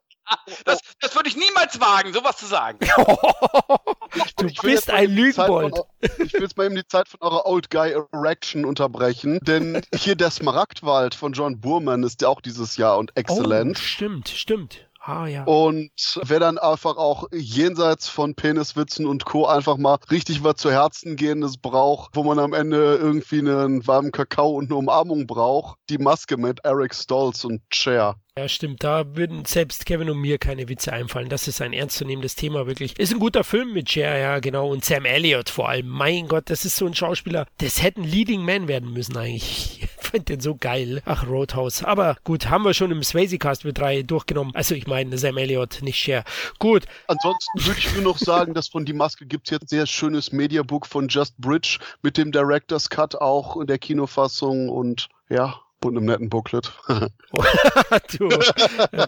[0.66, 2.80] das, das würde ich niemals wagen, sowas zu sagen.
[4.38, 5.76] du bist ein Lügenbold.
[6.02, 10.16] ich will jetzt mal eben die Zeit von eurer Old Guy Erection unterbrechen, denn hier
[10.16, 13.78] der Smaragdwald von John Burman ist ja auch dieses Jahr und exzellent.
[13.78, 14.88] Oh, stimmt, stimmt.
[15.07, 15.44] Ah, ja.
[15.44, 15.91] Und
[16.23, 19.45] wer dann einfach auch jenseits von Peniswitzen und Co.
[19.45, 24.11] einfach mal richtig was zu Herzen gehendes braucht, wo man am Ende irgendwie einen warmen
[24.11, 28.15] Kakao und eine Umarmung braucht, die Maske mit Eric Stolz und Cher.
[28.38, 28.84] Ja, stimmt.
[28.84, 31.30] Da würden selbst Kevin und mir keine Witze einfallen.
[31.30, 32.99] Das ist ein ernstzunehmendes Thema, wirklich.
[32.99, 34.68] Ist ein guter Film mit Cher, ja, genau.
[34.68, 35.88] Und Sam Elliott vor allem.
[35.88, 37.48] Mein Gott, das ist so ein Schauspieler.
[37.60, 39.88] Das hätten Leading Man werden müssen eigentlich.
[40.06, 41.02] Ich finde den so geil.
[41.06, 41.86] Ach, Roadhouse.
[41.86, 44.53] Aber gut, haben wir schon im Swayze-Cast mit drei durchgenommen.
[44.53, 46.26] Also ich meine, Sam Elliott, nicht Cher.
[46.60, 46.84] Gut.
[47.07, 49.88] Ansonsten würde ich nur noch sagen, dass von Die Maske gibt es jetzt ein sehr
[49.88, 55.62] schönes Mediabook von Just Bridge mit dem Director's Cut auch in der Kinofassung und ja,
[55.86, 56.72] und einem netten Booklet.
[58.18, 58.30] du,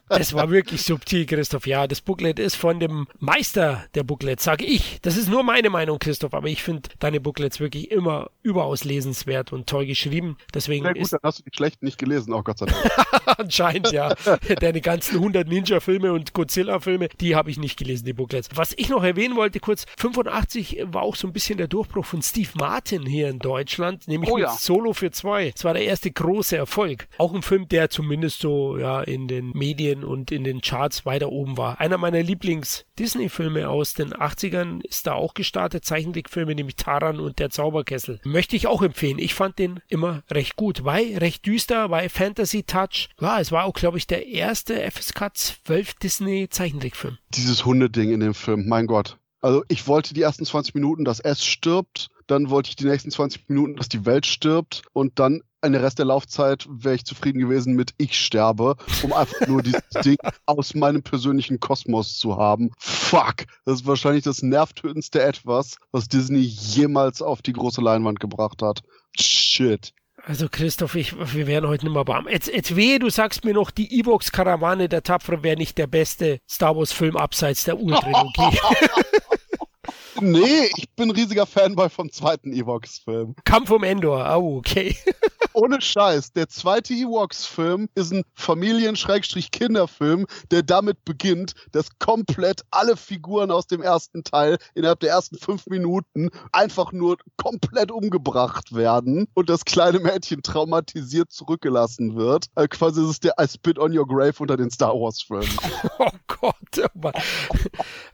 [0.10, 1.68] das war wirklich subtil, Christoph.
[1.68, 5.00] Ja, das Booklet ist von dem Meister der Booklets, sage ich.
[5.02, 9.54] Das ist nur meine Meinung, Christoph, aber ich finde deine Booklets wirklich immer überaus lesenswert
[9.54, 10.38] und toll geschrieben.
[10.54, 12.78] Deswegen Sehr gut, ist dann hast du die schlechten nicht gelesen, auch Gott sei Dank.
[13.26, 14.14] Anscheinend, ja.
[14.60, 18.50] Deine ganzen 100 Ninja-Filme und Godzilla-Filme, die habe ich nicht gelesen, die Booklets.
[18.56, 22.22] Was ich noch erwähnen wollte, kurz, 85 war auch so ein bisschen der Durchbruch von
[22.22, 24.50] Steve Martin hier in Deutschland, nämlich oh, ja.
[24.50, 25.54] Solo für zwei.
[25.56, 27.08] Es war der erste große Erfolg.
[27.18, 31.32] Auch ein Film, der zumindest so ja in den Medien und in den Charts weiter
[31.32, 31.80] oben war.
[31.80, 37.50] Einer meiner Lieblings-Disney-Filme aus den 80ern ist da auch gestartet, Zeichentrickfilme, nämlich Taran und der
[37.50, 38.20] Zauberkessel.
[38.26, 39.18] Möchte ich auch empfehlen.
[39.18, 40.84] Ich fand den immer recht gut.
[40.84, 43.10] War recht düster, war Fantasy-Touch.
[43.22, 47.18] Ja, es war auch, glaube ich, der erste FSK 12 Disney-Zeichentrickfilm.
[47.30, 49.18] Dieses Hundeding in dem Film, mein Gott.
[49.40, 53.10] Also ich wollte die ersten 20 Minuten, dass S stirbt, dann wollte ich die nächsten
[53.10, 57.06] 20 Minuten, dass die Welt stirbt und dann in der Rest der Laufzeit wäre ich
[57.06, 62.38] zufrieden gewesen mit ich sterbe, um einfach nur dieses Ding aus meinem persönlichen Kosmos zu
[62.38, 62.72] haben.
[62.78, 68.62] Fuck, das ist wahrscheinlich das nervtötendste etwas, was Disney jemals auf die große Leinwand gebracht
[68.62, 68.82] hat.
[69.20, 69.94] Shit.
[70.24, 72.28] Also Christoph, ich, wir werden heute nicht mehr warm.
[72.28, 76.40] Jetzt, jetzt wehe, du sagst mir noch, die Evox-Karawane der Tapferen wäre nicht der beste
[76.50, 78.58] Star Wars-Film abseits der Urtrilogie.
[80.22, 83.36] nee, ich bin riesiger Fanboy vom zweiten Evox-Film.
[83.44, 84.96] Kampf um Endor, oh, okay.
[85.54, 93.50] Ohne Scheiß, der zweite Evox-Film ist ein Familien-Kinderfilm, der damit beginnt, dass komplett alle Figuren
[93.50, 99.50] aus dem ersten Teil innerhalb der ersten fünf Minuten einfach nur komplett umgebracht werden und
[99.50, 102.46] das kleine Mädchen traumatisiert zurückgelassen wird.
[102.54, 105.50] Also quasi ist es der I Spit on Your Grave unter den Star Wars-Filmen.
[106.00, 107.14] Oh Gott, oh Mann.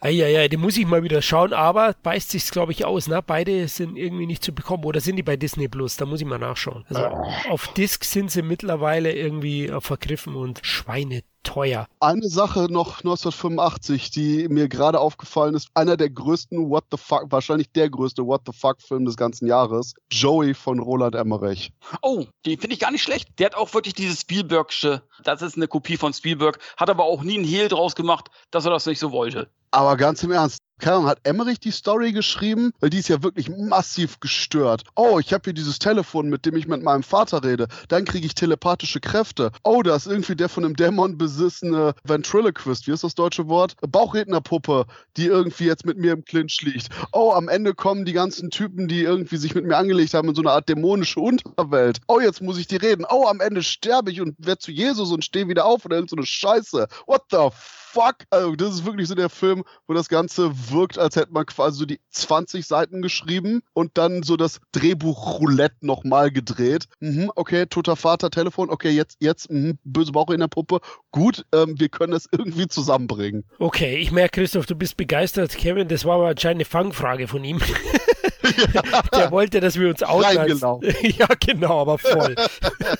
[0.03, 3.07] ja, ja, den muss ich mal wieder schauen, aber beißt sich's, glaube ich, aus.
[3.07, 3.21] Ne?
[3.25, 4.85] Beide sind irgendwie nicht zu bekommen.
[4.85, 5.97] Oder sind die bei Disney Plus?
[5.97, 6.85] Da muss ich mal nachschauen.
[6.89, 7.03] Also
[7.49, 11.87] auf Disc sind sie mittlerweile irgendwie äh, vergriffen und Schweine teuer.
[11.99, 17.25] Eine Sache noch 1985, die mir gerade aufgefallen ist, einer der größten What the fuck,
[17.29, 21.71] wahrscheinlich der größte What the fuck Film des ganzen Jahres, Joey von Roland Emmerich.
[22.01, 23.39] Oh, die finde ich gar nicht schlecht.
[23.39, 27.23] Der hat auch wirklich dieses Spielbergsche, das ist eine Kopie von Spielberg, hat aber auch
[27.23, 29.49] nie einen Hehl draus gemacht, dass er das nicht so wollte.
[29.73, 32.73] Aber ganz im Ernst, keine hat Emmerich die Story geschrieben?
[32.79, 34.83] Weil die ist ja wirklich massiv gestört.
[34.95, 37.67] Oh, ich habe hier dieses Telefon, mit dem ich mit meinem Vater rede.
[37.87, 39.51] Dann kriege ich telepathische Kräfte.
[39.63, 42.85] Oh, da ist irgendwie der von einem Dämon besissene Ventriloquist.
[42.85, 43.75] Wie ist das deutsche Wort?
[43.81, 44.85] Bauchrednerpuppe,
[45.17, 46.89] die irgendwie jetzt mit mir im Clinch liegt.
[47.11, 50.35] Oh, am Ende kommen die ganzen Typen, die irgendwie sich mit mir angelegt haben in
[50.35, 51.99] so eine Art dämonische Unterwelt.
[52.07, 53.07] Oh, jetzt muss ich die reden.
[53.09, 56.11] Oh, am Ende sterbe ich und werde zu Jesus und stehe wieder auf oder irgend
[56.11, 56.87] so eine Scheiße.
[57.07, 57.82] What the fuck?
[58.29, 61.79] Also, das ist wirklich so der Film, wo das Ganze wirkt, als hätte man quasi
[61.79, 66.87] so die 20 Seiten geschrieben und dann so das Drehbuch Roulette nochmal gedreht.
[66.99, 70.79] Mhm, okay, toter Vater, Telefon, okay, jetzt, jetzt, mh, böse Bauch in der Puppe.
[71.11, 73.43] Gut, ähm, wir können es irgendwie zusammenbringen.
[73.59, 75.55] Okay, ich merke, Christoph, du bist begeistert.
[75.55, 77.59] Kevin, das war aber anscheinend eine Fangfrage von ihm.
[79.13, 79.99] Der wollte, dass wir uns.
[79.99, 80.81] Genau.
[81.03, 82.35] Ja, genau, aber voll.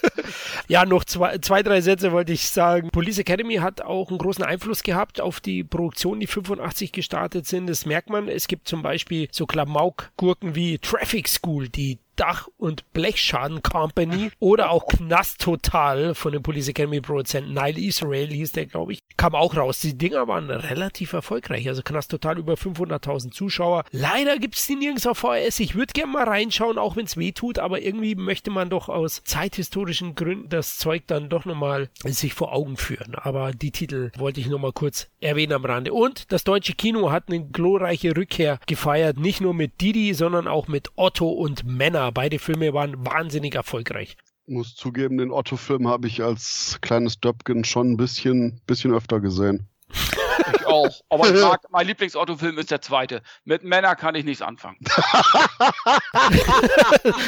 [0.68, 2.90] ja, noch zwei, zwei, drei Sätze wollte ich sagen.
[2.90, 7.68] Police Academy hat auch einen großen Einfluss gehabt auf die Produktion, die 85 gestartet sind.
[7.68, 8.28] Das merkt man.
[8.28, 14.70] Es gibt zum Beispiel so Klamauk-Gurken wie Traffic School, die Dach- und Blechschaden Company oder
[14.72, 19.36] auch Knast Total von dem Police Academy Produzenten Nile Israel hieß der, glaube ich, kam
[19.36, 19.80] auch raus.
[19.80, 21.68] Die Dinger waren relativ erfolgreich.
[21.68, 23.84] Also Knast Total über 500.000 Zuschauer.
[23.92, 25.60] Leider gibt es die nirgends auf VHS.
[25.60, 28.90] Ich würde gerne mal reinschauen, auch wenn es weh tut, aber irgendwie möchte man doch
[28.90, 33.16] aus zeithistorischen Gründen das Zeug dann doch nochmal sich vor Augen führen.
[33.16, 35.94] Aber die Titel wollte ich nochmal kurz erwähnen am Rande.
[35.94, 39.18] Und das deutsche Kino hat eine glorreiche Rückkehr gefeiert.
[39.18, 44.18] Nicht nur mit Didi, sondern auch mit Otto und Männer beide Filme waren wahnsinnig erfolgreich.
[44.46, 49.68] Muss zugeben, den Otto-Film habe ich als kleines Döpken schon ein bisschen, bisschen öfter gesehen.
[50.56, 50.90] Ich auch.
[51.10, 53.22] Aber ich mag, mein Lieblings-Otto-Film ist der zweite.
[53.46, 54.78] Mit Männern kann ich nichts anfangen.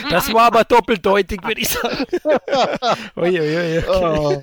[0.09, 2.05] das war aber doppeldeutig, würde ich sagen.
[3.15, 3.83] Ui, ui, ui.
[3.87, 4.41] Oh.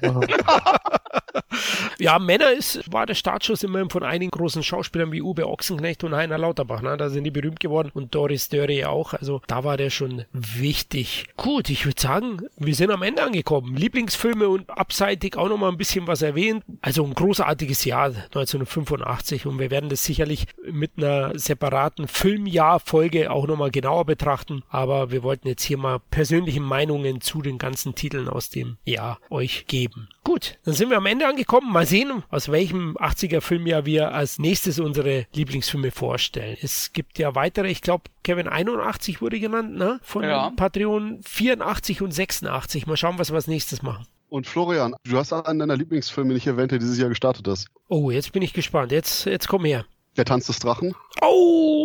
[1.98, 6.14] Ja, Männer ist, war der Startschuss immerhin von einigen großen Schauspielern wie Uwe Ochsenknecht und
[6.14, 6.82] Heiner Lauterbach.
[6.82, 6.96] Ne?
[6.96, 9.14] Da sind die berühmt geworden und Doris Dörre auch.
[9.14, 11.26] Also da war der schon wichtig.
[11.36, 13.76] Gut, ich würde sagen, wir sind am Ende angekommen.
[13.76, 16.64] Lieblingsfilme und abseitig auch nochmal ein bisschen was erwähnt.
[16.80, 18.12] Also ein großartiges Jahr
[18.54, 24.62] 1985 und wir werden das sicherlich mit einer separaten Filmjahrfolge auch nochmal genauer betrachten.
[24.68, 29.18] Aber wir wollten jetzt hier mal persönliche Meinungen zu den ganzen Titeln aus dem Jahr
[29.30, 30.08] euch geben.
[30.24, 31.72] Gut, dann sind wir am Ende angekommen.
[31.72, 36.56] Mal sehen, aus welchem 80er Filmjahr wir als nächstes unsere Lieblingsfilme vorstellen.
[36.62, 39.98] Es gibt ja weitere, ich glaube, Kevin 81 wurde genannt, ne?
[40.02, 40.50] Von ja.
[40.50, 42.86] Patreon 84 und 86.
[42.86, 44.06] Mal schauen, was wir als nächstes machen.
[44.32, 47.68] Und Florian, du hast einen deiner Lieblingsfilme nicht erwähnt, der dieses Jahr gestartet ist.
[47.88, 48.90] Oh, jetzt bin ich gespannt.
[48.90, 49.84] Jetzt, jetzt komm her.
[50.16, 50.94] Der Tanz des Drachen.
[51.20, 51.82] Oh!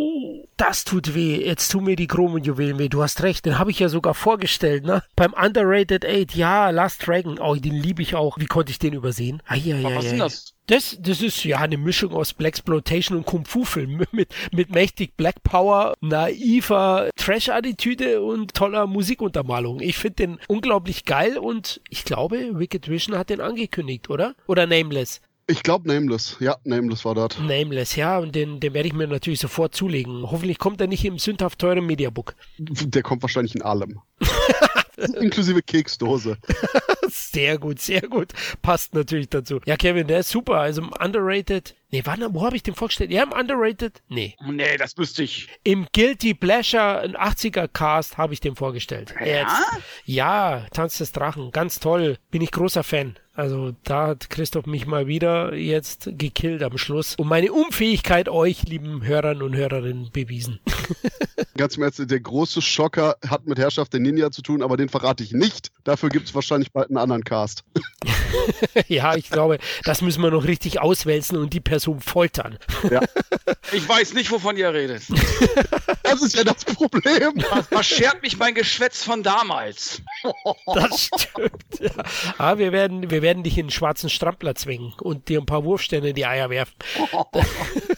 [0.58, 1.46] das tut weh.
[1.46, 2.90] Jetzt tun mir die Chromenjuwelen weh.
[2.90, 5.04] Du hast recht, den habe ich ja sogar vorgestellt, ne?
[5.16, 7.40] Beim Underrated 8, ja, Last Dragon.
[7.40, 8.38] Oh, den liebe ich auch.
[8.38, 9.42] Wie konnte ich den übersehen?
[9.46, 10.54] Ah, ja, ja, Was ist denn das?
[10.66, 15.94] Das, das ist ja eine Mischung aus Blaxploitation und Kung-Fu-Film mit, mit mächtig Black Power,
[16.02, 19.80] naiver Trash-Attitüde und toller Musikuntermalung.
[19.80, 24.36] Ich finde den unglaublich geil und ich glaube, Wicked Vision hat den angekündigt, oder?
[24.48, 25.22] Oder Nameless?
[25.50, 26.36] Ich glaube Nameless.
[26.42, 27.40] Ja, Nameless war das.
[27.40, 30.30] Nameless, ja, und den, den werde ich mir natürlich sofort zulegen.
[30.30, 32.36] Hoffentlich kommt er nicht im sündhaft teuren Mediabook.
[32.58, 34.02] Der kommt wahrscheinlich in allem.
[34.98, 36.38] Inklusive Keksdose.
[37.08, 38.34] sehr gut, sehr gut.
[38.62, 39.62] Passt natürlich dazu.
[39.66, 40.56] Ja, Kevin, der ist super.
[40.56, 41.76] Also Underrated.
[41.90, 43.12] Nee, wann, wo habe ich den vorgestellt?
[43.12, 44.02] Ja, im Underrated?
[44.10, 44.36] Nee.
[44.46, 45.48] Nee, das wüsste ich.
[45.64, 49.16] Im Guilty Pleasure, ein 80er Cast, habe ich den vorgestellt.
[49.20, 49.26] Ja?
[49.26, 49.56] Jetzt.
[50.04, 51.52] Ja, Tanz des Drachen.
[51.52, 52.18] Ganz toll.
[52.30, 53.18] Bin ich großer Fan.
[53.38, 58.64] Also da hat Christoph mich mal wieder jetzt gekillt am Schluss und meine Unfähigkeit euch,
[58.64, 60.60] lieben Hörern und Hörerinnen, bewiesen.
[61.56, 64.90] Ganz im Ernst, der große Schocker hat mit Herrschaft der Ninja zu tun, aber den
[64.90, 65.72] verrate ich nicht.
[65.84, 67.64] Dafür gibt es wahrscheinlich bald einen anderen Cast.
[68.88, 72.58] ja, ich glaube, das müssen wir noch richtig auswälzen und die Person foltern.
[72.90, 73.02] Ja.
[73.74, 75.04] Ich weiß nicht, wovon ihr redet.
[76.04, 77.34] Das ist ja das Problem.
[77.52, 80.02] Was, was schert mich mein Geschwätz von damals?
[80.74, 81.80] Das stimmt.
[81.80, 81.92] Ja.
[82.38, 85.66] Ah, wir, werden, wir werden dich in einen schwarzen Strampler zwingen und dir ein paar
[85.66, 86.74] Wurfstände in die Eier werfen.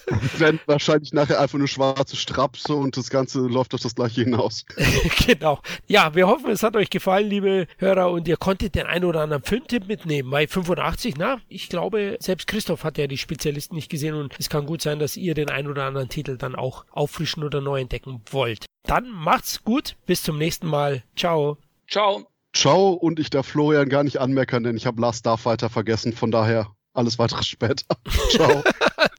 [0.09, 4.23] Wir werden wahrscheinlich nachher einfach eine schwarze Strapse und das Ganze läuft auf das gleiche
[4.23, 4.65] hinaus.
[5.25, 5.59] genau.
[5.87, 9.21] Ja, wir hoffen, es hat euch gefallen, liebe Hörer, und ihr konntet den einen oder
[9.21, 10.31] anderen Filmtipp mitnehmen.
[10.31, 14.49] Bei 85, na, ich glaube, selbst Christoph hat ja die Spezialisten nicht gesehen und es
[14.49, 17.79] kann gut sein, dass ihr den einen oder anderen Titel dann auch auffrischen oder neu
[17.79, 18.65] entdecken wollt.
[18.83, 21.03] Dann macht's gut, bis zum nächsten Mal.
[21.15, 21.57] Ciao.
[21.87, 22.27] Ciao.
[22.53, 26.13] Ciao und ich darf Florian gar nicht anmeckern, denn ich habe Last Starfighter vergessen.
[26.13, 27.85] Von daher alles weitere später.
[28.29, 28.63] Ciao.